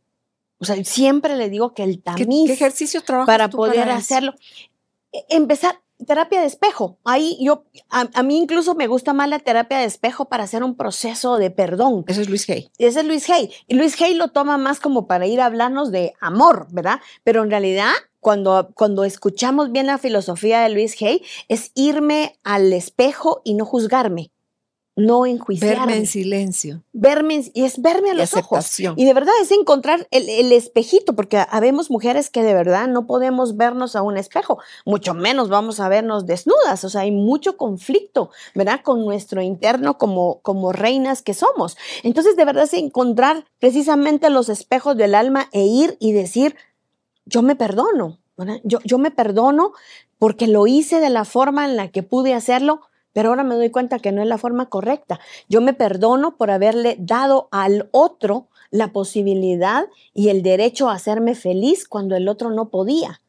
O 0.58 0.66
sea, 0.66 0.84
siempre 0.84 1.36
le 1.38 1.50
digo 1.50 1.74
que 1.74 1.84
el 1.84 2.02
tamiz 2.02 2.48
¿Qué, 2.48 2.54
ejercicio 2.54 3.02
para 3.26 3.50
poder 3.50 3.90
hacerlo. 3.90 4.34
E, 5.12 5.26
empezar, 5.30 5.82
terapia 6.06 6.42
de 6.42 6.48
espejo. 6.48 6.98
Ahí 7.04 7.38
yo, 7.42 7.66
a, 7.90 8.24
mí 8.24 8.38
incluso 8.38 8.76
me 8.76 8.88
gusta 8.88 9.14
más 9.14 9.30
la 9.30 9.40
terapia 9.40 9.80
de 9.80 9.86
espejo 9.86 10.26
para 10.26 10.44
hacer 10.44 10.64
un 10.64 10.76
proceso 10.76 11.38
de 11.38 11.52
perdón. 11.52 12.06
Ese 12.08 12.22
es 12.22 12.30
Luis 12.30 12.50
Hay. 12.50 12.70
Ese 12.78 13.02
es 13.02 13.06
Luis 13.06 13.30
Hay. 13.30 13.52
Y 13.68 13.76
Luis 13.76 14.00
Hay 14.02 14.14
lo 14.14 14.30
toma 14.30 14.58
más 14.58 14.80
como 14.80 15.08
para 15.08 15.28
ir 15.28 15.42
a 15.42 15.46
hablarnos 15.46 15.92
de 15.92 16.14
amor, 16.20 16.68
¿verdad? 16.72 17.00
Pero 17.24 17.44
en 17.44 17.50
realidad, 17.50 17.92
cuando, 18.20 18.72
cuando 18.74 19.04
escuchamos 19.04 19.72
bien 19.72 19.88
la 19.88 19.98
filosofía 19.98 20.62
de 20.62 20.70
Luis 20.70 21.02
Hay, 21.02 21.24
es 21.50 21.72
irme 21.76 22.40
al 22.44 22.72
espejo 22.74 23.42
y 23.44 23.56
no 23.56 23.66
juzgarme 23.66 24.32
no 24.96 25.26
enjuiciarme. 25.26 25.78
Verme 25.78 25.98
en 25.98 26.08
silencio. 26.08 26.84
Verme, 26.94 27.44
y 27.54 27.64
es 27.66 27.82
verme 27.82 28.12
a 28.12 28.14
los 28.14 28.34
ojos. 28.34 28.80
Y 28.80 29.06
de 29.06 29.14
verdad 29.14 29.34
es 29.42 29.52
encontrar 29.52 30.08
el, 30.12 30.52
espejito, 30.54 31.16
porque 31.16 31.44
habemos 31.50 31.92
mujeres 31.92 32.30
que 32.30 32.44
de 32.44 32.54
verdad 32.54 32.88
no 32.88 33.06
podemos 33.06 33.58
vernos 33.58 33.96
a 33.96 34.02
un 34.02 34.18
espejo, 34.18 34.60
mucho 34.86 35.14
menos 35.14 35.50
vamos 35.50 35.80
a 35.80 35.90
vernos 35.90 36.26
desnudas. 36.26 36.84
O 36.86 36.90
sea, 36.90 37.02
hay 37.02 37.12
mucho 37.12 37.58
conflicto, 37.58 38.30
¿verdad? 38.54 38.82
Con 38.84 39.04
nuestro 39.04 39.42
interno 39.42 39.98
como, 39.98 40.40
como 40.42 40.72
reinas 40.72 41.22
que 41.22 41.34
somos. 41.34 41.76
Entonces, 42.04 42.38
de 42.38 42.46
verdad 42.46 42.64
es 42.64 42.74
encontrar 42.74 43.46
precisamente 43.60 44.30
los 44.30 44.48
espejos 44.48 44.96
del 44.96 45.16
alma 45.16 45.50
e 45.52 45.66
ir 45.66 45.98
y 46.00 46.14
decir, 46.14 46.56
yo 47.26 47.42
me 47.42 47.56
perdono, 47.56 48.20
Yo, 48.64 48.80
yo 48.84 48.98
me 48.98 49.12
perdono 49.12 49.74
porque 50.20 50.48
lo 50.48 50.68
hice 50.68 51.02
de 51.02 51.10
la 51.10 51.26
forma 51.26 51.66
en 51.66 51.76
la 51.76 51.90
que 51.90 52.04
pude 52.04 52.34
hacerlo 52.34 52.82
pero 53.16 53.30
ahora 53.30 53.46
me 53.46 53.56
doy 53.56 53.70
cuenta 53.70 54.00
que 54.00 54.12
no 54.12 54.22
es 54.22 54.28
la 54.28 54.38
forma 54.38 54.68
correcta. 54.68 55.22
Yo 55.48 55.62
me 55.62 55.72
perdono 55.72 56.36
por 56.36 56.52
haberle 56.52 56.98
dado 57.00 57.48
al 57.50 57.88
otro 57.92 58.50
la 58.72 58.92
posibilidad 58.92 59.86
y 60.14 60.28
el 60.28 60.44
derecho 60.44 60.90
a 60.90 60.96
hacerme 60.96 61.34
feliz 61.34 61.88
cuando 61.88 62.18
el 62.18 62.28
otro 62.28 62.52
no 62.52 62.70
podía. 62.70 63.22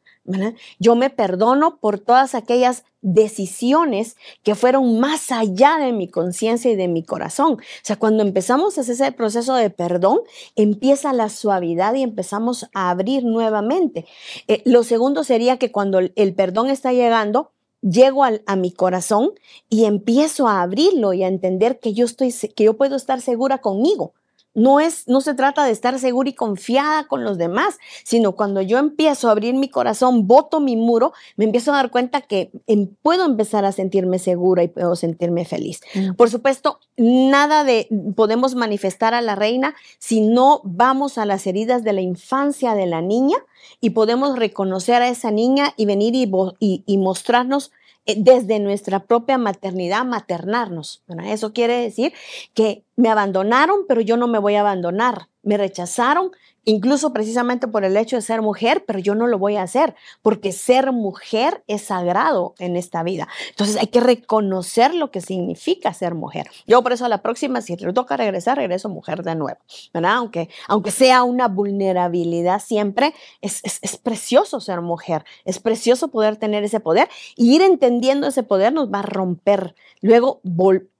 Yo 0.77 0.95
me 0.95 1.09
perdono 1.09 1.79
por 1.79 1.99
todas 1.99 2.35
aquellas 2.35 2.83
decisiones 3.01 4.17
que 4.43 4.55
fueron 4.55 4.99
más 4.99 5.31
allá 5.31 5.77
de 5.77 5.93
mi 5.93 6.09
conciencia 6.09 6.69
y 6.69 6.75
de 6.75 6.89
mi 6.89 7.03
corazón. 7.03 7.53
O 7.53 7.57
sea, 7.81 7.95
cuando 7.95 8.23
empezamos 8.23 8.77
a 8.77 8.81
hacer 8.81 8.95
ese 8.95 9.13
proceso 9.13 9.55
de 9.55 9.69
perdón, 9.69 10.19
empieza 10.57 11.13
la 11.13 11.29
suavidad 11.29 11.93
y 11.93 12.03
empezamos 12.03 12.65
a 12.73 12.89
abrir 12.89 13.23
nuevamente. 13.23 14.05
Eh, 14.49 14.63
lo 14.65 14.83
segundo 14.83 15.23
sería 15.23 15.55
que 15.55 15.71
cuando 15.71 15.99
el 15.99 16.33
perdón 16.35 16.69
está 16.69 16.91
llegando, 16.91 17.53
llego 17.89 18.23
a 18.23 18.55
mi 18.55 18.71
corazón 18.71 19.31
y 19.69 19.85
empiezo 19.85 20.47
a 20.47 20.61
abrirlo 20.61 21.13
y 21.13 21.23
a 21.23 21.27
entender 21.27 21.79
que 21.79 21.93
yo 21.93 22.05
estoy 22.05 22.33
que 22.55 22.63
yo 22.63 22.75
puedo 22.75 22.95
estar 22.95 23.21
segura 23.21 23.59
conmigo. 23.59 24.13
No 24.53 24.79
es 24.79 25.07
no 25.07 25.21
se 25.21 25.35
trata 25.35 25.63
de 25.65 25.71
estar 25.71 25.99
segura 25.99 26.29
y 26.29 26.33
confiada 26.33 27.07
con 27.07 27.23
los 27.23 27.37
demás, 27.37 27.77
sino 28.03 28.31
cuando 28.31 28.63
yo 28.63 28.79
empiezo 28.79 29.29
a 29.29 29.31
abrir 29.31 29.53
mi 29.53 29.69
corazón, 29.69 30.25
boto 30.25 30.59
mi 30.59 30.75
muro, 30.75 31.13
me 31.35 31.45
empiezo 31.45 31.71
a 31.71 31.75
dar 31.75 31.91
cuenta 31.91 32.21
que 32.21 32.49
em, 32.65 32.87
puedo 33.03 33.23
empezar 33.23 33.65
a 33.65 33.71
sentirme 33.71 34.17
segura 34.17 34.63
y 34.63 34.67
puedo 34.67 34.95
sentirme 34.95 35.45
feliz. 35.45 35.81
Mm. 35.93 36.15
Por 36.15 36.31
supuesto, 36.31 36.79
nada 36.97 37.63
de 37.63 37.87
podemos 38.15 38.55
manifestar 38.55 39.13
a 39.13 39.21
la 39.21 39.35
reina 39.35 39.75
si 39.99 40.21
no 40.21 40.61
vamos 40.63 41.19
a 41.19 41.27
las 41.27 41.45
heridas 41.45 41.83
de 41.83 41.93
la 41.93 42.01
infancia 42.01 42.73
de 42.73 42.87
la 42.87 43.03
niña 43.03 43.37
y 43.79 43.91
podemos 43.91 44.39
reconocer 44.39 45.03
a 45.03 45.09
esa 45.09 45.29
niña 45.29 45.73
y 45.77 45.85
venir 45.85 46.15
y, 46.15 46.83
y, 46.85 46.97
mostrarnos 46.97 47.67
eh, 47.67 47.76
desde 48.15 48.59
nuestra 48.59 49.03
propia 49.03 49.37
maternidad, 49.37 50.05
maternarnos. 50.05 51.03
Eso 51.25 51.53
quiere 51.53 51.81
decir 51.81 52.13
que 52.53 52.83
me 52.95 53.09
abandonaron, 53.09 53.81
pero 53.87 54.01
yo 54.01 54.17
no 54.17 54.27
me 54.27 54.39
voy 54.39 54.55
a 54.55 54.61
abandonar. 54.61 55.27
Me 55.43 55.57
rechazaron, 55.57 56.31
incluso 56.67 57.13
precisamente 57.13 57.67
por 57.69 57.85
el 57.85 57.95
hecho 57.95 58.17
de 58.17 58.21
ser 58.21 58.41
mujer, 58.41 58.83
pero 58.85 58.99
yo 58.99 59.15
no 59.15 59.25
lo 59.25 59.39
voy 59.39 59.55
a 59.55 59.63
hacer, 59.63 59.95
porque 60.21 60.51
ser 60.51 60.91
mujer 60.91 61.63
es 61.67 61.83
sagrado 61.83 62.55
en 62.59 62.75
esta 62.75 63.03
vida. 63.03 63.29
Entonces 63.49 63.77
hay 63.77 63.87
que 63.87 64.01
reconocer 64.01 64.93
lo 64.93 65.09
que 65.09 65.21
significa 65.21 65.93
ser 65.93 66.13
mujer. 66.13 66.49
Yo 66.67 66.83
por 66.83 66.91
eso 66.91 67.05
a 67.05 67.09
la 67.09 67.21
próxima, 67.21 67.61
si 67.61 67.77
le 67.77 67.93
toca 67.93 68.17
regresar, 68.17 68.57
regreso 68.57 68.89
mujer 68.89 69.23
de 69.23 69.35
nuevo, 69.35 69.59
¿verdad? 69.93 70.15
Aunque, 70.15 70.49
aunque 70.67 70.91
sea 70.91 71.23
una 71.23 71.47
vulnerabilidad 71.47 72.61
siempre, 72.61 73.13
es, 73.39 73.61
es 73.63 73.95
precioso 73.95 74.59
ser 74.59 74.81
mujer, 74.81 75.23
es 75.45 75.59
precioso 75.59 76.09
poder 76.09 76.35
tener 76.35 76.65
ese 76.65 76.81
poder 76.81 77.07
y 77.37 77.55
ir 77.55 77.61
entendiendo 77.61 78.27
ese 78.27 78.43
poder 78.43 78.73
nos 78.73 78.91
va 78.91 78.99
a 78.99 79.03
romper. 79.03 79.73
Luego, 80.01 80.41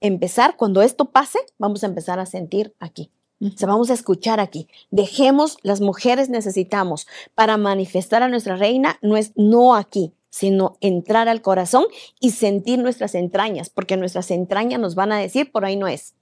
empezar, 0.00 0.56
cuando 0.56 0.80
esto 0.80 1.10
pase, 1.10 1.40
vamos 1.58 1.84
a 1.84 1.86
empezar 1.88 2.18
a 2.20 2.24
sentir 2.24 2.74
aquí 2.80 3.12
se 3.56 3.66
vamos 3.66 3.90
a 3.90 3.94
escuchar 3.94 4.40
aquí. 4.40 4.68
Dejemos, 4.90 5.58
las 5.62 5.80
mujeres 5.80 6.28
necesitamos 6.28 7.06
para 7.34 7.56
manifestar 7.56 8.22
a 8.22 8.28
nuestra 8.28 8.56
reina, 8.56 8.98
no 9.02 9.16
es 9.16 9.32
no 9.36 9.74
aquí, 9.74 10.12
sino 10.30 10.76
entrar 10.80 11.28
al 11.28 11.42
corazón 11.42 11.84
y 12.20 12.32
sentir 12.32 12.78
nuestras 12.78 13.14
entrañas, 13.14 13.70
porque 13.70 13.96
nuestras 13.96 14.30
entrañas 14.30 14.80
nos 14.80 14.94
van 14.94 15.12
a 15.12 15.18
decir, 15.18 15.50
por 15.52 15.64
ahí 15.64 15.76
no 15.76 15.88
es, 15.88 16.14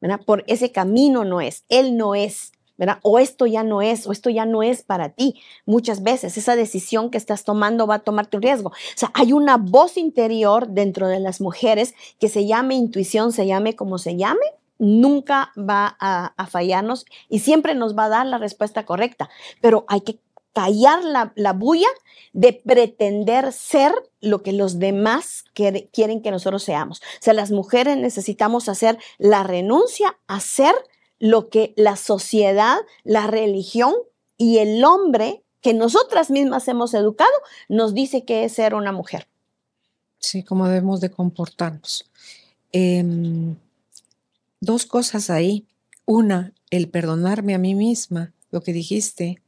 ¿verdad? 0.00 0.20
Por 0.24 0.44
ese 0.46 0.72
camino 0.72 1.24
no 1.24 1.40
es, 1.40 1.64
él 1.68 1.96
no 1.96 2.14
es, 2.14 2.52
¿verdad? 2.78 2.98
O 3.02 3.18
esto 3.18 3.46
ya 3.46 3.62
no 3.62 3.82
es, 3.82 4.06
o 4.06 4.12
esto 4.12 4.30
ya 4.30 4.46
no 4.46 4.62
es 4.62 4.82
para 4.82 5.10
ti. 5.10 5.40
Muchas 5.66 6.02
veces 6.02 6.38
esa 6.38 6.56
decisión 6.56 7.10
que 7.10 7.18
estás 7.18 7.44
tomando 7.44 7.86
va 7.86 7.96
a 7.96 7.98
tomarte 8.00 8.36
un 8.36 8.42
riesgo. 8.42 8.70
O 8.70 8.96
sea, 8.96 9.10
hay 9.14 9.32
una 9.32 9.56
voz 9.56 9.96
interior 9.96 10.68
dentro 10.68 11.08
de 11.08 11.20
las 11.20 11.40
mujeres 11.40 11.94
que 12.18 12.28
se 12.28 12.46
llame 12.46 12.74
intuición, 12.74 13.32
se 13.32 13.46
llame 13.46 13.76
como 13.76 13.98
se 13.98 14.16
llame, 14.16 14.46
nunca 14.78 15.52
va 15.56 15.96
a, 16.00 16.46
fallarnos 16.46 17.06
y 17.28 17.40
siempre 17.40 17.74
nos 17.74 17.96
va 17.96 18.06
a 18.06 18.08
dar 18.10 18.26
la 18.26 18.38
respuesta 18.38 18.84
correcta, 18.84 19.30
pero 19.60 19.84
hay 19.88 20.00
que 20.00 20.18
callar 20.52 21.02
la, 21.04 21.52
bulla 21.52 21.88
de 22.32 22.52
pretender 22.52 23.52
ser 23.52 23.92
lo 24.20 24.42
que 24.42 24.52
los 24.52 24.78
demás 24.78 25.44
quieren 25.54 26.22
que 26.22 26.30
nosotros 26.30 26.62
seamos. 26.62 27.00
O 27.00 27.04
sea, 27.20 27.32
las 27.32 27.50
mujeres 27.50 27.96
necesitamos 27.96 28.68
hacer 28.68 28.98
la 29.18 29.44
renuncia 29.44 30.18
a 30.26 30.40
ser 30.40 30.74
lo 31.18 31.48
que 31.48 31.72
la 31.76 31.96
sociedad, 31.96 32.78
la 33.04 33.28
religión 33.28 33.94
y 34.36 34.58
el 34.58 34.84
hombre 34.84 35.42
que 35.60 35.72
nosotras 35.72 36.30
mismas 36.30 36.66
hemos 36.68 36.92
educado 36.92 37.30
nos 37.68 37.94
dice 37.94 38.24
que 38.24 38.44
es 38.44 38.52
ser 38.52 38.74
una 38.74 38.92
mujer. 38.92 39.28
Sí, 40.18 40.42
cómo 40.42 40.66
debemos 40.66 41.00
de 41.00 41.10
comportarnos. 41.10 42.10
Em, 42.72 43.54
dos 44.62 44.86
cosas 44.86 45.28
ahí. 45.28 45.66
Una, 46.06 46.54
el 46.70 46.88
perdonarme 46.88 47.54
a 47.54 47.58
mí 47.58 47.74
misma, 47.74 48.32
lo 48.50 48.62
que 48.62 48.72
dijiste, 48.72 49.42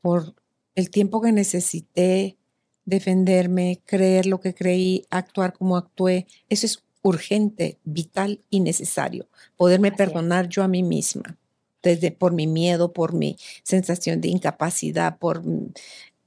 por 0.00 0.34
el 0.74 0.90
tiempo 0.90 1.20
que 1.20 1.32
necesité 1.32 2.36
defenderme, 2.84 3.80
creer 3.86 4.26
lo 4.26 4.40
que 4.40 4.54
creí, 4.54 5.06
actuar 5.10 5.52
como 5.52 5.76
actué. 5.76 6.26
Eso 6.48 6.66
es 6.66 6.82
urgente, 7.02 7.78
vital 7.84 8.40
y 8.50 8.60
necesario. 8.60 9.28
Poderme 9.56 9.92
perdonar 9.92 10.48
yo 10.48 10.62
a 10.62 10.68
mí 10.68 10.82
misma, 10.82 11.38
desde 11.82 12.10
por 12.10 12.32
mi 12.32 12.46
miedo, 12.46 12.92
por 12.92 13.12
mi 13.12 13.36
sensación 13.62 14.20
de 14.20 14.28
incapacidad, 14.28 15.18
por 15.18 15.42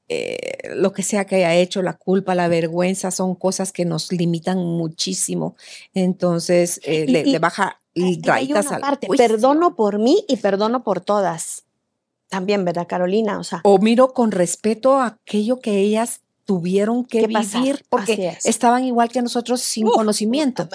eh, 0.09 0.69
lo 0.75 0.93
que 0.93 1.03
sea 1.03 1.25
que 1.25 1.37
haya 1.37 1.55
hecho, 1.55 1.81
la 1.81 1.93
culpa, 1.93 2.35
la 2.35 2.47
vergüenza, 2.47 3.11
son 3.11 3.35
cosas 3.35 3.71
que 3.71 3.85
nos 3.85 4.11
limitan 4.11 4.57
muchísimo. 4.57 5.55
Entonces, 5.93 6.79
eh, 6.83 7.05
le, 7.07 7.39
baja 7.39 7.81
y 7.97 8.21
rayitas 8.21 8.71
al 8.71 8.81
parte, 8.81 9.07
Perdono 9.07 9.75
por 9.75 9.99
mí 9.99 10.23
y 10.27 10.37
perdono 10.37 10.83
por 10.83 11.01
todas. 11.01 11.63
También, 12.29 12.65
¿verdad, 12.65 12.87
Carolina? 12.87 13.39
O, 13.39 13.43
sea, 13.43 13.61
o 13.63 13.77
miro 13.79 14.13
con 14.13 14.31
respeto 14.31 14.95
a 14.95 15.07
aquello 15.07 15.59
que 15.59 15.79
ellas 15.79 16.21
tuvieron 16.47 17.03
que 17.03 17.27
vivir 17.27 17.83
porque 17.89 18.37
estaban 18.45 18.85
igual 18.85 19.09
que 19.09 19.21
nosotros 19.21 19.59
sin 19.59 19.85
conocimiento. 19.85 20.69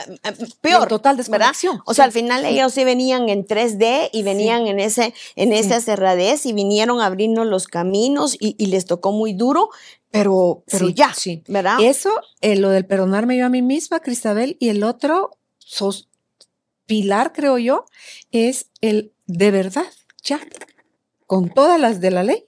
Peor. 0.60 0.86
total 0.86 1.16
desconexión. 1.16 1.80
O 1.86 1.94
sea, 1.94 2.04
al 2.04 2.12
final 2.12 2.44
ellos 2.44 2.74
sí 2.74 2.84
venían 2.84 3.30
en 3.30 3.46
3D 3.46 4.10
y 4.12 4.22
venían 4.22 4.66
en 4.66 4.78
ese 4.78 5.14
en 5.34 5.54
esa 5.54 5.80
cerradez 5.80 6.44
y 6.44 6.52
vinieron 6.52 7.00
a 7.00 7.06
abrirnos 7.06 7.46
los 7.46 7.68
caminos 7.68 8.36
y, 8.38 8.66
les 8.66 8.84
tocó 8.84 9.12
muy 9.12 9.32
duro, 9.32 9.70
pero, 10.10 10.62
pero 10.70 10.90
ya, 10.90 11.14
sí. 11.14 11.42
¿verdad? 11.48 11.78
Eso, 11.80 12.10
eh, 12.42 12.56
lo 12.56 12.68
del 12.68 12.84
perdonarme 12.84 13.38
yo 13.38 13.46
a 13.46 13.48
mí 13.48 13.62
misma, 13.62 14.00
Cristabel, 14.00 14.58
y 14.60 14.68
el 14.68 14.84
otro 14.84 15.38
sos, 15.56 16.10
pilar, 16.92 17.32
creo 17.32 17.56
yo, 17.56 17.86
es 18.32 18.66
el 18.82 19.14
de 19.24 19.50
verdad, 19.50 19.86
ya, 20.22 20.38
con 21.26 21.48
todas 21.48 21.80
las 21.80 22.02
de 22.02 22.10
la 22.10 22.22
ley, 22.22 22.44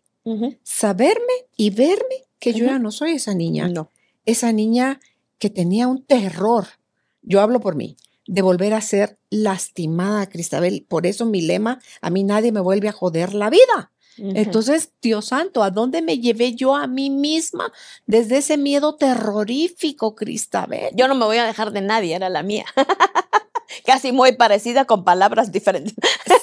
saberme 0.63 1.33
y 1.57 1.71
verme 1.71 2.27
que 2.39 2.53
yo 2.53 2.67
ya 2.67 2.79
no 2.79 2.93
soy 2.93 3.13
esa 3.13 3.33
niña. 3.33 3.69
No. 3.69 3.91
Esa 4.27 4.53
niña 4.53 5.01
que 5.39 5.49
tenía 5.49 5.89
un 5.89 6.05
terror, 6.05 6.67
yo 7.23 7.41
hablo 7.41 7.61
por 7.61 7.75
mí, 7.75 7.97
de 8.27 8.43
volver 8.43 8.75
a 8.75 8.83
ser 8.83 9.19
lastimada, 9.31 10.29
Cristabel. 10.29 10.85
Por 10.87 11.07
eso 11.07 11.25
mi 11.25 11.41
lema, 11.41 11.81
a 12.03 12.11
mí 12.11 12.23
nadie 12.23 12.53
me 12.53 12.61
vuelve 12.61 12.89
a 12.89 12.93
joder 12.93 13.33
la 13.33 13.49
vida. 13.49 13.93
Entonces, 14.19 14.93
Dios 15.01 15.25
santo, 15.25 15.63
¿a 15.63 15.71
dónde 15.71 16.03
me 16.03 16.19
llevé 16.19 16.55
yo 16.55 16.77
a 16.77 16.87
mí 16.87 17.09
misma 17.09 17.73
desde 18.07 18.37
ese 18.37 18.59
miedo 18.59 18.95
terrorífico, 18.95 20.15
Cristabel? 20.15 20.91
Yo 20.95 21.09
no 21.09 21.15
me 21.15 21.25
voy 21.25 21.39
a 21.39 21.47
dejar 21.47 21.73
de 21.73 21.81
nadie, 21.81 22.15
era 22.15 22.29
la 22.29 22.43
mía. 22.43 22.67
Casi 23.85 24.13
muy 24.13 24.33
parecida 24.33 24.85
con 24.85 25.05
palabras 25.05 25.53
diferentes. 25.53 25.95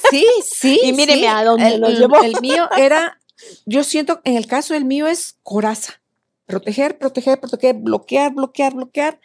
Sí, 0.09 0.25
sí. 0.43 0.79
y 0.83 0.93
míreme 0.93 1.27
a 1.27 1.43
dónde 1.43 1.77
lo 1.77 1.89
llevó. 1.89 2.21
El 2.21 2.39
mío 2.41 2.69
era 2.77 3.17
yo 3.65 3.83
siento, 3.83 4.21
en 4.23 4.37
el 4.37 4.47
caso 4.47 4.73
del 4.73 4.85
mío 4.85 5.07
es 5.07 5.37
coraza. 5.43 6.01
Proteger, 6.45 6.97
proteger, 6.97 7.39
proteger, 7.39 7.75
bloquear, 7.75 8.33
bloquear, 8.33 8.73
bloquear. 8.73 9.19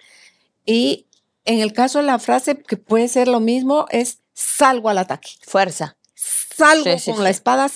Y 0.65 1.07
en 1.45 1.61
el 1.61 1.73
caso 1.73 1.99
de 1.99 2.05
la 2.05 2.19
frase, 2.19 2.63
que 2.63 2.77
puede 2.77 3.09
ser 3.09 3.29
lo 3.29 3.41
mismo, 3.41 3.87
es 3.91 4.21
salgo 4.35 4.89
al 4.89 4.99
ataque. 4.99 5.31
Fuerza. 5.43 5.97
Salgo 6.15 6.91
con 7.05 7.23
la 7.23 7.31
espada 7.31 7.71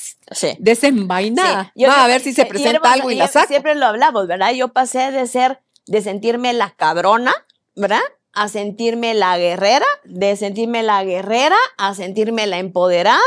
desenvainada. 0.59 1.73
Va 1.79 2.05
a 2.05 2.07
ver 2.07 2.21
si 2.23 2.33
se 2.33 2.47
presenta 2.47 2.93
algo 2.93 3.11
y 3.11 3.17
la 3.17 3.29
saco. 3.29 3.49
Siempre 3.49 3.75
lo 3.75 3.87
hablamos, 3.87 4.27
¿verdad? 4.27 4.53
Yo 4.53 4.69
pasé 4.69 5.11
de 5.11 5.27
ser, 5.27 5.61
de 5.87 6.01
sentirme 6.01 6.53
la 6.53 6.71
cabrona, 6.71 7.35
¿verdad? 7.75 8.01
A 8.33 8.49
sentirme 8.49 9.15
la 9.15 9.37
guerrera, 9.39 9.87
de 10.05 10.37
sentirme 10.37 10.83
la 10.83 11.05
guerrera, 11.05 11.57
a 11.79 11.95
sentirme 11.95 12.47
la 12.47 12.59
empoderada, 12.59 13.21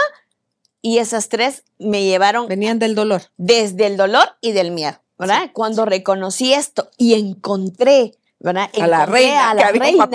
y 0.82 0.98
esas 0.98 1.30
tres 1.30 1.64
me 1.80 2.04
llevaron. 2.04 2.48
Venían 2.48 2.80
del 2.80 2.96
dolor. 2.96 3.24
Desde 3.38 3.88
el 3.88 3.98
dolor 3.98 4.36
y 4.42 4.52
del 4.52 4.72
miedo, 4.72 5.02
¿verdad? 5.18 5.50
Cuando 5.54 5.86
reconocí 5.86 6.54
esto 6.54 6.90
y 6.98 7.14
encontré, 7.14 8.14
¿verdad? 8.44 8.70
a 8.80 8.88
la 8.88 9.06
reina, 9.06 9.50
a 9.50 9.54
la 9.54 9.72
reina, 9.72 10.10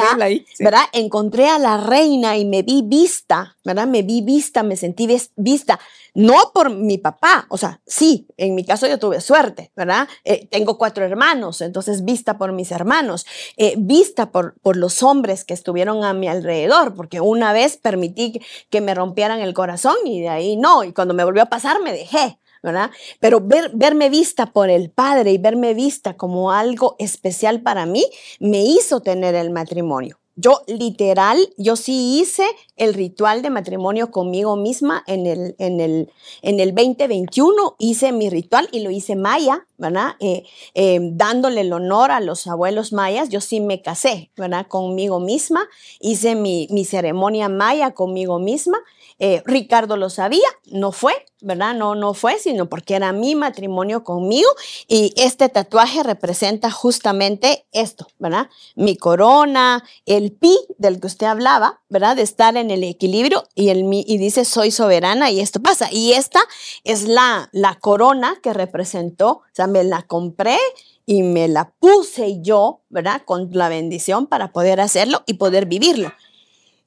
¿verdad? 0.61 0.83
Encontré 0.93 1.49
a 1.49 1.59
la 1.59 1.79
reina 1.79 2.37
y 2.37 2.45
me 2.45 2.63
vi 2.63 2.83
vista, 2.85 3.57
¿verdad? 3.65 3.87
Me 3.87 4.03
vi 4.03 4.21
vista, 4.21 4.63
me 4.63 4.77
sentí 4.77 5.09
vista 5.37 5.81
no 6.15 6.51
por 6.53 6.71
mi 6.71 6.99
papá, 6.99 7.47
o 7.49 7.57
sea, 7.57 7.81
sí, 7.87 8.27
en 8.37 8.55
mi 8.55 8.65
caso 8.65 8.87
yo 8.87 8.99
tuve 8.99 9.21
suerte, 9.21 9.71
¿verdad? 9.77 10.09
Eh, 10.25 10.49
tengo 10.51 10.77
cuatro 10.77 11.05
hermanos, 11.05 11.61
entonces 11.61 12.05
vista 12.05 12.39
por 12.39 12.53
mis 12.53 12.73
hermanos, 12.73 13.25
eh, 13.57 13.75
vista 13.79 14.33
por, 14.33 14.55
por 14.61 14.77
los 14.77 15.03
hombres 15.03 15.45
que 15.45 15.55
estuvieron 15.55 16.05
a 16.05 16.13
mi 16.15 16.27
alrededor, 16.27 16.95
porque 16.95 17.21
una 17.21 17.53
vez 17.53 17.77
permití 17.77 18.41
que 18.69 18.81
me 18.81 18.95
rompieran 18.95 19.41
el 19.41 19.55
corazón 19.55 19.95
y 20.05 20.21
de 20.21 20.29
ahí 20.29 20.57
no, 20.57 20.83
y 20.83 20.93
cuando 20.93 21.15
me 21.15 21.25
volvió 21.25 21.43
a 21.43 21.47
pasar 21.47 21.81
me 21.83 21.93
dejé. 21.93 22.39
¿Verdad? 22.63 22.91
Pero 23.21 23.41
ver, 23.41 23.71
verme 23.75 24.11
vista 24.11 24.47
por 24.47 24.71
el 24.71 24.91
Padre 24.91 25.33
y 25.33 25.39
verme 25.39 25.75
vista 25.75 26.17
como 26.17 26.53
algo 26.53 26.97
especial 26.99 27.63
para 27.63 27.87
mí 27.87 28.05
me 28.41 28.63
hizo 28.63 29.01
tener 29.01 29.35
el 29.35 29.51
matrimonio. 29.51 30.19
Yo 30.41 30.63
literal, 30.69 31.53
yo 31.57 31.75
sí 31.75 32.21
hice 32.21 32.45
el 32.77 32.95
ritual 32.95 33.43
de 33.43 33.51
matrimonio 33.51 34.13
conmigo 34.13 34.55
misma 34.55 35.03
en 35.09 35.27
el, 35.27 35.57
en 35.59 35.81
el, 35.81 36.13
en 36.43 36.61
el 36.61 36.77
2021, 36.77 37.75
hice 37.81 38.13
mi 38.13 38.31
ritual 38.31 38.69
y 38.71 38.79
lo 38.79 38.93
hice 38.93 39.17
maya, 39.17 39.67
¿verdad? 39.79 40.13
Eh, 40.21 40.45
eh, 40.75 41.01
dándole 41.03 41.63
el 41.63 41.73
honor 41.73 42.13
a 42.13 42.21
los 42.21 42.47
abuelos 42.47 42.93
mayas, 42.93 43.31
yo 43.31 43.41
sí 43.41 43.59
me 43.59 43.83
casé, 43.83 44.31
¿verdad? 44.37 44.69
Conmigo 44.69 45.19
misma, 45.19 45.67
hice 45.99 46.37
mi, 46.37 46.69
mi 46.71 46.85
ceremonia 46.85 47.49
maya 47.49 47.91
conmigo 47.91 48.39
misma. 48.39 48.79
Eh, 49.21 49.43
Ricardo 49.45 49.97
lo 49.97 50.11
sabía, 50.11 50.47
no 50.67 50.93
fue, 50.93 51.13
¿verdad? 51.41 51.75
No, 51.75 51.97
no 51.97 52.15
fue, 52.15 52.39
sino 52.39 52.69
porque 52.69 52.95
era 52.95 53.13
mi 53.13 53.35
matrimonio 53.35 54.05
conmigo 54.05 54.49
y 54.87 55.13
este 55.17 55.49
tatuaje 55.49 56.05
representa 56.05 56.71
justamente 56.71 57.67
esto, 57.73 58.07
¿verdad? 58.19 58.49
Mi 58.77 58.97
corona, 58.97 59.83
el 60.07 60.33
pi 60.33 60.57
del 60.79 61.01
que 61.01 61.09
usted 61.09 61.27
hablaba, 61.27 61.81
¿verdad? 61.89 62.15
De 62.15 62.23
estar 62.23 62.57
en 62.57 62.71
el 62.71 62.85
equilibrio 62.85 63.45
y, 63.57 63.71
el, 63.71 63.89
y 63.93 64.19
dice 64.19 64.45
soy 64.45 64.71
soberana 64.71 65.31
y 65.31 65.41
esto 65.41 65.61
pasa. 65.61 65.89
Y 65.91 66.13
esta 66.13 66.41
es 66.85 67.09
la, 67.09 67.49
la 67.53 67.75
corona 67.75 68.37
que 68.41 68.53
representó, 68.53 69.29
o 69.29 69.43
sea, 69.53 69.67
me 69.67 69.83
la 69.83 70.03
compré 70.03 70.59
y 71.07 71.23
me 71.23 71.49
la 71.49 71.73
puse 71.81 72.41
yo, 72.43 72.83
¿verdad? 72.89 73.23
Con 73.25 73.49
la 73.53 73.69
bendición 73.69 74.27
para 74.27 74.53
poder 74.53 74.81
hacerlo 74.81 75.23
y 75.27 75.35
poder 75.35 75.67
vivirlo. 75.67 76.13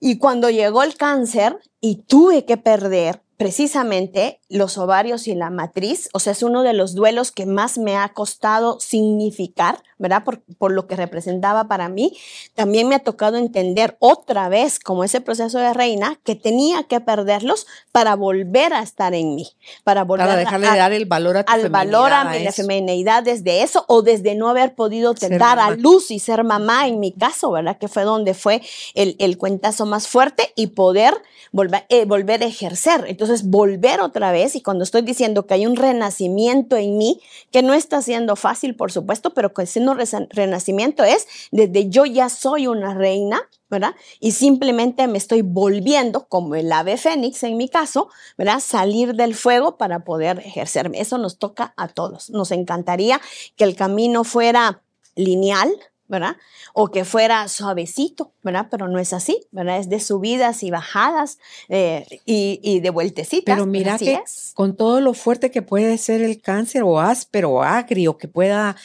Y 0.03 0.17
cuando 0.17 0.49
llegó 0.49 0.81
el 0.81 0.95
cáncer 0.95 1.59
y 1.79 2.03
tuve 2.03 2.43
que 2.43 2.57
perder 2.57 3.21
precisamente 3.37 4.40
los 4.51 4.77
ovarios 4.77 5.27
y 5.27 5.35
la 5.35 5.49
matriz, 5.49 6.09
o 6.13 6.19
sea, 6.19 6.33
es 6.33 6.43
uno 6.43 6.63
de 6.63 6.73
los 6.73 6.93
duelos 6.93 7.31
que 7.31 7.45
más 7.45 7.77
me 7.77 7.97
ha 7.97 8.09
costado 8.09 8.79
significar, 8.79 9.81
¿verdad? 9.97 10.23
Por, 10.23 10.41
por, 10.57 10.71
lo 10.71 10.87
que 10.87 10.95
representaba 10.95 11.67
para 11.67 11.89
mí. 11.89 12.17
También 12.53 12.87
me 12.87 12.95
ha 12.95 12.99
tocado 12.99 13.37
entender 13.37 13.95
otra 13.99 14.49
vez, 14.49 14.79
como 14.79 15.03
ese 15.03 15.21
proceso 15.21 15.59
de 15.59 15.73
reina, 15.73 16.19
que 16.23 16.35
tenía 16.35 16.83
que 16.83 16.99
perderlos 16.99 17.65
para 17.91 18.15
volver 18.15 18.73
a 18.73 18.81
estar 18.81 19.13
en 19.13 19.35
mí, 19.35 19.47
para 19.83 20.03
volver 20.03 20.27
para 20.27 20.39
dejarle 20.39 20.67
a, 20.67 20.73
de 20.73 20.79
dar 20.79 20.93
el 20.93 21.05
valor 21.05 21.37
a 21.37 21.43
tu 21.45 21.51
al 21.51 21.69
valor 21.69 22.11
a, 22.11 22.25
mi 22.25 22.47
feminidad 22.47 23.23
desde 23.23 23.63
eso 23.63 23.85
o 23.87 24.01
desde 24.01 24.35
no 24.35 24.49
haber 24.49 24.75
podido 24.75 25.13
dar 25.13 25.59
a 25.59 25.71
luz 25.71 26.11
y 26.11 26.19
ser 26.19 26.43
mamá 26.43 26.87
en 26.87 26.99
mi 26.99 27.13
caso, 27.13 27.51
¿verdad? 27.51 27.77
Que 27.77 27.87
fue 27.87 28.03
donde 28.03 28.33
fue 28.33 28.61
el, 28.95 29.15
el 29.19 29.37
cuentazo 29.37 29.85
más 29.85 30.07
fuerte 30.07 30.51
y 30.55 30.67
poder 30.67 31.13
volver, 31.51 31.85
eh, 31.89 32.05
volver 32.05 32.43
a 32.43 32.47
ejercer. 32.47 33.05
Entonces, 33.07 33.49
volver 33.49 34.01
otra 34.01 34.31
vez 34.31 34.40
y 34.55 34.61
cuando 34.61 34.83
estoy 34.83 35.01
diciendo 35.03 35.45
que 35.45 35.53
hay 35.53 35.65
un 35.65 35.75
renacimiento 35.75 36.75
en 36.75 36.97
mí, 36.97 37.21
que 37.51 37.61
no 37.61 37.73
está 37.73 38.01
siendo 38.01 38.35
fácil, 38.35 38.75
por 38.75 38.91
supuesto, 38.91 39.33
pero 39.33 39.53
que 39.53 39.65
siendo 39.65 39.95
renacimiento 40.29 41.03
es 41.03 41.27
desde 41.51 41.89
yo 41.89 42.05
ya 42.05 42.29
soy 42.29 42.67
una 42.67 42.93
reina, 42.93 43.41
¿verdad? 43.69 43.95
Y 44.19 44.31
simplemente 44.31 45.07
me 45.07 45.17
estoy 45.17 45.41
volviendo, 45.43 46.27
como 46.27 46.55
el 46.55 46.71
ave 46.71 46.97
fénix 46.97 47.43
en 47.43 47.57
mi 47.57 47.69
caso, 47.69 48.09
¿verdad? 48.37 48.59
Salir 48.59 49.15
del 49.15 49.35
fuego 49.35 49.77
para 49.77 50.03
poder 50.03 50.39
ejercerme. 50.39 50.99
Eso 50.99 51.17
nos 51.17 51.37
toca 51.37 51.73
a 51.77 51.87
todos. 51.87 52.29
Nos 52.31 52.51
encantaría 52.51 53.21
que 53.55 53.63
el 53.63 53.75
camino 53.75 54.23
fuera 54.23 54.81
lineal, 55.15 55.71
¿verdad? 56.11 56.35
O 56.73 56.91
que 56.91 57.05
fuera 57.05 57.47
suavecito, 57.47 58.33
¿verdad? 58.43 58.67
Pero 58.69 58.87
no 58.89 58.99
es 58.99 59.13
así, 59.13 59.47
¿verdad? 59.51 59.79
Es 59.79 59.89
de 59.89 59.99
subidas 59.99 60.61
y 60.61 60.69
bajadas 60.69 61.39
eh, 61.69 62.05
y, 62.25 62.59
y, 62.61 62.81
de 62.81 62.89
vueltecitas. 62.89 63.55
Pero 63.55 63.65
mira 63.65 63.95
así 63.95 64.05
que 64.05 64.13
es. 64.15 64.51
con 64.53 64.75
todo 64.75 64.99
lo 64.99 65.13
fuerte 65.13 65.49
que 65.49 65.61
puede 65.61 65.97
ser 65.97 66.21
el 66.21 66.41
cáncer 66.41 66.83
o 66.83 66.99
áspero 66.99 67.51
o 67.51 67.63
agrio 67.63 68.17
que 68.17 68.27
pueda 68.27 68.75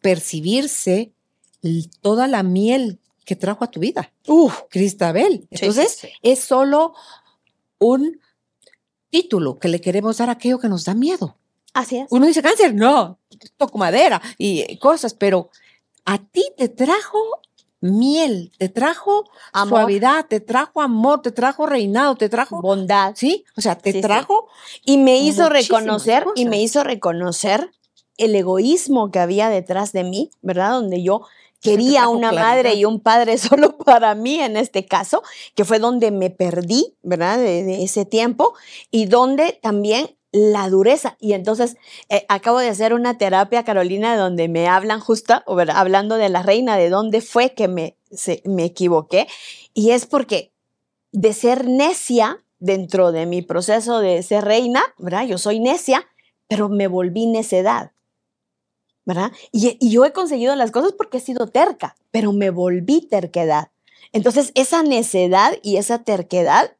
percibirse 0.00 1.12
toda 2.00 2.26
la 2.26 2.42
miel 2.42 2.98
que 3.24 3.36
trajo 3.36 3.62
a 3.64 3.70
tu 3.70 3.80
vida. 3.80 4.10
Uf, 4.26 4.62
Cristabel. 4.70 5.46
Entonces, 5.50 5.92
sí, 5.92 6.06
sí. 6.06 6.12
es 6.22 6.40
solo 6.40 6.94
un 7.78 8.20
título 9.10 9.58
que 9.58 9.68
le 9.68 9.80
queremos 9.80 10.18
dar 10.18 10.30
a 10.30 10.32
aquello 10.32 10.58
que 10.58 10.68
nos 10.68 10.84
da 10.84 10.94
miedo. 10.94 11.36
Así 11.74 11.98
es. 11.98 12.06
Uno 12.08 12.24
dice 12.24 12.40
cáncer, 12.40 12.74
no, 12.74 13.18
toco 13.58 13.76
madera 13.76 14.22
y 14.38 14.78
cosas, 14.78 15.12
pero 15.12 15.50
a 16.06 16.18
ti 16.18 16.44
te 16.56 16.68
trajo 16.68 17.18
miel, 17.80 18.52
te 18.58 18.68
trajo 18.68 19.24
Amor. 19.52 19.80
suavidad, 19.80 20.26
te 20.26 20.40
trajo 20.40 20.80
amor, 20.80 21.20
te 21.22 21.30
trajo 21.30 21.66
reinado, 21.66 22.16
te 22.16 22.28
trajo 22.28 22.62
Bondad. 22.62 23.12
sí, 23.14 23.44
o 23.56 23.60
sea, 23.60 23.76
te 23.76 23.92
Sí, 23.92 23.98
sí. 23.98 24.02
trajo 24.02 24.48
Y 24.84 24.96
me 24.96 25.18
hizo 25.18 25.48
reconocer, 25.48 26.24
y 26.34 26.46
me 26.46 26.60
hizo 26.62 26.82
reconocer 26.84 27.70
el 28.16 28.34
egoísmo 28.34 29.10
que 29.10 29.18
había 29.18 29.50
detrás 29.50 29.92
de 29.92 30.04
mí, 30.04 30.30
¿verdad? 30.40 30.70
Donde 30.70 31.02
yo 31.02 31.22
quería 31.60 32.08
una 32.08 32.30
claridad. 32.30 32.48
madre 32.56 32.74
y 32.74 32.84
un 32.86 33.00
padre 33.00 33.36
solo 33.38 33.76
para 33.76 34.14
mí 34.14 34.40
en 34.40 34.56
este 34.56 34.86
caso, 34.86 35.22
que 35.54 35.64
fue 35.64 35.78
donde 35.78 36.10
me 36.10 36.30
perdí, 36.30 36.94
¿verdad? 37.02 37.36
De, 37.38 37.62
de 37.62 37.82
ese 37.84 38.04
tiempo 38.06 38.54
y 38.90 39.04
donde 39.06 39.58
también 39.62 40.15
la 40.36 40.68
dureza. 40.68 41.16
Y 41.20 41.32
entonces 41.32 41.76
eh, 42.08 42.24
acabo 42.28 42.58
de 42.58 42.68
hacer 42.68 42.94
una 42.94 43.18
terapia, 43.18 43.64
Carolina, 43.64 44.16
donde 44.16 44.48
me 44.48 44.68
hablan 44.68 45.00
justo, 45.00 45.42
hablando 45.74 46.16
de 46.16 46.28
la 46.28 46.42
reina, 46.42 46.76
de 46.76 46.90
dónde 46.90 47.20
fue 47.20 47.54
que 47.54 47.68
me, 47.68 47.96
se- 48.10 48.42
me 48.44 48.64
equivoqué. 48.64 49.26
Y 49.74 49.90
es 49.90 50.06
porque 50.06 50.52
de 51.12 51.32
ser 51.32 51.66
necia 51.66 52.44
dentro 52.58 53.12
de 53.12 53.26
mi 53.26 53.42
proceso 53.42 54.00
de 54.00 54.22
ser 54.22 54.44
reina, 54.44 54.82
¿verdad? 54.98 55.26
Yo 55.26 55.38
soy 55.38 55.60
necia, 55.60 56.06
pero 56.48 56.68
me 56.68 56.88
volví 56.88 57.26
necedad, 57.26 57.92
¿verdad? 59.04 59.32
Y, 59.52 59.76
y 59.80 59.90
yo 59.90 60.04
he 60.04 60.12
conseguido 60.12 60.54
las 60.56 60.70
cosas 60.72 60.92
porque 60.92 61.18
he 61.18 61.20
sido 61.20 61.46
terca, 61.46 61.96
pero 62.10 62.32
me 62.32 62.50
volví 62.50 63.02
terquedad. 63.02 63.70
Entonces, 64.12 64.52
esa 64.54 64.82
necedad 64.82 65.52
y 65.62 65.76
esa 65.76 66.02
terquedad 66.02 66.76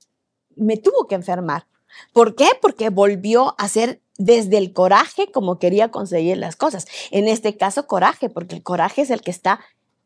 me 0.57 0.77
tuvo 0.77 1.07
que 1.07 1.15
enfermar. 1.15 1.67
¿Por 2.13 2.35
qué? 2.35 2.49
Porque 2.61 2.91
volvió 2.91 3.55
a 3.59 3.69
ser 3.69 4.01
desde 4.19 4.59
el 4.59 4.73
coraje 4.73 5.31
como 5.31 5.59
quería 5.59 5.91
conseguir 5.91 6.39
las 6.39 6.57
cosas. 6.57 6.87
En 7.11 7.29
este 7.29 7.57
caso, 7.57 7.87
coraje, 7.87 8.29
porque 8.29 8.55
el 8.55 8.63
coraje 8.63 9.03
es 9.03 9.11
el 9.11 9.21
que 9.21 9.31
está 9.31 9.61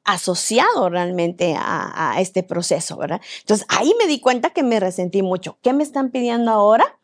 asociado 0.04 0.88
realmente 0.88 1.54
a, 1.56 2.14
este 2.18 2.42
proceso, 2.42 2.96
¿verdad? 2.96 3.20
Entonces 3.40 3.66
ahí 3.68 3.92
me 3.98 4.06
di 4.06 4.20
cuenta 4.20 4.50
que 4.50 4.62
me 4.62 4.80
resentí 4.80 5.22
mucho. 5.22 5.58
¿Qué 5.62 5.72
me 5.72 5.82
están 5.82 6.10
pidiendo 6.10 6.50
ahora? 6.50 6.98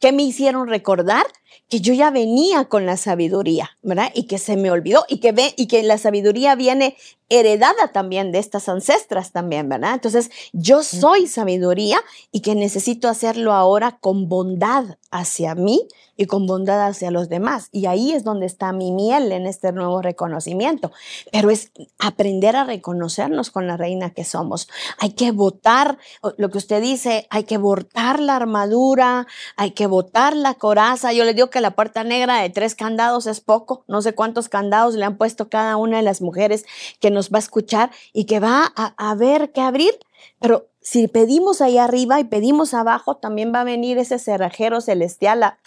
¿Qué 0.00 0.12
me 0.12 0.22
hicieron 0.22 0.68
recordar? 0.68 1.26
Que 1.68 1.80
yo 1.80 1.94
ya 1.94 2.10
venía 2.10 2.66
con 2.66 2.86
la 2.86 2.96
sabiduría, 2.96 3.70
¿verdad? 3.82 4.10
Y 4.14 4.24
que 4.24 4.38
se 4.38 4.56
me 4.56 4.70
olvidó 4.70 5.04
y 5.08 5.18
que, 5.18 5.32
ve, 5.32 5.54
y 5.56 5.66
que 5.66 5.82
la 5.82 5.98
sabiduría 5.98 6.54
viene 6.54 6.96
heredada 7.28 7.92
también 7.92 8.30
de 8.30 8.38
estas 8.38 8.68
ancestras 8.68 9.32
también, 9.32 9.68
¿verdad? 9.68 9.94
Entonces, 9.94 10.30
yo 10.52 10.82
soy 10.82 11.26
sabiduría 11.26 11.98
y 12.30 12.40
que 12.40 12.54
necesito 12.54 13.08
hacerlo 13.08 13.52
ahora 13.52 13.98
con 14.00 14.28
bondad 14.28 14.98
hacia 15.10 15.54
mí 15.54 15.88
y 16.16 16.26
con 16.26 16.46
bondad 16.46 16.86
hacia 16.86 17.10
los 17.10 17.30
demás. 17.30 17.68
Y 17.72 17.86
ahí 17.86 18.12
es 18.12 18.22
donde 18.22 18.44
está 18.44 18.72
mi 18.72 18.92
miel 18.92 19.32
en 19.32 19.46
este 19.46 19.72
nuevo 19.72 20.02
reconocimiento. 20.02 20.92
Pero 21.32 21.50
es 21.50 21.72
aprender 21.98 22.54
a 22.54 22.64
reconocernos 22.64 23.50
con 23.50 23.66
la 23.66 23.78
reina 23.78 24.10
que 24.10 24.24
somos. 24.24 24.68
Hay 24.98 25.12
que 25.12 25.32
botar 25.32 25.98
lo 26.36 26.50
que 26.50 26.58
usted 26.58 26.82
dice, 26.82 27.26
hay 27.30 27.44
que 27.44 27.56
botar 27.56 28.20
la 28.20 28.36
armadura, 28.36 29.26
hay 29.56 29.70
que 29.70 29.86
botar 29.86 30.36
la 30.36 30.54
coraza. 30.54 31.14
Yo 31.14 31.24
le 31.24 31.32
digo 31.32 31.41
que 31.50 31.60
la 31.60 31.72
puerta 31.72 32.04
negra 32.04 32.40
de 32.40 32.50
tres 32.50 32.74
candados 32.74 33.26
es 33.26 33.40
poco. 33.40 33.84
No 33.88 34.02
sé 34.02 34.14
cuántos 34.14 34.48
candados 34.48 34.94
le 34.94 35.04
han 35.04 35.16
puesto 35.16 35.48
cada 35.48 35.76
una 35.76 35.96
de 35.98 36.02
las 36.02 36.20
mujeres 36.20 36.64
que 37.00 37.10
nos 37.10 37.30
va 37.30 37.38
a 37.38 37.40
escuchar 37.40 37.90
y 38.12 38.24
que 38.24 38.40
va 38.40 38.72
a, 38.76 38.94
a 38.96 39.14
ver 39.14 39.50
abrir. 39.62 39.98
Pero 40.40 40.68
si 40.80 41.08
pedimos 41.08 41.60
ahí 41.60 41.78
arriba 41.78 42.20
y 42.20 42.24
pedimos 42.24 42.74
abajo, 42.74 43.16
también 43.16 43.52
va 43.54 43.60
a 43.60 43.64
venir 43.64 43.98
ese 43.98 44.18
cerrajero 44.18 44.80
celestial 44.80 45.42
a 45.42 45.58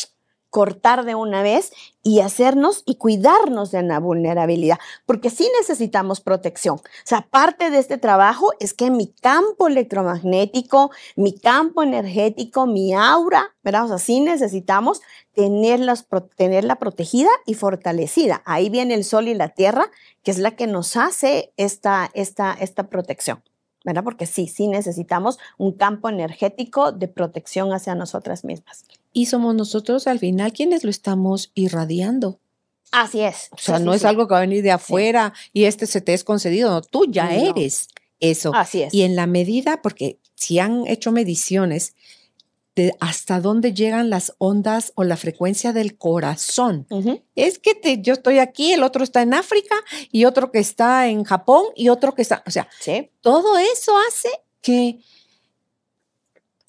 cortar 0.56 1.04
de 1.04 1.16
una 1.16 1.44
vez 1.44 1.74
y 2.02 2.22
hacernos 2.22 2.84
y 2.86 2.96
cuidarnos 2.96 3.72
de 3.72 3.84
la 3.84 4.00
vulnerabilidad, 4.00 4.80
porque 5.06 5.30
sí 5.30 5.52
necesitamos 5.60 6.22
protección. 6.22 6.78
O 6.78 6.82
sea, 7.04 7.28
parte 7.30 7.70
de 7.70 7.78
este 7.78 7.98
trabajo 7.98 8.54
es 8.62 8.74
que 8.74 8.90
mi 8.90 9.08
campo 9.08 9.68
electromagnético, 9.68 10.92
mi 11.18 11.38
campo 11.38 11.84
energético, 11.84 12.68
mi 12.68 12.94
aura, 12.94 13.54
¿verdad? 13.64 13.84
O 13.84 13.88
sea, 13.90 13.98
sí 13.98 14.22
necesitamos 14.22 15.02
tenerlas, 15.34 16.08
tenerla 16.38 16.78
protegida 16.78 17.32
y 17.46 17.56
fortalecida. 17.56 18.42
Ahí 18.46 18.70
viene 18.70 18.94
el 18.94 19.04
sol 19.04 19.28
y 19.28 19.34
la 19.34 19.50
tierra, 19.50 19.92
que 20.24 20.32
es 20.32 20.38
la 20.38 20.56
que 20.56 20.68
nos 20.68 20.96
hace 20.96 21.52
esta, 21.58 22.10
esta, 22.14 22.54
esta 22.54 22.88
protección. 22.88 23.44
¿Verdad? 23.86 24.04
Porque 24.04 24.26
sí, 24.26 24.48
sí 24.48 24.68
necesitamos 24.68 25.38
un 25.58 25.72
campo 25.74 26.10
energético 26.10 26.92
de 26.92 27.08
protección 27.08 27.72
hacia 27.72 27.96
nosotras 27.96 28.44
mismas. 28.44 28.86
y 29.14 29.28
somos 29.28 29.56
nosotros 29.56 30.08
al 30.08 30.20
final 30.20 30.52
quienes 30.52 30.84
lo 30.84 30.90
estamos 30.90 31.52
irradiando. 31.56 32.40
Así 32.92 33.22
es. 33.22 33.48
O 33.52 33.58
sea, 33.58 33.78
Sí, 33.78 33.84
no 33.86 33.92
sí, 33.94 33.96
es 33.96 34.02
sí. 34.02 34.08
algo 34.08 34.28
que 34.28 34.34
va 34.34 34.40
a 34.40 34.42
venir 34.42 34.62
de 34.64 34.72
afuera 34.72 35.34
y 35.54 35.64
este 35.66 35.86
se 35.86 36.02
te 36.02 36.14
es 36.14 36.24
concedido, 36.26 36.70
no, 36.72 36.82
tú 36.82 37.06
ya 37.10 37.26
No. 37.26 37.32
eres 37.32 37.88
eso. 38.20 38.52
Así 38.54 38.82
es. 38.82 38.94
Y 38.94 39.04
en 39.04 39.16
la 39.16 39.26
medida, 39.28 39.82
porque 39.82 40.20
si 40.36 40.60
han 40.60 40.86
hecho 40.88 41.12
mediciones 41.14 41.94
de 42.76 42.94
hasta 43.00 43.40
dónde 43.40 43.74
llegan 43.74 44.10
las 44.10 44.34
ondas 44.38 44.92
o 44.96 45.04
la 45.04 45.16
frecuencia 45.18 45.72
del 45.74 45.98
corazón. 45.98 46.86
Es 47.36 47.58
que 47.60 47.74
te- 47.76 48.02
yo 48.02 48.14
estoy 48.14 48.40
aquí, 48.40 48.74
el 48.74 48.84
otro 48.84 49.04
está 49.04 49.22
en 49.22 49.34
África 49.34 49.76
y 50.12 50.26
otro 50.26 50.52
que 50.52 50.60
está 50.60 51.08
en 51.08 51.24
Japón 51.24 51.66
y 51.76 51.90
otro 51.90 52.14
que 52.14 52.22
está, 52.22 52.44
o 52.46 52.52
sea, 52.52 52.68
Sí. 52.82 53.10
todo 53.22 53.58
eso 53.58 53.94
hace 54.10 54.30
que 54.62 55.00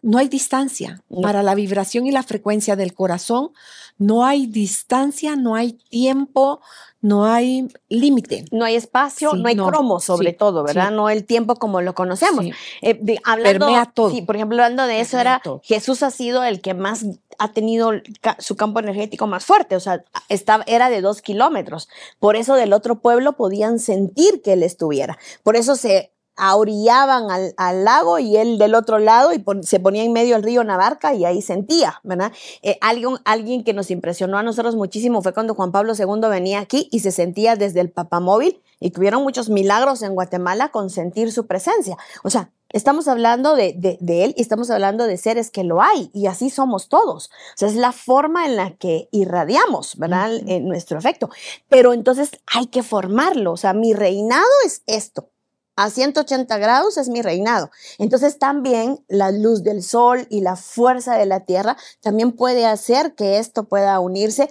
no 0.07 0.19
hay 0.19 0.29
distancia. 0.29 1.03
No. 1.09 1.21
Para 1.21 1.43
la 1.43 1.55
vibración 1.57 2.07
y 2.07 2.13
la 2.13 2.23
frecuencia 2.23 2.77
del 2.77 2.95
corazón, 2.95 3.51
no 3.99 4.25
hay 4.25 4.47
distancia, 4.47 5.35
no 5.35 5.55
hay 5.57 5.73
tiempo, 5.73 6.61
no 7.01 7.25
hay 7.25 7.67
límite. 7.89 8.45
No 8.53 8.65
hay 8.65 8.77
espacio, 8.77 9.31
Sí, 9.33 9.41
no 9.43 9.49
hay 9.49 9.55
no, 9.57 9.67
cromo 9.67 9.99
sobre 10.01 10.31
sí, 10.31 10.37
todo, 10.37 10.63
¿verdad? 10.63 10.89
sí. 10.91 10.95
No 10.95 11.09
el 11.09 11.25
tiempo 11.25 11.57
como 11.57 11.81
lo 11.81 11.95
conocemos. 11.95 12.45
Sí. 12.45 12.53
Eh, 12.83 12.99
de- 13.01 13.21
hablando, 13.25 13.67
Permea 13.67 13.87
todo. 13.87 14.11
Sí, 14.11 14.23
por 14.23 14.37
ejemplo, 14.37 14.63
hablando 14.63 14.87
de 14.87 15.01
eso, 15.01 15.19
era 15.19 15.41
todo. 15.43 15.61
Jesús 15.65 16.03
ha 16.05 16.11
sido 16.11 16.45
el 16.45 16.61
que 16.61 16.75
más 16.75 17.05
ha 17.39 17.53
tenido 17.53 17.91
ca- 18.21 18.37
su 18.39 18.57
campo 18.57 18.79
energético 18.81 19.27
más 19.27 19.45
fuerte, 19.45 19.75
o 19.77 19.81
sea, 19.81 20.05
estaba, 20.29 20.63
era 20.67 20.89
de 20.89 21.01
dos 21.01 21.21
kilómetros. 21.21 21.89
Por 22.21 22.37
eso 22.37 22.55
del 22.55 22.73
otro 22.73 23.01
pueblo 23.01 23.33
podían 23.35 23.79
sentir 23.81 24.41
que 24.43 24.53
él 24.55 24.63
estuviera. 24.63 25.19
Por 25.43 25.57
eso 25.57 25.75
se 25.77 26.13
orillaban 26.39 27.31
al, 27.31 27.55
al 27.57 27.85
lago 27.85 28.19
y 28.19 28.37
él 28.37 28.59
del 28.59 28.75
otro 28.75 28.99
lado 28.99 29.33
y 29.33 29.39
pon- 29.39 29.63
se 29.63 29.81
ponía 29.81 30.03
en 30.05 30.13
medio 30.13 30.35
del 30.35 30.43
río 30.45 30.65
Navarca 30.65 31.15
y 31.15 31.25
ahí 31.25 31.41
sentía, 31.43 32.01
¿verdad? 32.05 32.33
Eh, 32.63 32.79
alguien, 32.81 33.17
alguien 33.25 33.65
que 33.65 33.73
nos 33.73 33.91
impresionó 33.91 34.39
a 34.39 34.43
nosotros 34.43 34.77
muchísimo 34.77 35.23
fue 35.23 35.33
cuando 35.33 35.55
Juan 35.55 35.73
Pablo 35.73 35.95
II 35.99 36.29
venía 36.29 36.61
aquí 36.61 36.89
y 36.93 37.01
se 37.01 37.13
sentía 37.13 37.57
desde 37.57 37.81
el 37.81 37.91
papamóvil 37.91 38.61
y 38.81 38.91
tuvieron 38.91 39.23
muchos 39.23 39.49
milagros 39.49 40.03
en 40.03 40.15
Guatemala 40.15 40.71
con 40.71 40.91
sentir 40.91 41.33
su 41.33 41.47
presencia. 41.47 41.97
O 42.23 42.29
sea, 42.31 42.51
estamos 42.69 43.09
hablando 43.09 43.55
de, 43.57 43.73
de- 43.77 43.97
de 44.01 44.25
él 44.25 44.35
y 44.37 44.43
estamos 44.43 44.69
hablando 44.71 45.07
de 45.07 45.17
seres 45.17 45.51
que 45.51 45.65
lo 45.65 45.81
hay 45.81 46.11
y 46.13 46.27
así 46.27 46.51
somos 46.51 46.89
todos. 46.91 47.29
O 47.55 47.57
sea, 47.57 47.69
es 47.69 47.77
la 47.77 47.93
forma 47.93 48.45
en 48.45 48.57
la 48.57 48.73
que 48.77 49.09
irradiamos, 49.13 49.97
¿verdad? 49.97 50.31
En 50.47 50.69
nuestro 50.69 50.99
efecto. 50.99 51.31
Pero 51.71 51.95
entonces 51.95 52.31
hay 52.47 52.67
que 52.67 52.83
formarlo. 52.83 53.53
O 53.53 53.57
sea, 53.57 53.73
mi 53.73 53.95
reinado 53.95 54.45
es 54.67 54.83
esto. 54.87 55.31
A 55.77 55.91
180 55.91 56.57
grados 56.57 56.97
es 56.97 57.11
mi 57.11 57.21
reinado. 57.21 57.71
Entonces 57.99 58.39
también 58.39 59.05
la 59.09 59.31
luz 59.31 59.63
del 59.63 59.83
sol 59.83 60.27
y 60.31 60.41
la 60.41 60.57
fuerza 60.57 61.19
de 61.19 61.27
la 61.27 61.41
tierra 61.41 61.77
también 62.01 62.33
puede 62.33 62.65
hacer 62.65 63.15
que 63.15 63.39
esto 63.39 63.65
pueda 63.65 64.01
unirse. 64.01 64.49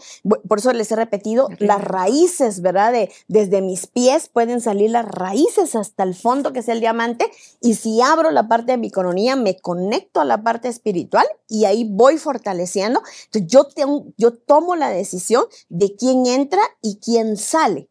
Por 0.47 0.59
eso 0.59 0.71
les 0.71 0.91
he 0.91 0.95
repetido, 0.95 1.49
las 1.57 1.83
raíces, 1.83 2.61
¿verdad? 2.61 2.91
De, 2.91 3.11
desde 3.27 3.63
mis 3.63 3.87
pies 3.87 4.29
pueden 4.29 4.61
salir 4.61 4.91
las 4.91 5.05
raíces 5.05 5.75
hasta 5.75 6.03
el 6.03 6.13
fondo, 6.13 6.53
que 6.53 6.59
es 6.59 6.69
el 6.69 6.79
diamante. 6.79 7.31
Y 7.59 7.73
si 7.73 8.01
abro 8.01 8.29
la 8.29 8.47
parte 8.47 8.73
de 8.73 8.77
mi 8.77 8.91
coronilla, 8.91 9.35
me 9.35 9.59
conecto 9.59 10.21
a 10.21 10.25
la 10.25 10.43
parte 10.43 10.67
espiritual 10.67 11.25
y 11.47 11.65
ahí 11.65 11.87
voy 11.89 12.19
fortaleciendo. 12.19 13.01
Entonces 13.25 13.51
yo, 13.51 13.63
tengo, 13.63 14.05
yo 14.17 14.33
tomo 14.33 14.75
la 14.75 14.89
decisión 14.89 15.45
de 15.69 15.95
quién 15.95 16.27
entra 16.27 16.61
y 16.83 16.99
quién 16.99 17.35
sale. 17.35 17.89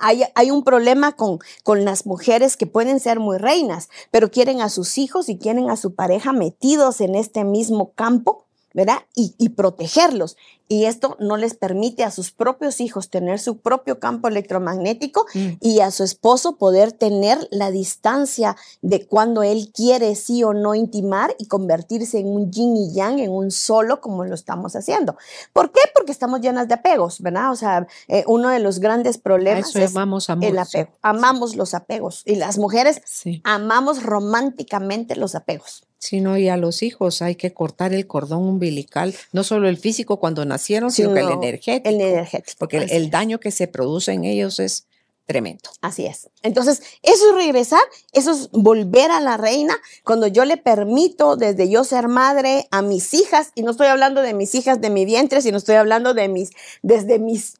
Hay, 0.00 0.24
hay 0.34 0.50
un 0.50 0.64
problema 0.64 1.12
con, 1.12 1.38
con 1.62 1.84
las 1.84 2.06
mujeres 2.06 2.56
que 2.56 2.66
pueden 2.66 3.00
ser 3.00 3.20
muy 3.20 3.38
reinas, 3.38 3.88
pero 4.10 4.30
quieren 4.30 4.60
a 4.60 4.70
sus 4.70 4.98
hijos 4.98 5.28
y 5.28 5.38
quieren 5.38 5.70
a 5.70 5.76
su 5.76 5.94
pareja 5.94 6.32
metidos 6.32 7.00
en 7.00 7.14
este 7.14 7.44
mismo 7.44 7.92
campo, 7.92 8.47
¿verdad? 8.78 8.98
Y, 9.16 9.34
y 9.38 9.48
protegerlos. 9.48 10.36
Y 10.70 10.84
esto 10.84 11.16
no 11.18 11.36
les 11.38 11.54
permite 11.54 12.04
a 12.04 12.10
sus 12.10 12.30
propios 12.30 12.80
hijos 12.80 13.08
tener 13.10 13.40
su 13.40 13.56
propio 13.58 13.98
campo 13.98 14.28
electromagnético 14.28 15.24
Mm. 15.34 15.48
y 15.60 15.80
a 15.80 15.90
su 15.90 16.04
esposo 16.04 16.56
poder 16.58 16.92
tener 16.92 17.48
la 17.50 17.70
distancia 17.72 18.54
de 18.82 19.06
cuando 19.06 19.42
él 19.42 19.72
quiere 19.74 20.14
sí 20.14 20.44
o 20.44 20.52
no 20.52 20.74
intimar 20.76 21.34
y 21.38 21.46
convertirse 21.46 22.18
en 22.20 22.28
un 22.28 22.52
yin 22.52 22.76
y 22.76 22.92
yang, 22.94 23.18
en 23.18 23.30
un 23.32 23.50
solo 23.50 24.00
como 24.00 24.24
lo 24.24 24.34
estamos 24.34 24.76
haciendo. 24.76 25.16
¿Por 25.52 25.72
qué? 25.72 25.80
Porque 25.94 26.12
estamos 26.12 26.40
llenas 26.40 26.68
de 26.68 26.74
apegos, 26.74 27.20
¿verdad? 27.20 27.50
O 27.50 27.56
sea, 27.56 27.86
eh, 28.06 28.22
uno 28.28 28.50
de 28.50 28.60
los 28.60 28.78
grandes 28.78 29.18
problemas 29.18 29.74
es 29.74 29.92
llamamos 29.92 30.30
amor. 30.30 30.44
el 30.50 30.58
apego. 30.58 30.90
Amamos 31.02 31.56
los 31.56 31.74
apegos 31.74 32.22
y 32.26 32.36
las 32.36 32.58
mujeres 32.58 33.00
Sí. 33.06 33.40
amamos 33.44 34.02
románticamente 34.04 35.16
los 35.16 35.34
apegos. 35.34 35.82
Sí, 35.98 36.20
no, 36.20 36.38
y 36.38 36.48
a 36.48 36.56
los 36.56 36.82
hijos 36.82 37.22
hay 37.22 37.34
que 37.34 37.52
cortar 37.52 37.92
el 37.92 38.06
cordón 38.06 38.42
umbilical, 38.42 39.14
no 39.32 39.42
solo 39.42 39.68
el 39.68 39.78
físico 39.78 40.18
cuando 40.18 40.44
nacieron, 40.44 40.92
sino, 40.92 41.12
que 41.12 41.20
el 41.20 41.26
Sino 41.26 41.42
energético. 41.42 41.88
El 41.88 42.00
energético. 42.00 42.56
porque 42.58 42.76
el, 42.78 42.90
el 42.90 43.10
daño 43.10 43.40
que 43.40 43.50
se 43.50 43.66
produce 43.66 44.12
en 44.12 44.24
ellos 44.24 44.60
es 44.60 44.86
tremendo. 45.28 45.70
Así 45.82 46.06
es. 46.06 46.30
Entonces, 46.42 46.82
eso 47.02 47.28
es 47.28 47.34
regresar, 47.34 47.82
eso 48.12 48.32
es 48.32 48.50
volver 48.50 49.10
a 49.10 49.20
la 49.20 49.36
reina 49.36 49.76
cuando 50.02 50.26
yo 50.26 50.46
le 50.46 50.56
permito 50.56 51.36
desde 51.36 51.68
yo 51.68 51.84
ser 51.84 52.08
madre 52.08 52.66
a 52.70 52.80
mis 52.80 53.12
hijas, 53.12 53.52
y 53.54 53.62
no 53.62 53.72
estoy 53.72 53.88
hablando 53.88 54.22
de 54.22 54.32
mis 54.32 54.54
hijas 54.54 54.80
de 54.80 54.88
mi 54.88 55.04
vientre, 55.04 55.42
sino 55.42 55.58
estoy 55.58 55.74
hablando 55.74 56.14
de 56.14 56.28
mis, 56.28 56.50
desde 56.82 57.18
mis 57.18 57.56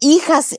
hijas 0.00 0.52
eh, 0.54 0.58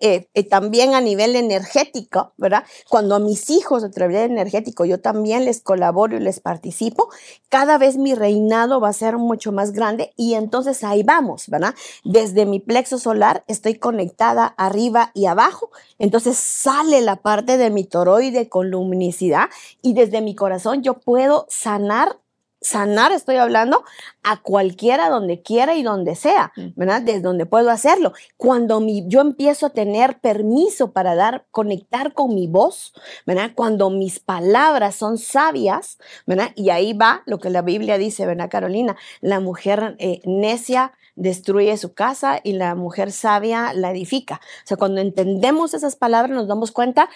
eh, 0.00 0.28
eh, 0.34 0.42
también 0.44 0.94
a 0.94 1.00
nivel 1.00 1.36
energético, 1.36 2.32
¿verdad? 2.36 2.64
Cuando 2.88 3.14
a 3.14 3.18
mis 3.18 3.50
hijos 3.50 3.84
a 3.84 3.90
través 3.90 4.26
energético 4.26 4.84
yo 4.84 5.00
también 5.00 5.44
les 5.44 5.60
colaboro 5.60 6.16
y 6.16 6.20
les 6.20 6.40
participo, 6.40 7.08
cada 7.48 7.78
vez 7.78 7.96
mi 7.96 8.14
reinado 8.14 8.80
va 8.80 8.90
a 8.90 8.92
ser 8.92 9.18
mucho 9.18 9.52
más 9.52 9.72
grande 9.72 10.12
y 10.16 10.34
entonces 10.34 10.84
ahí 10.84 11.02
vamos, 11.02 11.48
¿verdad? 11.48 11.74
Desde 12.04 12.46
mi 12.46 12.60
plexo 12.60 12.98
solar 12.98 13.44
estoy 13.46 13.76
conectada 13.76 14.46
arriba 14.46 15.10
y 15.14 15.26
abajo, 15.26 15.70
entonces 15.98 16.36
sale 16.36 17.00
la 17.00 17.16
parte 17.16 17.56
de 17.56 17.70
mi 17.70 17.84
toroide 17.84 18.48
con 18.48 18.70
luminicidad 18.70 19.48
y 19.82 19.94
desde 19.94 20.20
mi 20.20 20.34
corazón 20.34 20.82
yo 20.82 20.94
puedo 20.94 21.46
sanar 21.48 22.18
sanar, 22.66 23.12
estoy 23.12 23.36
hablando, 23.36 23.84
a 24.22 24.42
cualquiera 24.42 25.08
donde 25.08 25.40
quiera 25.42 25.76
y 25.76 25.82
donde 25.82 26.16
sea, 26.16 26.52
Mm. 26.56 26.68
¿verdad? 26.74 27.02
Desde 27.02 27.20
donde 27.20 27.46
puedo 27.46 27.70
hacerlo. 27.70 28.12
Cuando 28.36 28.80
mi, 28.80 29.04
yo 29.06 29.20
empiezo 29.20 29.66
a 29.66 29.70
tener 29.70 30.20
permiso 30.20 30.92
para 30.92 31.14
dar, 31.14 31.46
conectar 31.50 32.12
con 32.12 32.34
mi 32.34 32.46
voz, 32.48 32.92
¿verdad? 33.24 33.52
Cuando 33.54 33.90
mis 33.90 34.18
palabras 34.18 34.96
son 34.96 35.18
sabias, 35.18 35.98
¿verdad? 36.26 36.50
Y 36.56 36.70
ahí 36.70 36.92
va 36.92 37.22
lo 37.26 37.38
que 37.38 37.50
la 37.50 37.62
Biblia 37.62 37.98
dice, 37.98 38.26
¿verdad, 38.26 38.50
Carolina? 38.50 38.96
La 39.20 39.38
mujer 39.40 39.94
eh, 39.98 40.20
necia 40.24 40.92
destruye 41.14 41.76
su 41.76 41.94
casa 41.94 42.40
y 42.42 42.52
la 42.52 42.74
mujer 42.74 43.10
sabia 43.12 43.72
la 43.74 43.90
edifica. 43.90 44.40
O 44.64 44.66
sea, 44.66 44.76
cuando 44.76 45.00
entendemos 45.00 45.72
esas 45.72 45.96
palabras 45.96 46.32
nos 46.32 46.46
damos 46.48 46.72
cuenta 46.72 47.08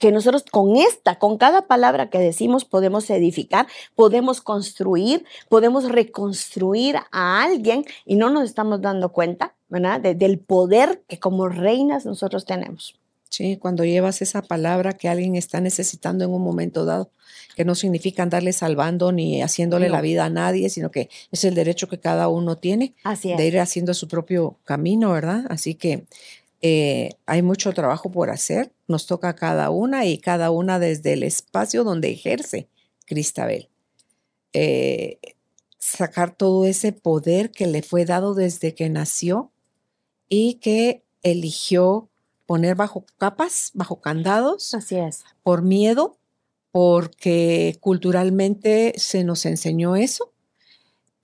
que 0.00 0.10
nosotros 0.10 0.44
con 0.50 0.74
esta, 0.76 1.18
con 1.20 1.38
cada 1.38 1.68
palabra 1.68 2.10
que 2.10 2.18
decimos, 2.18 2.64
podemos 2.64 3.08
edificar, 3.10 3.68
podemos 3.94 4.40
construir, 4.40 5.24
podemos 5.48 5.88
reconstruir 5.88 6.96
a 7.12 7.42
alguien 7.44 7.84
y 8.04 8.16
no 8.16 8.30
nos 8.30 8.44
estamos 8.44 8.80
dando 8.80 9.12
cuenta, 9.12 9.54
¿verdad? 9.68 10.00
De- 10.00 10.14
del 10.16 10.38
poder 10.40 11.02
que 11.06 11.18
como 11.20 11.48
reinas 11.48 12.04
nosotros 12.06 12.44
tenemos. 12.46 12.96
Sí, 13.28 13.58
cuando 13.58 13.84
llevas 13.84 14.22
esa 14.22 14.42
palabra 14.42 14.94
que 14.94 15.08
alguien 15.08 15.36
está 15.36 15.60
necesitando 15.60 16.24
en 16.24 16.30
un 16.32 16.42
momento 16.42 16.84
dado, 16.84 17.10
que 17.54 17.64
no 17.64 17.74
significa 17.76 18.22
andarle 18.24 18.52
salvando 18.52 19.12
ni 19.12 19.40
haciéndole 19.42 19.86
No. 19.88 19.92
la 19.92 20.00
vida 20.00 20.24
a 20.24 20.30
nadie, 20.30 20.68
sino 20.70 20.90
que 20.90 21.10
es 21.30 21.44
el 21.44 21.54
derecho 21.54 21.88
que 21.88 22.00
cada 22.00 22.26
uno 22.28 22.56
tiene 22.56 22.94
Así 23.04 23.32
de 23.34 23.46
ir 23.46 23.60
haciendo 23.60 23.94
su 23.94 24.08
propio 24.08 24.56
camino, 24.64 25.12
¿verdad? 25.12 25.44
Así 25.48 25.74
que 25.76 26.06
eh, 26.62 27.10
hay 27.26 27.42
mucho 27.42 27.72
trabajo 27.72 28.10
por 28.10 28.30
hacer, 28.30 28.72
nos 28.86 29.06
toca 29.06 29.30
a 29.30 29.36
cada 29.36 29.70
una 29.70 30.04
y 30.04 30.18
cada 30.18 30.50
una 30.50 30.78
desde 30.78 31.14
el 31.14 31.22
espacio 31.22 31.84
donde 31.84 32.10
ejerce 32.10 32.68
Cristabel. 33.06 33.68
Eh, 34.52 35.18
sacar 35.78 36.36
todo 36.36 36.66
ese 36.66 36.92
poder 36.92 37.50
que 37.50 37.66
le 37.66 37.82
fue 37.82 38.04
dado 38.04 38.34
desde 38.34 38.74
que 38.74 38.90
nació 38.90 39.50
y 40.28 40.54
que 40.54 41.02
eligió 41.22 42.08
poner 42.46 42.74
bajo 42.74 43.06
capas, 43.16 43.70
bajo 43.74 44.00
candados, 44.00 44.74
Así 44.74 44.96
es. 44.96 45.24
por 45.42 45.62
miedo, 45.62 46.18
porque 46.72 47.78
culturalmente 47.80 48.92
se 48.96 49.24
nos 49.24 49.46
enseñó 49.46 49.96
eso, 49.96 50.32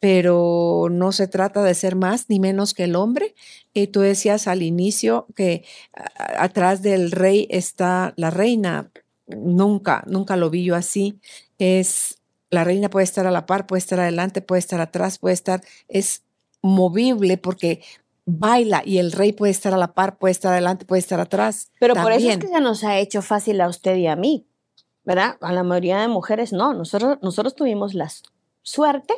pero 0.09 0.86
no 0.88 1.11
se 1.11 1.26
trata 1.26 1.64
de 1.64 1.74
ser 1.74 1.96
más 1.96 2.26
ni 2.28 2.38
menos 2.38 2.74
que 2.74 2.84
el 2.84 2.94
hombre. 2.94 3.34
Y 3.74 3.88
tú 3.88 3.98
decías 4.02 4.46
al 4.46 4.62
inicio 4.62 5.26
que 5.34 5.64
a- 5.92 6.44
atrás 6.44 6.80
del 6.80 7.11
rey 7.11 7.48
está 7.50 8.14
la 8.16 8.30
reina. 8.30 8.92
Nunca, 9.26 10.04
nunca 10.07 10.36
lo 10.36 10.48
vi 10.48 10.62
yo 10.62 10.76
así. 10.76 11.18
Es 11.59 12.18
la 12.50 12.62
reina 12.62 12.88
puede 12.88 13.02
estar 13.02 13.26
a 13.26 13.32
la 13.32 13.46
par, 13.46 13.66
puede 13.66 13.80
estar 13.80 13.98
adelante, 13.98 14.42
puede 14.42 14.61
estar 14.61 14.80
atrás, 14.80 15.18
puede 15.18 15.34
estar, 15.34 15.61
es 15.88 16.22
movible 16.62 17.36
porque 17.36 17.80
baila 18.26 18.82
y 18.86 18.98
el 18.98 19.11
rey 19.11 19.32
puede 19.32 19.50
estar 19.50 19.74
a 19.74 19.76
la 19.76 19.92
par, 19.92 20.18
puede 20.18 20.30
estar 20.30 20.52
adelante, 20.52 20.84
puede 20.84 21.00
estar 21.00 21.18
atrás. 21.18 21.72
Pero 21.80 21.94
por 21.94 22.12
eso 22.12 22.28
es 22.30 22.38
que 22.38 22.46
se 22.46 22.61
nos 22.61 22.84
ha 22.84 22.96
hecho 23.00 23.22
fácil 23.22 23.61
a 23.61 23.68
usted 23.68 23.96
y 23.96 24.07
a 24.07 24.14
mí, 24.14 24.46
¿verdad? 25.04 25.36
A 25.40 25.52
la 25.52 25.64
mayoría 25.64 25.98
de 26.00 26.07
mujeres 26.07 26.52
no. 26.52 26.74
Nosotros, 26.74 27.18
nosotros 27.22 27.57
tuvimos 27.57 27.92
la 27.94 28.09
suerte, 28.62 29.12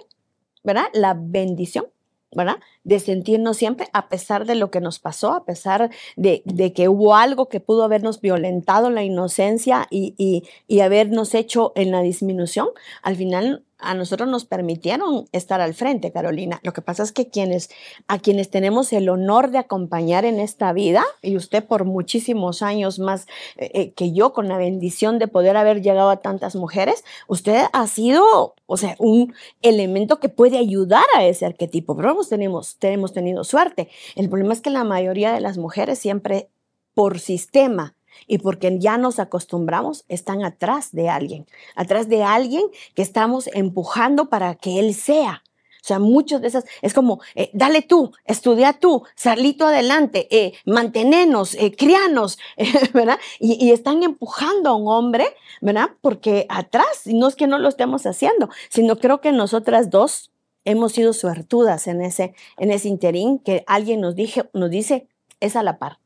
¿verdad? 0.64 0.86
La 0.92 1.14
bendición, 1.18 1.86
¿verdad? 2.34 2.56
De 2.84 3.00
sentirnos 3.00 3.56
siempre, 3.56 3.88
a 3.92 4.08
pesar 4.08 4.44
de 4.46 4.54
lo 4.54 4.70
que 4.70 4.80
nos 4.80 4.98
pasó, 4.98 5.32
a 5.32 5.44
pesar 5.44 5.90
de, 6.16 6.42
de 6.44 6.72
que 6.72 6.88
hubo 6.88 7.14
algo 7.16 7.48
que 7.48 7.60
pudo 7.60 7.84
habernos 7.84 8.20
violentado 8.20 8.90
la 8.90 9.02
inocencia 9.02 9.86
y, 9.90 10.14
y- 10.18 10.42
y 10.66 10.80
habernos 10.80 11.34
hecho 11.34 11.72
en 11.74 11.90
la 11.90 12.02
disminución, 12.02 12.68
al 13.02 13.16
final 13.16 13.64
a 13.78 13.94
nosotros 13.94 14.28
nos 14.28 14.44
permitieron 14.44 15.28
estar 15.32 15.60
al 15.60 15.74
frente, 15.74 16.12
Carolina. 16.12 16.60
Lo 16.62 16.72
que 16.72 16.82
pasa 16.82 17.02
es 17.02 17.12
que 17.12 17.28
quienes, 17.28 17.70
a 18.08 18.18
quienes 18.18 18.50
tenemos 18.50 18.92
el 18.92 19.08
honor 19.08 19.50
de 19.50 19.58
acompañar 19.58 20.24
en 20.24 20.40
esta 20.40 20.72
vida, 20.72 21.04
y 21.22 21.36
usted 21.36 21.64
por 21.64 21.84
muchísimos 21.84 22.62
años 22.62 22.98
más 22.98 23.26
eh, 23.56 23.70
eh, 23.74 23.92
que 23.92 24.12
yo, 24.12 24.32
con 24.32 24.48
la 24.48 24.58
bendición 24.58 25.18
de 25.18 25.28
poder 25.28 25.56
haber 25.56 25.80
llegado 25.80 26.10
a 26.10 26.16
tantas 26.16 26.56
mujeres, 26.56 27.04
usted 27.28 27.66
ha 27.72 27.86
sido, 27.86 28.54
o 28.66 28.76
sea, 28.76 28.96
un 28.98 29.32
elemento 29.62 30.18
que 30.18 30.28
puede 30.28 30.58
ayudar 30.58 31.04
a 31.14 31.24
ese 31.24 31.46
arquetipo. 31.46 31.96
Pero 31.96 32.10
hemos, 32.10 32.28
tenemos, 32.28 32.76
tenemos 32.78 33.12
tenido 33.12 33.44
suerte. 33.44 33.88
El 34.16 34.28
problema 34.28 34.54
es 34.54 34.60
que 34.60 34.70
la 34.70 34.84
mayoría 34.84 35.32
de 35.32 35.40
las 35.40 35.58
mujeres 35.58 35.98
siempre 35.98 36.48
por 36.94 37.20
sistema 37.20 37.94
y 38.26 38.38
porque 38.38 38.76
ya 38.78 38.98
nos 38.98 39.18
acostumbramos, 39.18 40.04
están 40.08 40.44
atrás 40.44 40.92
de 40.92 41.08
alguien, 41.08 41.46
atrás 41.74 42.08
de 42.08 42.22
alguien 42.22 42.64
que 42.94 43.02
estamos 43.02 43.48
empujando 43.52 44.28
para 44.28 44.54
que 44.54 44.78
él 44.78 44.94
sea. 44.94 45.42
O 45.82 45.86
sea, 45.88 46.00
muchos 46.00 46.42
de 46.42 46.48
esas, 46.48 46.64
es 46.82 46.92
como, 46.92 47.20
eh, 47.34 47.50
dale 47.54 47.82
tú, 47.82 48.12
estudia 48.26 48.74
tú, 48.74 49.04
salito 49.14 49.66
adelante, 49.66 50.28
eh, 50.30 50.52
mantenenos, 50.66 51.54
eh, 51.54 51.74
crianos, 51.74 52.38
¿verdad? 52.92 53.18
Y, 53.38 53.64
y, 53.64 53.70
están 53.70 54.02
empujando 54.02 54.70
a 54.70 54.76
un 54.76 54.88
hombre, 54.88 55.34
¿verdad? 55.62 55.90
Porque 56.02 56.46
atrás, 56.50 57.02
no 57.06 57.28
es 57.28 57.36
que 57.36 57.46
no 57.46 57.58
lo 57.58 57.68
estemos 57.68 58.04
haciendo, 58.04 58.50
sino 58.68 58.96
creo 58.96 59.20
que 59.20 59.32
nosotras 59.32 59.88
dos 59.88 60.30
hemos 60.64 60.92
sido 60.92 61.12
suertudas 61.14 61.86
en 61.86 62.02
ese, 62.02 62.34
en 62.58 62.70
ese 62.70 62.88
interín 62.88 63.38
que 63.38 63.64
alguien 63.66 64.00
nos, 64.00 64.14
dije, 64.14 64.50
nos 64.52 64.70
dice, 64.70 65.08
es 65.40 65.56
a 65.56 65.62
la 65.62 65.78
par 65.78 66.00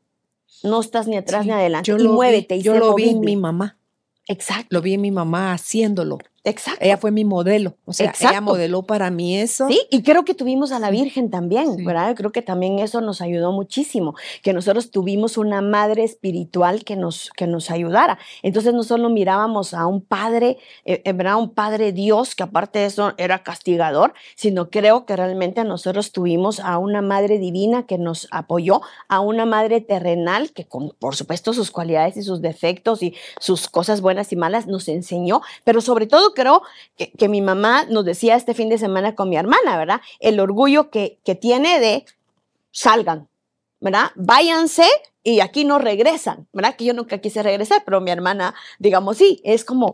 no 0.61 0.79
estás 0.81 1.07
ni 1.07 1.17
atrás 1.17 1.45
ni 1.45 1.51
adelante. 1.51 1.87
Yo 1.87 1.97
y 1.97 2.07
muévete. 2.07 2.55
Vi, 2.55 2.61
y 2.61 2.63
yo 2.63 2.75
lo 2.75 2.93
vi 2.95 3.09
en 3.09 3.21
mi 3.21 3.35
mamá. 3.35 3.77
Exacto. 4.27 4.67
Lo 4.69 4.81
vi 4.81 4.93
en 4.93 5.01
mi 5.01 5.11
mamá 5.11 5.53
haciéndolo. 5.53 6.19
Exacto. 6.45 6.83
Ella 6.83 6.97
fue 6.97 7.11
mi 7.11 7.23
modelo. 7.23 7.75
O 7.85 7.93
sea, 7.93 8.13
ella 8.19 8.41
modeló 8.41 8.83
para 8.83 9.09
mí 9.09 9.37
eso. 9.37 9.67
Sí, 9.69 9.81
y 9.89 10.03
creo 10.03 10.25
que 10.25 10.33
tuvimos 10.33 10.73
a 10.73 10.79
la 10.79 10.91
Virgen 10.91 11.29
también, 11.29 11.77
sí. 11.77 11.85
¿verdad? 11.85 12.15
Creo 12.15 12.33
que 12.33 12.41
también 12.41 12.79
eso 12.79 12.99
nos 12.99 13.21
ayudó 13.21 13.53
muchísimo, 13.53 14.15
que 14.41 14.51
nosotros 14.51 14.91
tuvimos 14.91 15.37
una 15.37 15.61
madre 15.61 16.03
espiritual 16.03 16.83
que 16.83 16.97
nos, 16.97 17.31
que 17.37 17.47
nos 17.47 17.71
ayudara. 17.71 18.19
Entonces 18.41 18.73
no 18.73 18.83
solo 18.83 19.09
mirábamos 19.09 19.73
a 19.73 19.85
un 19.85 20.01
padre, 20.01 20.57
eh, 20.83 21.01
¿verdad? 21.13 21.37
Un 21.37 21.51
padre 21.51 21.93
Dios, 21.93 22.35
que 22.35 22.43
aparte 22.43 22.79
de 22.79 22.85
eso 22.85 23.13
era 23.17 23.43
castigador, 23.43 24.13
sino 24.35 24.69
creo 24.69 25.05
que 25.05 25.15
realmente 25.15 25.63
nosotros 25.63 26.11
tuvimos 26.11 26.59
a 26.59 26.77
una 26.77 27.01
madre 27.01 27.39
divina 27.39 27.85
que 27.85 27.97
nos 27.97 28.27
apoyó, 28.31 28.81
a 29.07 29.21
una 29.21 29.45
madre 29.45 29.79
terrenal 29.79 30.51
que 30.51 30.65
con, 30.65 30.89
por 30.99 31.15
supuesto, 31.15 31.53
sus 31.53 31.71
cualidades 31.71 32.17
y 32.17 32.23
sus 32.23 32.41
defectos 32.41 33.01
y 33.01 33.15
sus 33.39 33.69
cosas 33.69 34.01
buenas 34.01 34.33
y 34.33 34.35
malas 34.35 34.67
nos 34.67 34.89
enseñó, 34.89 35.41
pero 35.63 35.79
sobre 35.79 36.05
todo 36.05 36.32
creo 36.33 36.61
que, 36.97 37.11
que, 37.11 37.29
mi 37.29 37.41
mamá 37.41 37.85
nos 37.85 38.05
decía 38.05 38.35
este 38.35 38.53
fin 38.53 38.69
de 38.69 38.77
semana 38.77 39.15
con 39.15 39.29
mi 39.29 39.37
hermana, 39.37 39.77
¿verdad? 39.77 40.01
El 40.19 40.39
orgullo 40.39 40.89
que, 40.89 41.19
que 41.23 41.35
tiene 41.35 41.79
de 41.79 42.05
salgan, 42.71 43.27
¿verdad? 43.79 44.11
Váyanse 44.15 44.87
y 45.23 45.39
aquí 45.39 45.63
no 45.63 45.79
regresan, 45.79 46.47
¿verdad? 46.51 46.75
Que 46.75 46.85
yo 46.85 46.93
nunca 46.93 47.19
quise 47.19 47.43
regresar, 47.43 47.83
pero 47.85 48.01
mi 48.01 48.11
hermana, 48.11 48.53
digamos, 48.79 49.17
sí, 49.17 49.41
es 49.43 49.63
como 49.63 49.91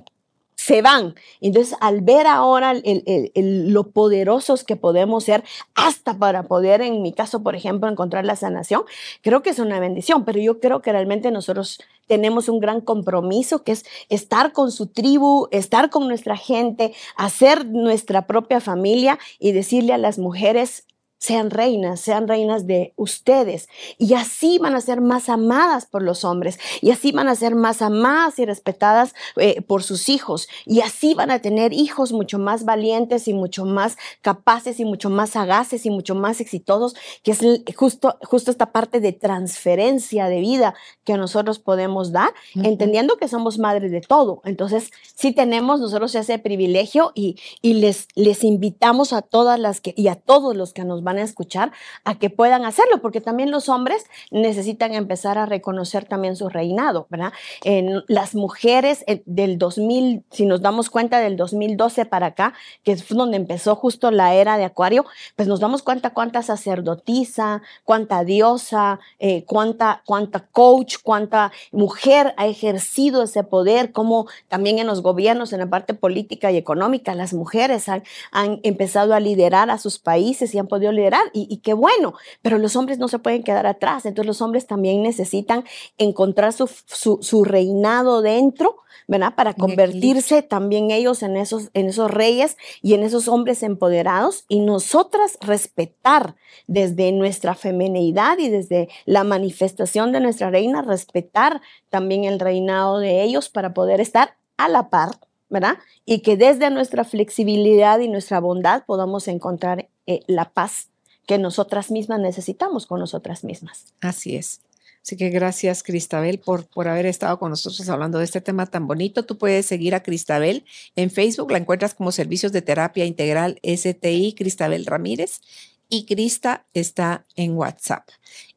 se 0.60 0.82
van. 0.82 1.16
Entonces, 1.40 1.78
al 1.80 2.02
ver 2.02 2.28
ahora 2.28 2.72
el, 2.72 3.32
el, 3.34 3.72
lo 3.72 3.92
poderosos 3.92 4.66
que 4.66 4.76
podemos 4.76 5.24
ser, 5.24 5.46
hasta 5.74 6.20
para 6.20 6.44
poder, 6.44 6.82
en 6.82 7.02
mi 7.02 7.14
caso, 7.14 7.44
por 7.44 7.56
ejemplo, 7.56 7.90
encontrar 7.90 8.26
la 8.26 8.36
sanación, 8.36 8.84
creo 9.22 9.42
que 9.42 9.52
es 9.52 9.60
una 9.60 9.80
bendición, 9.80 10.26
pero 10.26 10.38
yo 10.38 10.60
creo 10.60 10.82
que 10.82 10.92
realmente 10.92 11.32
nosotros 11.32 11.80
tenemos 12.08 12.50
un 12.50 12.60
gran 12.60 12.82
compromiso, 12.82 13.64
que 13.64 13.72
es 13.72 13.86
estar 14.10 14.52
con 14.52 14.74
su 14.74 14.88
tribu, 14.88 15.48
estar 15.52 15.90
con 15.90 16.10
nuestra 16.10 16.36
gente, 16.36 16.94
hacer 17.16 17.66
nuestra 17.66 18.28
propia 18.28 18.60
familia 18.60 19.18
y 19.40 19.54
decirle 19.54 19.94
a 19.94 19.98
las 19.98 20.20
mujeres, 20.20 20.84
sean 21.20 21.52
reinas, 21.52 22.00
sean 22.00 22.28
reinas 22.28 22.66
de 22.66 22.94
ustedes. 22.96 23.68
Y 23.98 24.14
así 24.14 24.58
van 24.58 24.74
a 24.74 24.82
ser 24.82 25.02
más 25.02 25.28
amadas 25.28 25.86
por 25.86 26.02
los 26.02 26.24
hombres. 26.24 26.58
Y 26.82 26.92
así 26.92 27.12
van 27.12 27.28
a 27.28 27.36
ser 27.36 27.56
más 27.56 27.82
amadas 27.82 28.40
y 28.40 28.46
respetadas 28.46 29.14
eh, 29.36 29.62
por 29.62 29.84
sus 29.84 30.08
hijos. 30.08 30.48
Y 30.66 30.80
así 30.80 31.14
van 31.14 31.30
a 31.30 31.40
tener 31.40 31.74
hijos 31.74 32.14
mucho 32.14 32.40
más 32.40 32.64
valientes 32.64 33.28
y 33.28 33.34
mucho 33.34 33.66
más 33.66 33.98
capaces 34.22 34.80
y 34.80 34.86
mucho 34.86 35.10
más 35.10 35.32
sagaces 35.32 35.86
y 35.86 35.90
mucho 35.90 36.16
más 36.16 36.40
exitosos, 36.40 36.96
que 37.22 37.32
es 37.32 37.40
justo, 37.76 38.18
justo 38.24 38.50
esta 38.50 38.72
parte 38.72 39.02
de 39.02 39.12
transferencia 39.12 40.28
de 40.28 40.40
vida 40.40 40.74
que 41.04 41.18
nosotros 41.18 41.60
podemos 41.60 42.14
dar, 42.14 42.30
uh 42.56 42.60
-huh. 42.60 42.68
entendiendo 42.68 43.18
que 43.18 43.28
somos 43.28 43.60
madres 43.60 43.92
de 43.92 44.02
todo. 44.02 44.42
Entonces, 44.46 44.92
sí 45.16 45.34
tenemos 45.34 45.82
nosotros 45.82 46.16
ese 46.16 46.40
privilegio 46.40 47.12
y, 47.14 47.38
y 47.62 47.74
les, 47.74 48.08
les 48.16 48.46
invitamos 48.46 49.12
a 49.12 49.22
todas 49.22 49.60
las 49.60 49.82
que, 49.82 49.94
y 49.98 50.08
a 50.08 50.16
todos 50.16 50.56
los 50.56 50.72
que 50.72 50.86
nos 50.86 51.04
van 51.04 51.09
van 51.10 51.18
a 51.18 51.24
escuchar 51.24 51.72
a 52.06 52.16
que 52.20 52.30
puedan 52.30 52.66
hacerlo, 52.66 53.02
porque 53.02 53.20
también 53.20 53.50
los 53.50 53.68
hombres 53.68 54.06
necesitan 54.30 54.94
empezar 54.94 55.40
a 55.40 55.48
reconocer 55.48 56.06
también 56.06 56.36
su 56.36 56.50
reinado, 56.50 57.08
¿verdad? 57.10 57.34
En 57.64 58.04
las 58.08 58.36
mujeres 58.36 59.04
del 59.26 59.58
2000, 59.58 60.24
si 60.30 60.46
nos 60.46 60.62
damos 60.62 60.92
cuenta 60.92 61.20
del 61.20 61.36
2012 61.36 62.06
para 62.06 62.28
acá, 62.28 62.54
que 62.84 62.92
es 62.92 63.08
donde 63.08 63.38
empezó 63.38 63.76
justo 63.76 64.12
la 64.12 64.36
era 64.36 64.58
de 64.58 64.66
Acuario, 64.66 65.06
pues 65.36 65.48
nos 65.48 65.60
damos 65.60 65.82
cuenta 65.82 66.12
cuánta 66.12 66.44
sacerdotisa, 66.44 67.64
cuánta 67.84 68.24
diosa, 68.24 69.00
eh, 69.18 69.46
cuánta, 69.46 70.04
cuánta 70.06 70.48
coach, 70.52 70.98
cuánta 71.02 71.52
mujer 71.72 72.36
ha 72.38 72.46
ejercido 72.46 73.24
ese 73.24 73.44
poder, 73.44 73.92
como 73.92 74.28
también 74.48 74.78
en 74.78 74.86
los 74.86 75.02
gobiernos, 75.02 75.54
en 75.54 75.60
la 75.60 75.70
parte 75.70 75.96
política 75.96 76.52
y 76.52 76.58
económica, 76.58 77.16
las 77.16 77.34
mujeres 77.34 77.90
han, 77.90 78.04
han 78.32 78.60
empezado 78.62 79.16
a 79.16 79.20
liderar 79.20 79.72
a 79.72 79.80
sus 79.80 79.98
países 79.98 80.54
y 80.54 80.60
han 80.60 80.68
podido 80.68 80.92
liderar 81.00 81.24
y, 81.34 81.48
y, 81.50 81.58
qué 81.58 81.74
bueno, 81.74 82.14
pero 82.42 82.58
los 82.58 82.76
hombres 82.76 83.00
no 83.00 83.08
se 83.08 83.20
pueden 83.20 83.44
quedar 83.44 83.66
atrás, 83.66 84.06
entonces 84.06 84.28
los 84.28 84.42
hombres 84.42 84.68
también 84.68 85.02
necesitan 85.02 85.64
encontrar 85.98 86.54
su, 86.54 86.70
su, 86.86 87.20
su 87.22 87.44
reinado 87.44 88.22
dentro, 88.22 88.78
¿verdad? 89.08 89.34
Para 89.36 89.54
convertirse 89.54 90.42
también 90.42 90.92
ellos 90.92 91.24
en 91.24 91.38
esos, 91.38 91.70
en 91.74 91.88
esos 91.88 92.12
reyes 92.12 92.58
y 92.82 92.94
en 92.94 93.04
esos 93.04 93.28
hombres 93.28 93.64
empoderados 93.64 94.46
y 94.48 94.60
nosotras 94.60 95.38
respetar 95.42 96.36
desde 96.68 97.12
nuestra 97.12 97.56
femenidad 97.56 98.38
y 98.38 98.50
desde 98.50 98.90
la 99.06 99.24
manifestación 99.24 100.12
de 100.12 100.20
nuestra 100.20 100.52
reina, 100.52 100.82
respetar 100.82 101.62
también 101.90 102.26
el 102.26 102.40
reinado 102.40 103.00
de 103.00 103.24
ellos 103.24 103.50
para 103.50 103.74
poder 103.74 104.00
estar 104.02 104.38
a 104.58 104.68
la 104.68 104.90
par 104.90 105.12
¿verdad? 105.50 105.80
Y 106.06 106.22
que 106.22 106.38
desde 106.38 106.70
nuestra 106.70 107.04
flexibilidad 107.04 108.00
y 108.00 108.08
nuestra 108.08 108.40
bondad 108.40 108.84
podamos 108.86 109.28
encontrar 109.28 109.90
eh, 110.06 110.22
la 110.28 110.52
paz 110.52 110.89
que 111.30 111.38
nosotras 111.38 111.92
mismas 111.92 112.20
necesitamos 112.20 112.88
con 112.88 113.00
nosotras 113.00 113.44
mismas. 113.44 113.94
Así 114.02 114.36
es. 114.36 114.62
Así 115.04 115.16
que 115.16 115.30
gracias, 115.30 115.84
Cristabel, 115.84 116.40
por, 116.40 116.66
por 116.66 116.88
haber 116.88 117.06
estado 117.06 117.38
con 117.38 117.52
nosotros 117.52 117.88
hablando 117.88 118.18
de 118.18 118.26
este 118.26 118.42
tema 118.42 118.66
tan 118.66 118.88
bonito. 118.88 119.24
Tú 119.24 119.38
puedes 119.38 119.68
seguir 119.68 119.94
a 119.94 120.02
Cristabel 120.02 120.66
en 120.96 121.12
Facebook, 121.12 121.52
la 121.52 121.60
encuentras 121.60 121.94
como 121.94 122.12
Servicios 122.12 122.52
de 122.52 122.64
Terapia 122.64 123.06
Integral 123.06 123.60
STI 123.64 124.34
Cristabel 124.36 124.88
Ramírez 124.88 125.42
y 125.88 126.08
Crista 126.08 126.66
está 126.74 127.28
en 127.36 127.56
WhatsApp 127.56 128.10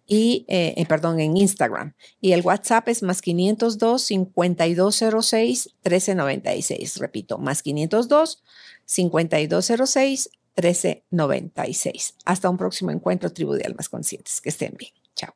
y, 0.06 0.46
eh, 0.48 0.72
eh, 0.78 0.86
perdón, 0.86 1.20
en 1.20 1.36
Instagram. 1.36 1.92
Y 2.22 2.32
el 2.32 2.40
WhatsApp 2.40 2.88
es 2.88 3.02
más 3.02 3.20
502 3.20 4.02
5206 4.02 5.74
1396. 5.84 6.96
Repito, 6.96 7.36
más 7.36 7.62
502 7.62 8.42
5206 8.86 10.30
1396. 10.56 12.16
Hasta 12.24 12.50
un 12.50 12.56
próximo 12.56 12.90
encuentro, 12.90 13.32
tribu 13.32 13.52
de 13.54 13.64
almas 13.64 13.88
conscientes. 13.88 14.40
Que 14.40 14.50
estén 14.50 14.74
bien. 14.78 14.92
Chao. 15.14 15.34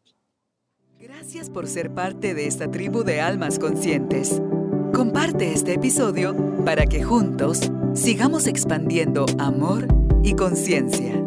Gracias 0.98 1.50
por 1.50 1.66
ser 1.66 1.92
parte 1.94 2.34
de 2.34 2.46
esta 2.46 2.70
tribu 2.70 3.02
de 3.04 3.20
almas 3.20 3.58
conscientes. 3.58 4.40
Comparte 4.92 5.52
este 5.52 5.74
episodio 5.74 6.64
para 6.64 6.86
que 6.86 7.02
juntos 7.02 7.72
sigamos 7.94 8.46
expandiendo 8.46 9.26
amor 9.38 9.88
y 10.22 10.34
conciencia. 10.34 11.20